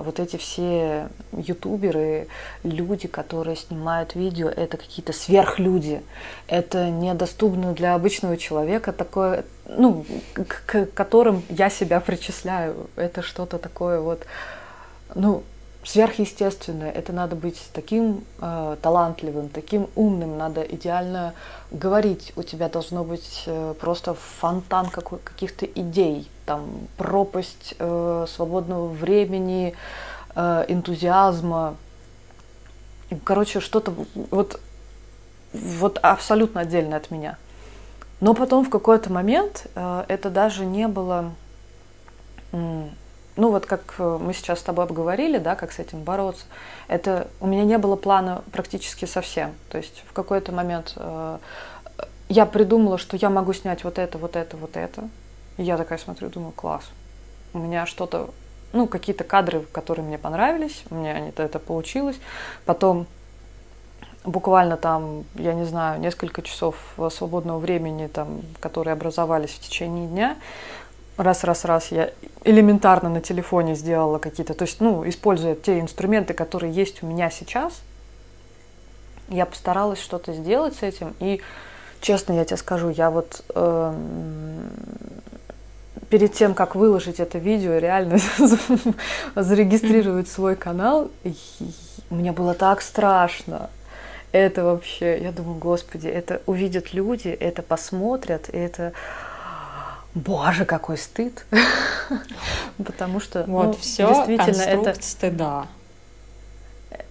вот 0.04 0.20
эти 0.20 0.36
все 0.36 1.08
ютуберы, 1.32 2.28
люди, 2.62 3.08
которые 3.08 3.56
снимают 3.56 4.14
видео, 4.14 4.48
это 4.48 4.76
какие-то 4.76 5.12
сверхлюди. 5.12 6.02
Это 6.46 6.90
недоступно 6.90 7.72
для 7.72 7.94
обычного 7.94 8.36
человека 8.36 8.92
такое, 8.92 9.44
ну, 9.66 10.04
к, 10.34 10.62
к 10.66 10.86
которым 10.94 11.42
я 11.48 11.70
себя 11.70 12.00
причисляю. 12.00 12.88
Это 12.96 13.22
что-то 13.22 13.58
такое 13.58 14.00
вот, 14.00 14.26
ну, 15.14 15.42
сверхъестественное. 15.84 16.90
Это 16.90 17.12
надо 17.12 17.36
быть 17.36 17.60
таким 17.72 18.24
э, 18.40 18.76
талантливым, 18.80 19.48
таким 19.48 19.88
умным, 19.94 20.38
надо 20.38 20.62
идеально 20.62 21.34
говорить. 21.70 22.32
У 22.36 22.42
тебя 22.42 22.68
должно 22.68 23.04
быть 23.04 23.44
э, 23.46 23.74
просто 23.80 24.14
фонтан 24.14 24.88
каких-то 24.88 25.66
идей, 25.66 26.28
там 26.46 26.66
пропасть 26.96 27.74
э, 27.78 28.26
свободного 28.28 28.88
времени, 28.88 29.74
э, 30.34 30.64
энтузиазма. 30.68 31.76
Короче, 33.22 33.60
что-то 33.60 33.92
вот, 34.30 34.60
вот 35.52 35.98
абсолютно 36.02 36.62
отдельно 36.62 36.96
от 36.96 37.10
меня. 37.10 37.36
Но 38.20 38.32
потом 38.32 38.64
в 38.64 38.70
какой-то 38.70 39.12
момент 39.12 39.66
э, 39.74 40.04
это 40.08 40.30
даже 40.30 40.64
не 40.64 40.88
было 40.88 41.32
ну 43.36 43.50
вот 43.50 43.66
как 43.66 43.94
э, 43.98 44.18
мы 44.20 44.32
сейчас 44.32 44.60
с 44.60 44.62
тобой 44.62 44.84
обговорили, 44.84 45.38
да, 45.38 45.56
как 45.56 45.72
с 45.72 45.78
этим 45.78 46.02
бороться, 46.02 46.44
это 46.88 47.28
у 47.40 47.46
меня 47.46 47.64
не 47.64 47.78
было 47.78 47.96
плана 47.96 48.42
практически 48.52 49.04
совсем. 49.04 49.54
То 49.70 49.78
есть 49.78 50.04
в 50.08 50.12
какой-то 50.12 50.52
момент 50.52 50.92
э, 50.96 51.38
я 52.28 52.46
придумала, 52.46 52.98
что 52.98 53.16
я 53.16 53.30
могу 53.30 53.52
снять 53.52 53.84
вот 53.84 53.98
это, 53.98 54.18
вот 54.18 54.36
это, 54.36 54.56
вот 54.56 54.76
это. 54.76 55.08
И 55.56 55.62
я 55.62 55.76
такая 55.76 55.98
смотрю, 55.98 56.28
думаю, 56.28 56.52
класс. 56.52 56.84
У 57.52 57.58
меня 57.58 57.86
что-то, 57.86 58.30
ну, 58.72 58.86
какие-то 58.86 59.24
кадры, 59.24 59.60
которые 59.72 60.04
мне 60.04 60.18
понравились, 60.18 60.84
у 60.90 60.96
меня 60.96 61.28
это, 61.28 61.42
это 61.42 61.58
получилось. 61.58 62.16
Потом 62.64 63.06
буквально 64.24 64.76
там, 64.76 65.24
я 65.34 65.54
не 65.54 65.64
знаю, 65.64 66.00
несколько 66.00 66.42
часов 66.42 66.76
свободного 67.10 67.58
времени, 67.58 68.06
там, 68.06 68.40
которые 68.60 68.92
образовались 68.92 69.50
в 69.50 69.60
течение 69.60 70.08
дня, 70.08 70.36
раз, 71.16 71.44
раз, 71.44 71.64
раз 71.64 71.92
я 71.92 72.10
элементарно 72.44 73.08
на 73.08 73.20
телефоне 73.20 73.74
сделала 73.74 74.18
какие-то, 74.18 74.54
то 74.54 74.64
есть, 74.64 74.80
ну, 74.80 75.08
используя 75.08 75.54
те 75.54 75.80
инструменты, 75.80 76.34
которые 76.34 76.72
есть 76.72 77.02
у 77.02 77.06
меня 77.06 77.30
сейчас, 77.30 77.80
я 79.28 79.46
постаралась 79.46 80.00
что-то 80.00 80.32
сделать 80.32 80.76
с 80.76 80.82
этим. 80.82 81.14
И, 81.20 81.40
честно, 82.00 82.34
я 82.34 82.44
тебе 82.44 82.56
скажу, 82.56 82.90
я 82.90 83.10
вот 83.10 83.42
э, 83.54 83.94
перед 86.10 86.32
тем, 86.34 86.54
как 86.54 86.74
выложить 86.74 87.20
это 87.20 87.38
видео, 87.38 87.78
реально 87.78 88.18
зарегистрировать 89.34 90.28
свой 90.28 90.56
канал, 90.56 91.10
мне 92.10 92.32
было 92.32 92.54
так 92.54 92.82
страшно. 92.82 93.70
Это 94.32 94.64
вообще, 94.64 95.22
я 95.22 95.30
думаю, 95.30 95.58
господи, 95.58 96.08
это 96.08 96.42
увидят 96.46 96.92
люди, 96.92 97.28
это 97.28 97.62
посмотрят, 97.62 98.48
это 98.52 98.92
Боже, 100.14 100.64
какой 100.64 100.96
стыд. 100.96 101.44
Потому 102.84 103.20
что 103.20 103.44
вот 103.46 103.66
ну, 103.66 103.72
все 103.72 104.06
действительно 104.06 104.62
это 104.62 105.02
стыда. 105.02 105.66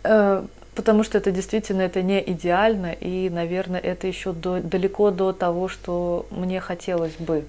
Э, 0.04 0.46
потому 0.76 1.04
что 1.04 1.18
это 1.18 1.32
действительно 1.32 1.82
это 1.82 2.02
не 2.02 2.22
идеально, 2.32 2.94
и, 2.94 3.30
наверное, 3.30 3.80
это 3.80 4.08
еще 4.08 4.32
до, 4.32 4.60
далеко 4.60 5.12
до 5.12 5.34
того, 5.34 5.68
что 5.68 6.26
мне 6.32 6.60
хотелось 6.60 7.16
бы. 7.16 7.46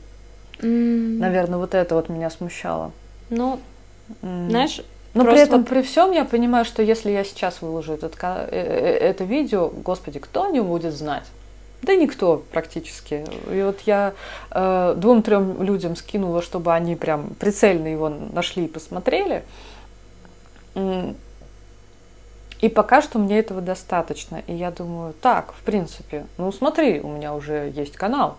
Mm. 0.58 1.18
Наверное, 1.18 1.58
вот 1.58 1.74
это 1.74 1.94
вот 1.94 2.08
меня 2.08 2.30
смущало. 2.30 2.92
Ну, 3.30 3.60
mm. 4.22 4.50
знаешь, 4.50 4.80
но 5.14 5.22
Просто... 5.22 5.36
при 5.36 5.48
этом, 5.48 5.64
при 5.64 5.82
всем, 5.82 6.10
я 6.10 6.24
понимаю, 6.24 6.64
что 6.64 6.82
если 6.82 7.10
я 7.10 7.22
сейчас 7.22 7.62
выложу 7.62 7.92
этот, 7.92 8.16
э, 8.20 8.48
э, 8.50 8.98
это 8.98 9.22
видео, 9.22 9.68
господи, 9.68 10.18
кто 10.18 10.48
не 10.48 10.60
будет 10.60 10.92
знать? 10.92 11.24
Да 11.84 11.94
никто 11.94 12.42
практически. 12.50 13.24
И 13.50 13.62
вот 13.62 13.80
я 13.86 14.14
э, 14.50 14.94
двум-трем 14.96 15.62
людям 15.62 15.96
скинула, 15.96 16.40
чтобы 16.40 16.72
они 16.72 16.96
прям 16.96 17.34
прицельно 17.34 17.88
его 17.88 18.08
нашли 18.08 18.64
и 18.64 18.68
посмотрели. 18.68 19.42
И 22.60 22.68
пока 22.68 23.02
что 23.02 23.18
мне 23.18 23.38
этого 23.38 23.60
достаточно. 23.60 24.42
И 24.46 24.54
я 24.54 24.70
думаю, 24.70 25.14
так, 25.20 25.52
в 25.52 25.62
принципе, 25.62 26.24
ну 26.38 26.50
смотри, 26.50 27.00
у 27.00 27.08
меня 27.08 27.34
уже 27.34 27.70
есть 27.74 27.96
канал. 27.96 28.38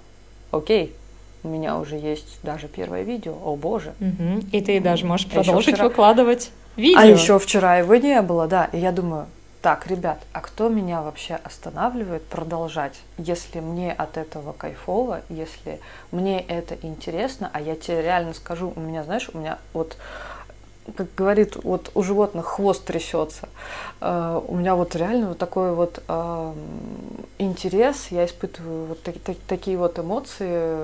Окей, 0.52 0.96
у 1.44 1.48
меня 1.48 1.78
уже 1.78 1.96
есть 1.96 2.40
даже 2.42 2.68
первое 2.68 3.04
видео. 3.04 3.36
О 3.44 3.56
боже. 3.56 3.94
Угу. 4.00 4.48
И 4.52 4.62
ты 4.62 4.80
даже 4.80 5.06
можешь 5.06 5.28
продолжить 5.28 5.76
вчера... 5.76 5.88
выкладывать 5.88 6.52
видео. 6.76 7.00
А 7.00 7.06
еще 7.06 7.38
вчера 7.38 7.78
его 7.78 7.96
не 7.96 8.20
было, 8.24 8.48
да. 8.48 8.70
И 8.72 8.80
я 8.80 8.92
думаю, 8.92 9.28
так, 9.66 9.88
ребят, 9.88 10.20
а 10.32 10.42
кто 10.42 10.70
меня 10.70 11.02
вообще 11.02 11.34
останавливает 11.34 12.24
продолжать, 12.28 13.02
если 13.18 13.62
мне 13.62 13.92
от 13.92 14.16
этого 14.16 14.54
кайфово, 14.54 15.22
если 15.28 15.80
мне 16.12 16.40
это 16.40 16.78
интересно, 16.84 17.50
а 17.52 17.60
я 17.60 17.76
тебе 17.76 18.04
реально 18.04 18.36
скажу, 18.36 18.72
у 18.76 18.80
меня, 18.80 19.04
знаешь, 19.04 19.28
у 19.34 19.40
меня 19.40 19.58
вот 19.74 19.98
как 20.96 21.08
говорит, 21.18 21.56
вот 21.64 21.90
у 21.96 22.04
животных 22.04 22.46
хвост 22.46 22.86
трясется. 22.86 23.50
Uh, 24.02 24.46
у 24.48 24.56
меня 24.56 24.76
вот 24.76 24.96
реально 24.96 25.30
вот 25.30 25.40
такой 25.40 25.74
вот 25.74 26.04
интерес, 27.40 28.10
я 28.12 28.26
испытываю 28.26 28.86
вот 28.86 29.02
так, 29.02 29.16
так, 29.18 29.38
такие 29.48 29.80
вот 29.80 29.98
эмоции, 29.98 30.78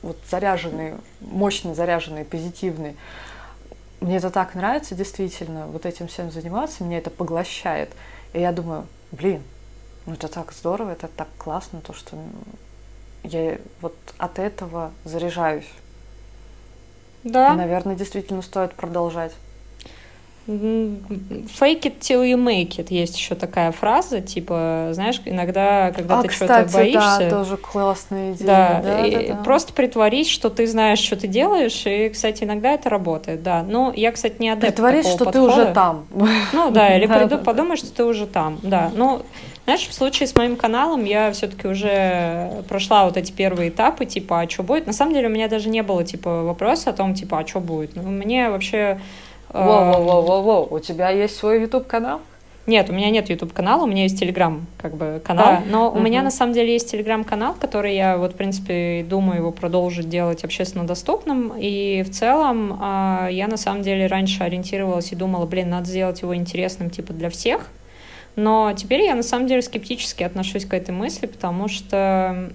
вот 0.00 0.16
заряженные, 0.30 0.96
мощно 1.20 1.74
заряженные, 1.74 2.24
позитивные 2.24 2.96
мне 4.00 4.16
это 4.16 4.30
так 4.30 4.54
нравится, 4.54 4.94
действительно, 4.94 5.66
вот 5.66 5.86
этим 5.86 6.08
всем 6.08 6.30
заниматься, 6.30 6.84
меня 6.84 6.98
это 6.98 7.10
поглощает. 7.10 7.90
И 8.32 8.40
я 8.40 8.52
думаю, 8.52 8.86
блин, 9.12 9.42
ну 10.06 10.14
это 10.14 10.28
так 10.28 10.52
здорово, 10.52 10.92
это 10.92 11.08
так 11.08 11.28
классно, 11.36 11.80
то, 11.80 11.92
что 11.92 12.16
я 13.22 13.58
вот 13.80 13.94
от 14.18 14.38
этого 14.38 14.92
заряжаюсь. 15.04 15.70
Да. 17.24 17.52
И, 17.52 17.56
наверное, 17.56 17.96
действительно 17.96 18.40
стоит 18.42 18.74
продолжать. 18.74 19.32
Fake 20.50 21.82
it 21.82 22.00
till 22.00 22.24
you 22.24 22.36
make 22.36 22.78
it. 22.78 22.88
Есть 22.90 23.16
еще 23.16 23.36
такая 23.36 23.70
фраза, 23.70 24.20
типа, 24.20 24.88
знаешь, 24.92 25.20
иногда, 25.24 25.92
когда 25.92 26.18
а, 26.18 26.22
ты 26.22 26.30
что-то 26.30 26.68
боишься... 26.72 27.18
да, 27.20 27.30
тоже 27.30 27.56
классная 27.56 28.32
идея. 28.32 28.46
Да, 28.46 28.82
да, 28.82 29.02
да, 29.02 29.28
да, 29.28 29.34
просто 29.44 29.72
притворись, 29.72 30.28
что 30.28 30.50
ты 30.50 30.66
знаешь, 30.66 30.98
что 30.98 31.14
ты 31.14 31.28
делаешь, 31.28 31.82
и, 31.86 32.08
кстати, 32.08 32.42
иногда 32.42 32.72
это 32.72 32.88
работает, 32.88 33.44
да. 33.44 33.62
Но 33.62 33.92
я, 33.94 34.10
кстати, 34.10 34.36
не 34.40 34.48
адепт 34.48 34.74
Притворись, 34.74 35.06
что 35.06 35.24
подхода. 35.24 35.32
ты 35.32 35.40
уже 35.40 35.72
там. 35.72 36.06
Ну 36.52 36.70
да, 36.72 36.96
или 36.96 37.06
приду, 37.18 37.38
подумай, 37.38 37.76
что 37.76 37.92
ты 37.92 38.04
уже 38.04 38.26
там, 38.26 38.58
да. 38.62 38.90
Ну, 38.96 39.22
знаешь, 39.64 39.86
в 39.86 39.94
случае 39.94 40.26
с 40.26 40.34
моим 40.34 40.56
каналом 40.56 41.04
я 41.04 41.30
все-таки 41.30 41.68
уже 41.68 42.64
прошла 42.68 43.04
вот 43.04 43.16
эти 43.16 43.30
первые 43.30 43.68
этапы, 43.68 44.04
типа, 44.04 44.40
а 44.40 44.48
что 44.48 44.64
будет? 44.64 44.88
На 44.88 44.92
самом 44.92 45.14
деле 45.14 45.28
у 45.28 45.30
меня 45.30 45.46
даже 45.46 45.68
не 45.68 45.84
было, 45.84 46.02
типа, 46.02 46.42
вопроса 46.42 46.90
о 46.90 46.92
том, 46.92 47.14
типа, 47.14 47.38
а 47.38 47.46
что 47.46 47.60
будет? 47.60 47.94
Ну, 47.94 48.02
мне 48.02 48.50
вообще 48.50 49.00
Воу-воу-воу-воу, 49.52 50.68
у 50.70 50.78
тебя 50.78 51.10
есть 51.10 51.36
свой 51.36 51.62
YouTube-канал? 51.62 52.20
Нет, 52.66 52.88
у 52.88 52.92
меня 52.92 53.10
нет 53.10 53.28
YouTube 53.28 53.52
канала, 53.52 53.82
у 53.82 53.86
меня 53.86 54.04
есть 54.04 54.22
Telegram 54.22 54.60
как 54.78 54.94
бы 54.94 55.20
канал, 55.24 55.46
да? 55.46 55.62
но 55.68 55.88
угу. 55.88 55.98
у 55.98 56.02
меня 56.02 56.22
на 56.22 56.30
самом 56.30 56.52
деле 56.52 56.72
есть 56.72 56.94
Telegram 56.94 57.24
канал, 57.24 57.56
который 57.58 57.96
я 57.96 58.16
вот 58.16 58.34
в 58.34 58.36
принципе 58.36 59.04
думаю 59.08 59.38
его 59.38 59.50
продолжить 59.50 60.08
делать 60.08 60.44
общественно 60.44 60.86
доступным, 60.86 61.52
и 61.58 62.02
в 62.02 62.10
целом 62.10 62.78
э, 62.80 63.28
я 63.32 63.48
на 63.48 63.56
самом 63.56 63.82
деле 63.82 64.06
раньше 64.06 64.44
ориентировалась 64.44 65.10
и 65.10 65.16
думала, 65.16 65.46
блин, 65.46 65.70
надо 65.70 65.86
сделать 65.86 66.22
его 66.22 66.36
интересным 66.36 66.90
типа 66.90 67.12
для 67.12 67.30
всех, 67.30 67.66
но 68.36 68.72
теперь 68.76 69.02
я 69.02 69.16
на 69.16 69.24
самом 69.24 69.48
деле 69.48 69.62
скептически 69.62 70.22
отношусь 70.22 70.64
к 70.64 70.72
этой 70.72 70.92
мысли, 70.92 71.26
потому 71.26 71.66
что 71.66 72.50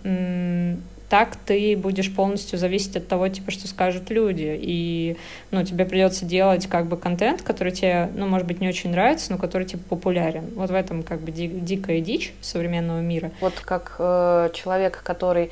так 1.09 1.35
ты 1.35 1.77
будешь 1.77 2.13
полностью 2.13 2.57
зависеть 2.57 2.95
от 2.95 3.07
того, 3.07 3.27
типа, 3.27 3.51
что 3.51 3.67
скажут 3.67 4.09
люди. 4.09 4.57
И, 4.59 5.17
ну, 5.51 5.63
тебе 5.63 5.85
придется 5.85 6.25
делать, 6.25 6.67
как 6.67 6.87
бы, 6.87 6.97
контент, 6.97 7.41
который 7.41 7.71
тебе, 7.73 8.09
ну, 8.15 8.27
может 8.27 8.47
быть, 8.47 8.59
не 8.59 8.67
очень 8.67 8.91
нравится, 8.91 9.31
но 9.31 9.37
который, 9.37 9.65
типа, 9.65 9.83
популярен. 9.89 10.45
Вот 10.55 10.71
в 10.71 10.73
этом, 10.73 11.03
как 11.03 11.19
бы, 11.19 11.31
ди- 11.31 11.47
дикая 11.47 12.01
дичь 12.01 12.33
современного 12.41 13.01
мира. 13.01 13.31
Вот 13.39 13.53
как 13.59 13.95
э, 13.99 14.49
человек, 14.53 15.01
который 15.03 15.51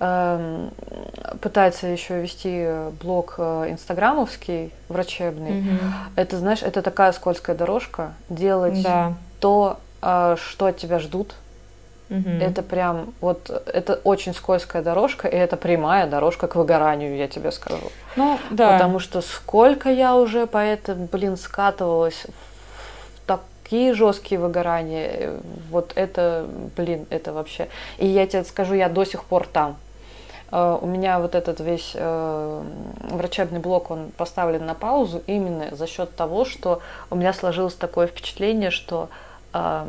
э, 0.00 0.68
пытается 1.40 1.86
еще 1.86 2.20
вести 2.20 2.66
блог 3.02 3.36
э, 3.38 3.68
инстаграмовский, 3.70 4.70
врачебный, 4.88 5.60
угу. 5.60 5.78
это, 6.16 6.38
знаешь, 6.38 6.62
это 6.62 6.82
такая 6.82 7.12
скользкая 7.12 7.56
дорожка, 7.56 8.12
делать 8.28 8.82
да. 8.82 9.14
то, 9.38 9.80
э, 10.02 10.36
что 10.38 10.66
от 10.66 10.76
тебя 10.76 10.98
ждут, 10.98 11.34
Угу. 12.10 12.28
Это 12.40 12.62
прям 12.62 13.14
вот 13.20 13.48
это 13.66 14.00
очень 14.02 14.34
скользкая 14.34 14.82
дорожка, 14.82 15.28
и 15.28 15.36
это 15.36 15.56
прямая 15.56 16.08
дорожка 16.08 16.48
к 16.48 16.56
выгоранию, 16.56 17.16
я 17.16 17.28
тебе 17.28 17.52
скажу. 17.52 17.90
Ну, 18.16 18.38
да. 18.50 18.72
Потому 18.72 18.98
что 18.98 19.20
сколько 19.20 19.88
я 19.88 20.16
уже 20.16 20.48
по 20.48 20.58
этому, 20.58 21.08
блин, 21.10 21.36
скатывалась 21.36 22.26
в 22.26 23.26
такие 23.70 23.94
жесткие 23.94 24.40
выгорания, 24.40 25.34
вот 25.70 25.92
это, 25.94 26.46
блин, 26.76 27.06
это 27.10 27.32
вообще. 27.32 27.68
И 27.98 28.06
я 28.06 28.26
тебе 28.26 28.42
скажу, 28.42 28.74
я 28.74 28.88
до 28.88 29.04
сих 29.04 29.24
пор 29.24 29.46
там. 29.46 29.76
Uh, 30.50 30.80
у 30.82 30.86
меня 30.88 31.20
вот 31.20 31.36
этот 31.36 31.60
весь 31.60 31.92
uh, 31.94 32.66
врачебный 33.08 33.60
блок, 33.60 33.92
он 33.92 34.10
поставлен 34.16 34.66
на 34.66 34.74
паузу 34.74 35.22
именно 35.28 35.76
за 35.76 35.86
счет 35.86 36.16
того, 36.16 36.44
что 36.44 36.82
у 37.08 37.14
меня 37.14 37.32
сложилось 37.32 37.74
такое 37.74 38.08
впечатление, 38.08 38.72
что 38.72 39.10
uh, 39.52 39.86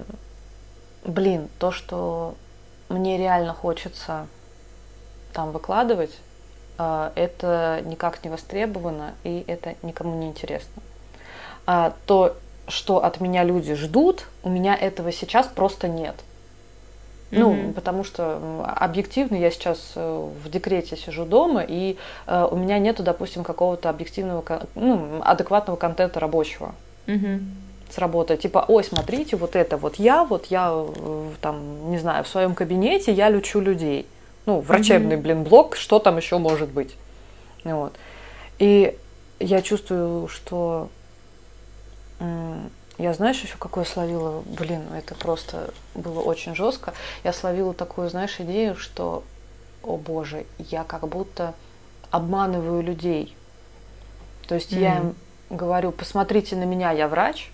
блин, 1.03 1.49
то, 1.59 1.71
что 1.71 2.35
мне 2.89 3.17
реально 3.17 3.53
хочется 3.53 4.27
там 5.33 5.51
выкладывать, 5.51 6.17
а, 6.77 7.11
это 7.15 7.81
никак 7.85 8.23
не 8.23 8.29
востребовано, 8.29 9.13
и 9.23 9.43
это 9.47 9.75
никому 9.81 10.17
не 10.17 10.27
интересно. 10.27 10.81
А 11.65 11.93
то, 12.05 12.35
что 12.67 13.03
от 13.03 13.21
меня 13.21 13.43
люди 13.43 13.75
ждут, 13.75 14.27
у 14.43 14.49
меня 14.49 14.75
этого 14.75 15.11
сейчас 15.11 15.47
просто 15.47 15.87
нет. 15.87 16.15
Mm-hmm. 17.31 17.39
Ну, 17.39 17.73
потому 17.73 18.03
что 18.03 18.65
объективно 18.75 19.35
я 19.35 19.51
сейчас 19.51 19.93
э, 19.95 20.29
в 20.43 20.49
декрете 20.49 20.97
сижу 20.97 21.23
дома, 21.23 21.63
и 21.65 21.97
э, 22.27 22.47
у 22.51 22.57
меня 22.57 22.77
нету, 22.77 23.03
допустим, 23.03 23.45
какого-то 23.45 23.89
объективного, 23.89 24.43
ну, 24.75 25.21
адекватного 25.23 25.77
контента 25.77 26.19
рабочего. 26.19 26.75
Mm-hmm 27.05 27.39
с 27.91 27.97
работы, 27.97 28.37
типа, 28.37 28.65
ой, 28.67 28.83
смотрите, 28.83 29.35
вот 29.35 29.55
это 29.55 29.77
вот 29.77 29.95
я, 29.95 30.23
вот 30.23 30.47
я 30.47 30.71
э, 30.73 31.31
там, 31.41 31.91
не 31.91 31.97
знаю, 31.97 32.23
в 32.23 32.27
своем 32.27 32.55
кабинете 32.55 33.11
я 33.11 33.29
лечу 33.29 33.59
людей. 33.59 34.07
Ну, 34.45 34.59
врачебный, 34.59 35.15
mm-hmm. 35.15 35.21
блин, 35.21 35.43
блок, 35.43 35.75
что 35.75 35.99
там 35.99 36.17
еще 36.17 36.37
может 36.37 36.69
быть. 36.69 36.95
Вот. 37.63 37.93
И 38.57 38.97
я 39.39 39.61
чувствую, 39.61 40.27
что 40.27 40.89
я, 42.97 43.13
знаешь, 43.13 43.41
еще 43.41 43.55
какое 43.57 43.83
словила, 43.83 44.43
блин, 44.45 44.83
это 44.95 45.15
просто 45.15 45.73
было 45.95 46.19
очень 46.19 46.55
жестко. 46.55 46.93
Я 47.23 47.33
словила 47.33 47.73
такую, 47.73 48.09
знаешь, 48.09 48.39
идею, 48.39 48.75
что, 48.75 49.23
о 49.81 49.97
боже, 49.97 50.45
я 50.59 50.83
как 50.83 51.07
будто 51.07 51.55
обманываю 52.11 52.83
людей. 52.83 53.35
То 54.47 54.55
есть 54.55 54.71
mm-hmm. 54.71 54.81
я 54.81 54.97
им 54.97 55.15
говорю, 55.49 55.91
посмотрите 55.91 56.55
на 56.55 56.63
меня, 56.63 56.91
я 56.91 57.07
врач, 57.07 57.51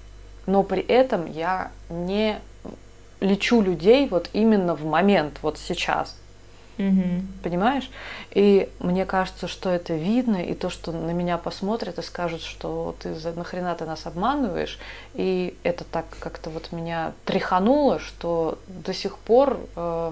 но 0.47 0.63
при 0.63 0.81
этом 0.81 1.27
я 1.27 1.71
не 1.89 2.39
лечу 3.19 3.61
людей 3.61 4.07
вот 4.07 4.29
именно 4.33 4.73
в 4.73 4.85
момент, 4.85 5.39
вот 5.43 5.59
сейчас. 5.59 6.15
Угу. 6.77 7.21
Понимаешь? 7.43 7.89
И 8.31 8.69
мне 8.79 9.05
кажется, 9.05 9.47
что 9.47 9.69
это 9.69 9.95
видно, 9.95 10.37
и 10.37 10.53
то, 10.53 10.69
что 10.69 10.91
на 10.91 11.11
меня 11.11 11.37
посмотрят 11.37 11.97
и 11.97 12.03
скажут, 12.03 12.41
что 12.41 12.95
ты 12.99 13.15
нахрена 13.35 13.73
ты 13.75 13.85
нас 13.85 14.05
обманываешь, 14.05 14.79
и 15.15 15.55
это 15.63 15.83
так 15.83 16.05
как-то 16.19 16.49
вот 16.51 16.71
меня 16.71 17.13
тряхануло, 17.25 17.99
что 17.99 18.59
до 18.67 18.93
сих 18.93 19.17
пор 19.17 19.59
э, 19.75 20.11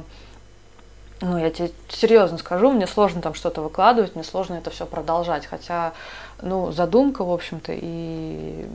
ну, 1.22 1.38
я 1.38 1.50
тебе 1.50 1.72
серьезно 1.88 2.38
скажу, 2.38 2.72
мне 2.72 2.88
сложно 2.88 3.22
там 3.22 3.34
что-то 3.34 3.62
выкладывать, 3.62 4.16
мне 4.16 4.24
сложно 4.24 4.56
это 4.56 4.70
все 4.70 4.86
продолжать. 4.86 5.46
Хотя, 5.46 5.94
ну, 6.42 6.72
задумка, 6.72 7.24
в 7.24 7.32
общем-то, 7.32 7.72
и 7.74 8.66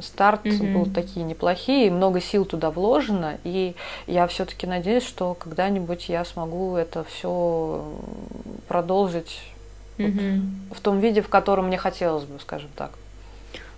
старт 0.00 0.46
mm-hmm. 0.46 0.72
был 0.72 0.86
такие 0.86 1.24
неплохие, 1.24 1.90
много 1.90 2.20
сил 2.20 2.44
туда 2.44 2.70
вложено, 2.70 3.38
и 3.42 3.74
я 4.06 4.28
все-таки 4.28 4.66
надеюсь, 4.66 5.04
что 5.04 5.34
когда-нибудь 5.34 6.08
я 6.08 6.24
смогу 6.24 6.76
это 6.76 7.02
все 7.02 7.84
продолжить 8.68 9.40
mm-hmm. 9.98 10.40
вот 10.68 10.78
в 10.78 10.80
том 10.80 11.00
виде, 11.00 11.20
в 11.20 11.28
котором 11.28 11.66
мне 11.66 11.78
хотелось 11.78 12.24
бы, 12.24 12.38
скажем 12.38 12.70
так. 12.76 12.92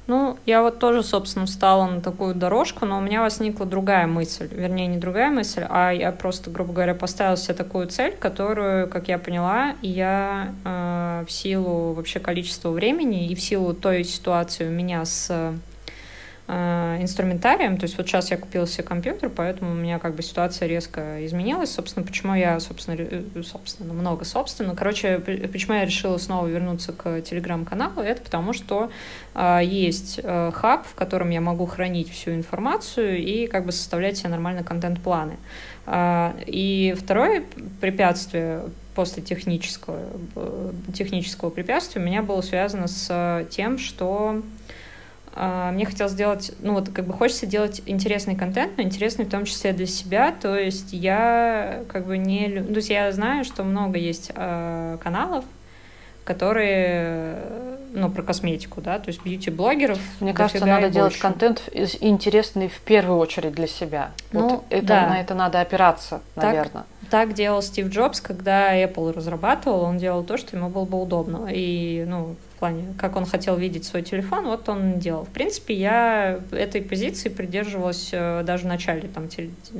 Ну, 0.06 0.36
я 0.44 0.62
вот 0.62 0.78
тоже, 0.78 1.02
собственно, 1.02 1.46
встала 1.46 1.86
на 1.86 2.00
такую 2.02 2.34
дорожку, 2.34 2.84
но 2.84 2.98
у 2.98 3.00
меня 3.00 3.22
возникла 3.22 3.64
другая 3.64 4.06
мысль. 4.06 4.48
Вернее, 4.50 4.86
не 4.86 4.98
другая 4.98 5.30
мысль, 5.30 5.64
а 5.68 5.92
я 5.92 6.12
просто, 6.12 6.50
грубо 6.50 6.74
говоря, 6.74 6.94
поставила 6.94 7.38
себе 7.38 7.54
такую 7.54 7.88
цель, 7.88 8.12
которую, 8.12 8.88
как 8.88 9.08
я 9.08 9.18
поняла, 9.18 9.76
я 9.80 10.52
э, 10.64 11.24
в 11.26 11.32
силу 11.32 11.94
вообще 11.94 12.20
количества 12.20 12.68
времени 12.70 13.28
и 13.28 13.34
в 13.34 13.40
силу 13.40 13.72
той 13.72 14.04
ситуации 14.04 14.68
у 14.68 14.72
меня 14.72 15.04
с 15.06 15.54
инструментарием. 16.46 17.78
То 17.78 17.84
есть 17.84 17.96
вот 17.96 18.06
сейчас 18.06 18.30
я 18.30 18.36
купила 18.36 18.66
себе 18.66 18.84
компьютер, 18.84 19.30
поэтому 19.30 19.72
у 19.72 19.74
меня 19.74 19.98
как 19.98 20.14
бы 20.14 20.22
ситуация 20.22 20.68
резко 20.68 21.24
изменилась. 21.24 21.72
Собственно, 21.72 22.04
почему 22.04 22.34
я, 22.34 22.60
собственно, 22.60 22.96
э, 22.98 23.42
собственно, 23.42 23.94
много 23.94 24.24
собственно. 24.24 24.76
Короче, 24.76 25.18
почему 25.18 25.74
я 25.74 25.84
решила 25.86 26.18
снова 26.18 26.46
вернуться 26.46 26.92
к 26.92 27.22
телеграм-каналу, 27.22 28.02
это 28.02 28.20
потому 28.20 28.52
что 28.52 28.90
э, 29.34 29.60
есть 29.62 30.20
э, 30.22 30.50
хаб, 30.54 30.86
в 30.86 30.94
котором 30.94 31.30
я 31.30 31.40
могу 31.40 31.64
хранить 31.64 32.10
всю 32.10 32.32
информацию 32.32 33.16
и 33.18 33.46
как 33.46 33.64
бы 33.64 33.72
составлять 33.72 34.18
себе 34.18 34.28
нормально 34.28 34.62
контент-планы. 34.62 35.36
Э, 35.86 36.32
и 36.46 36.94
второе 36.98 37.44
препятствие 37.80 38.64
после 38.94 39.22
технического, 39.22 39.98
э, 40.36 40.72
технического 40.94 41.48
препятствия 41.48 42.02
у 42.02 42.04
меня 42.04 42.22
было 42.22 42.42
связано 42.42 42.86
с 42.86 43.46
тем, 43.50 43.78
что 43.78 44.42
мне 45.34 45.84
хотелось 45.84 46.12
сделать, 46.12 46.52
ну 46.60 46.74
вот 46.74 46.90
как 46.90 47.06
бы 47.06 47.12
хочется 47.12 47.46
делать 47.46 47.82
интересный 47.86 48.36
контент, 48.36 48.76
но 48.76 48.84
интересный 48.84 49.24
в 49.24 49.30
том 49.30 49.44
числе 49.44 49.72
для 49.72 49.86
себя, 49.86 50.32
то 50.32 50.56
есть 50.56 50.92
я 50.92 51.82
как 51.88 52.06
бы 52.06 52.18
не... 52.18 52.62
То 52.62 52.76
есть 52.76 52.90
я 52.90 53.10
знаю, 53.10 53.44
что 53.44 53.64
много 53.64 53.98
есть 53.98 54.30
э, 54.34 54.98
каналов, 55.02 55.44
которые, 56.24 57.36
ну, 57.92 58.10
про 58.10 58.22
косметику, 58.22 58.80
да, 58.80 58.98
то 58.98 59.08
есть 59.08 59.22
бьюти-блогеров. 59.22 59.98
Мне 60.20 60.32
кажется, 60.32 60.64
надо 60.64 60.88
делать 60.88 61.18
контент 61.18 61.62
интересный 62.00 62.68
в 62.68 62.80
первую 62.80 63.18
очередь 63.18 63.52
для 63.52 63.66
себя. 63.66 64.12
Ну, 64.32 64.48
вот 64.48 64.64
это, 64.70 64.86
да. 64.86 65.08
на 65.08 65.20
это 65.20 65.34
надо 65.34 65.60
опираться, 65.60 66.22
наверное. 66.34 66.84
Так, 67.10 67.34
делал 67.34 67.62
Стив 67.62 67.88
Джобс, 67.88 68.20
когда 68.20 68.76
Apple 68.76 69.12
разрабатывал, 69.12 69.82
он 69.82 69.98
делал 69.98 70.24
то, 70.24 70.36
что 70.36 70.56
ему 70.56 70.68
было 70.68 70.84
бы 70.84 71.00
удобно. 71.00 71.48
И, 71.50 72.04
ну, 72.06 72.36
в 72.54 72.58
плане, 72.58 72.94
как 72.98 73.16
он 73.16 73.26
хотел 73.26 73.56
видеть 73.56 73.84
свой 73.84 74.02
телефон, 74.02 74.46
вот 74.46 74.68
он 74.68 74.98
делал. 74.98 75.24
В 75.24 75.28
принципе, 75.28 75.74
я 75.74 76.40
этой 76.52 76.82
позиции 76.82 77.28
придерживалась 77.28 78.10
э, 78.12 78.42
даже 78.44 78.64
в 78.64 78.66
начале 78.66 79.08
там, 79.08 79.28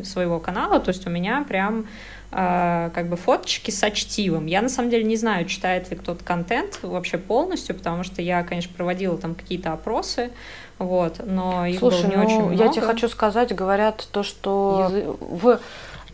своего 0.05 0.41
канала, 0.41 0.81
то 0.81 0.91
есть 0.91 1.07
у 1.07 1.11
меня 1.11 1.45
прям 1.49 1.87
э, 2.33 2.91
как 2.95 3.09
бы 3.09 3.17
фоточки 3.17 3.71
с 3.71 3.91
чтивом. 3.93 4.47
Я 4.47 4.61
на 4.61 4.69
самом 4.69 4.91
деле 4.91 5.05
не 5.05 5.17
знаю, 5.17 5.47
читает 5.47 5.91
ли 5.91 5.97
кто-то 5.97 6.25
контент 6.25 6.81
вообще 6.83 7.17
полностью, 7.17 7.75
потому 7.75 8.03
что 8.03 8.21
я, 8.23 8.43
конечно, 8.43 8.73
проводила 8.77 9.17
там 9.17 9.35
какие-то 9.35 9.73
опросы, 9.73 10.31
вот, 10.79 11.21
но 11.25 11.67
их 11.67 11.79
Слушай, 11.79 12.03
было 12.03 12.11
не 12.11 12.17
ну, 12.17 12.25
очень 12.25 12.41
много. 12.41 12.55
я 12.55 12.69
тебе 12.69 12.83
хочу 12.83 13.09
сказать, 13.09 13.55
говорят 13.55 14.09
то, 14.11 14.25
что 14.25 14.91
в 15.21 15.61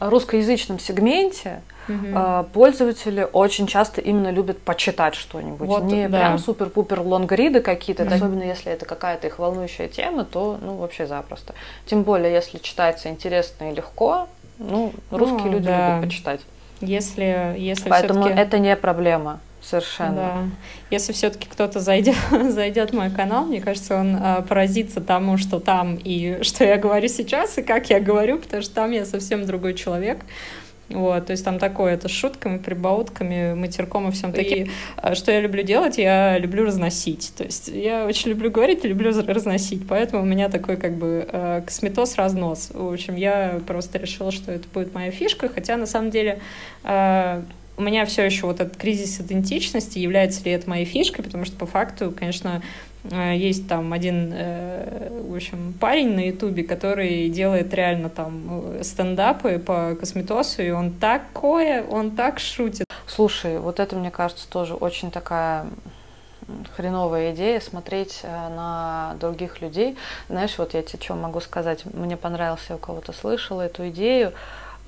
русскоязычном 0.00 0.78
сегменте 0.78 1.60
угу. 1.88 2.46
пользователи 2.52 3.28
очень 3.32 3.66
часто 3.66 4.00
именно 4.00 4.30
любят 4.30 4.60
почитать 4.60 5.14
что-нибудь. 5.14 5.68
Вот, 5.68 5.84
не 5.84 6.08
да. 6.08 6.18
прям 6.18 6.38
супер-пупер 6.38 7.00
лонгриды 7.00 7.60
какие-то, 7.60 8.04
угу. 8.04 8.14
особенно 8.14 8.42
если 8.42 8.72
это 8.72 8.86
какая-то 8.86 9.26
их 9.26 9.38
волнующая 9.38 9.88
тема, 9.88 10.24
то 10.24 10.58
ну 10.60 10.76
вообще 10.76 11.06
запросто. 11.06 11.54
Тем 11.86 12.02
более, 12.02 12.32
если 12.32 12.58
читается 12.58 13.08
интересно 13.08 13.70
и 13.70 13.74
легко, 13.74 14.28
ну, 14.58 14.92
русские 15.10 15.46
ну, 15.46 15.52
люди 15.52 15.66
да. 15.66 15.96
любят 15.96 16.08
почитать. 16.08 16.40
Если, 16.80 17.54
если 17.58 17.88
Поэтому 17.88 18.26
это 18.26 18.58
не 18.58 18.74
проблема. 18.76 19.40
Совершенно. 19.70 20.14
Да. 20.14 20.42
Если 20.90 21.12
все-таки 21.12 21.48
кто-то 21.48 21.78
зайдет, 21.78 22.16
зайдет 22.50 22.90
в 22.90 22.94
мой 22.94 23.10
канал, 23.10 23.44
мне 23.44 23.60
кажется, 23.60 23.96
он 23.96 24.16
а, 24.20 24.42
поразится 24.42 25.00
тому, 25.00 25.36
что 25.36 25.60
там 25.60 25.96
и 25.96 26.38
что 26.42 26.64
я 26.64 26.76
говорю 26.76 27.08
сейчас, 27.08 27.56
и 27.58 27.62
как 27.62 27.88
я 27.90 28.00
говорю, 28.00 28.38
потому 28.38 28.62
что 28.62 28.74
там 28.74 28.90
я 28.90 29.04
совсем 29.04 29.46
другой 29.46 29.74
человек. 29.74 30.18
Вот, 30.88 31.26
то 31.26 31.30
есть 31.30 31.44
там 31.44 31.60
такое, 31.60 31.94
это 31.94 32.08
с 32.08 32.10
шутками, 32.10 32.58
прибаутками, 32.58 33.54
матерком 33.54 34.08
и 34.08 34.10
всем 34.10 34.32
такие. 34.32 34.70
А 34.96 35.14
что 35.14 35.30
я 35.30 35.40
люблю 35.40 35.62
делать? 35.62 35.98
Я 35.98 36.36
люблю 36.36 36.64
разносить. 36.64 37.32
То 37.36 37.44
есть 37.44 37.68
я 37.68 38.06
очень 38.06 38.30
люблю 38.30 38.50
говорить 38.50 38.84
и 38.84 38.88
люблю 38.88 39.12
разносить. 39.12 39.86
Поэтому 39.88 40.22
у 40.22 40.26
меня 40.26 40.48
такой 40.48 40.76
как 40.76 40.96
бы 40.96 41.28
э, 41.30 41.62
косметоз-разнос. 41.64 42.72
В 42.74 42.92
общем, 42.92 43.14
я 43.14 43.60
просто 43.68 43.98
решила, 43.98 44.32
что 44.32 44.50
это 44.50 44.66
будет 44.74 44.92
моя 44.92 45.12
фишка, 45.12 45.48
хотя 45.48 45.76
на 45.76 45.86
самом 45.86 46.10
деле 46.10 46.40
э, 46.82 47.42
у 47.76 47.82
меня 47.82 48.04
все 48.04 48.24
еще 48.24 48.46
вот 48.46 48.60
этот 48.60 48.76
кризис 48.76 49.20
идентичности, 49.20 49.98
является 49.98 50.44
ли 50.44 50.52
это 50.52 50.68
моей 50.68 50.84
фишкой, 50.84 51.24
потому 51.24 51.44
что 51.44 51.56
по 51.56 51.66
факту, 51.66 52.12
конечно, 52.16 52.62
э, 53.04 53.36
есть 53.36 53.68
там 53.68 53.92
один, 53.92 54.32
э, 54.34 55.22
в 55.26 55.34
общем, 55.34 55.72
парень 55.80 56.14
на 56.14 56.26
Ютубе, 56.26 56.62
который 56.62 57.28
делает 57.30 57.72
реально 57.72 58.10
там 58.10 58.42
э, 58.48 58.82
стендапы 58.84 59.58
по 59.58 59.96
косметосу, 59.98 60.62
и 60.62 60.70
он 60.70 60.92
такое, 60.92 61.82
он 61.82 62.10
так 62.12 62.38
шутит. 62.38 62.86
Слушай, 63.06 63.58
вот 63.58 63.80
это, 63.80 63.96
мне 63.96 64.10
кажется, 64.10 64.48
тоже 64.48 64.74
очень 64.74 65.10
такая 65.10 65.66
хреновая 66.76 67.32
идея 67.32 67.60
смотреть 67.60 68.22
на 68.24 69.14
других 69.20 69.60
людей. 69.60 69.96
Знаешь, 70.28 70.58
вот 70.58 70.74
я 70.74 70.82
тебе 70.82 71.00
что 71.00 71.14
могу 71.14 71.40
сказать, 71.40 71.84
мне 71.84 72.16
понравился, 72.16 72.64
я 72.70 72.74
у 72.76 72.78
кого-то 72.78 73.12
слышала 73.12 73.62
эту 73.62 73.88
идею, 73.90 74.32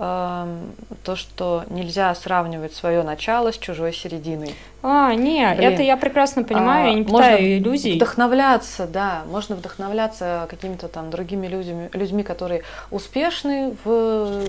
то, 0.02 1.14
что 1.14 1.64
нельзя 1.70 2.14
сравнивать 2.14 2.74
свое 2.74 3.02
начало 3.02 3.52
с 3.52 3.58
чужой 3.58 3.92
серединой. 3.92 4.54
А, 4.82 5.14
нет, 5.14 5.58
Блин. 5.58 5.72
это 5.72 5.82
я 5.82 5.96
прекрасно 5.96 6.42
понимаю, 6.42 6.86
а, 6.86 6.88
я 6.88 6.94
не 6.94 7.04
питаю 7.04 7.32
можно 7.32 7.58
иллюзий. 7.58 7.94
Вдохновляться, 7.96 8.86
да, 8.88 9.22
можно 9.30 9.54
вдохновляться 9.54 10.46
какими-то 10.50 10.88
там 10.88 11.10
другими 11.10 11.46
людьми, 11.46 11.88
людьми, 11.92 12.22
которые 12.24 12.62
успешны 12.90 13.76
в 13.84 14.44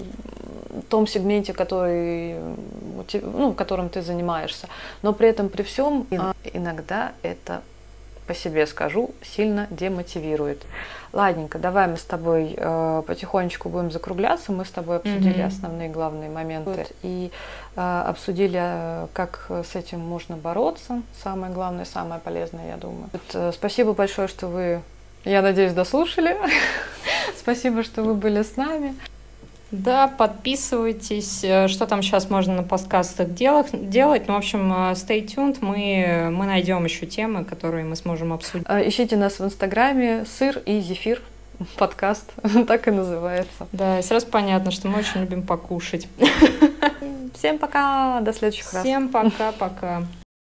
том 0.89 1.05
сегменте, 1.05 1.53
который, 1.53 2.35
ну, 3.21 3.53
которым 3.53 3.89
ты 3.89 4.01
занимаешься. 4.01 4.67
Но 5.03 5.13
при 5.13 5.29
этом 5.29 5.49
при 5.49 5.61
всем 5.61 6.07
иногда 6.53 7.11
это 7.21 7.61
по 8.27 8.33
себе 8.33 8.65
скажу, 8.67 9.11
сильно 9.21 9.67
демотивирует. 9.69 10.63
Ладненько, 11.13 11.59
давай 11.59 11.87
мы 11.87 11.97
с 11.97 12.03
тобой 12.03 12.55
э, 12.57 13.03
потихонечку 13.05 13.69
будем 13.69 13.91
закругляться. 13.91 14.51
Мы 14.51 14.65
с 14.65 14.71
тобой 14.71 14.97
обсудили 14.97 15.43
mm-hmm. 15.43 15.47
основные 15.47 15.89
главные 15.89 16.29
моменты 16.29 16.71
вот. 16.71 16.91
и 17.03 17.31
э, 17.75 18.03
обсудили, 18.07 18.59
э, 18.59 19.07
как 19.13 19.47
с 19.49 19.75
этим 19.75 19.99
можно 19.99 20.37
бороться. 20.37 21.03
Самое 21.21 21.53
главное, 21.53 21.85
самое 21.85 22.19
полезное, 22.19 22.67
я 22.69 22.77
думаю. 22.77 23.09
Вот, 23.11 23.21
э, 23.33 23.51
спасибо 23.53 23.93
большое, 23.93 24.27
что 24.27 24.47
вы, 24.47 24.81
я 25.23 25.41
надеюсь, 25.41 25.73
дослушали. 25.73 26.35
Спасибо, 27.37 27.83
что 27.83 28.03
вы 28.03 28.13
были 28.13 28.41
с 28.41 28.55
нами. 28.55 28.95
Да, 29.73 30.07
подписывайтесь. 30.07 31.43
Э, 31.43 31.67
что 31.67 31.87
там 31.87 32.03
сейчас 32.03 32.29
можно 32.29 32.57
на 32.57 32.63
подкастах 32.63 33.33
делать? 33.33 33.69
делать? 33.89 34.27
Ну, 34.27 34.35
в 34.35 34.37
общем, 34.37 34.71
э, 34.71 34.91
stay 34.91 35.25
tuned. 35.25 35.57
Мы, 35.61 36.29
мы 36.29 36.45
найдем 36.45 36.85
еще 36.85 37.07
темы, 37.07 37.43
которые 37.43 37.83
мы 37.83 37.95
сможем 37.95 38.33
обсудить. 38.33 38.67
А, 38.69 38.87
ищите 38.87 39.17
нас 39.17 39.39
в 39.39 39.43
Инстаграме 39.43 40.25
«Сыр 40.25 40.59
и 40.59 40.79
зефир». 40.79 41.23
Подкаст 41.77 42.31
так 42.67 42.87
и 42.87 42.91
называется. 42.91 43.67
Да, 43.71 43.99
и 43.99 44.03
сразу 44.03 44.27
понятно, 44.27 44.69
что 44.69 44.87
мы 44.89 44.99
очень 44.99 45.21
любим 45.21 45.41
покушать. 45.41 46.07
Всем 47.33 47.57
пока, 47.57 48.21
до 48.21 48.31
следующих 48.31 48.71
раз. 48.73 48.83
Всем 48.83 49.09
пока-пока. 49.09 50.03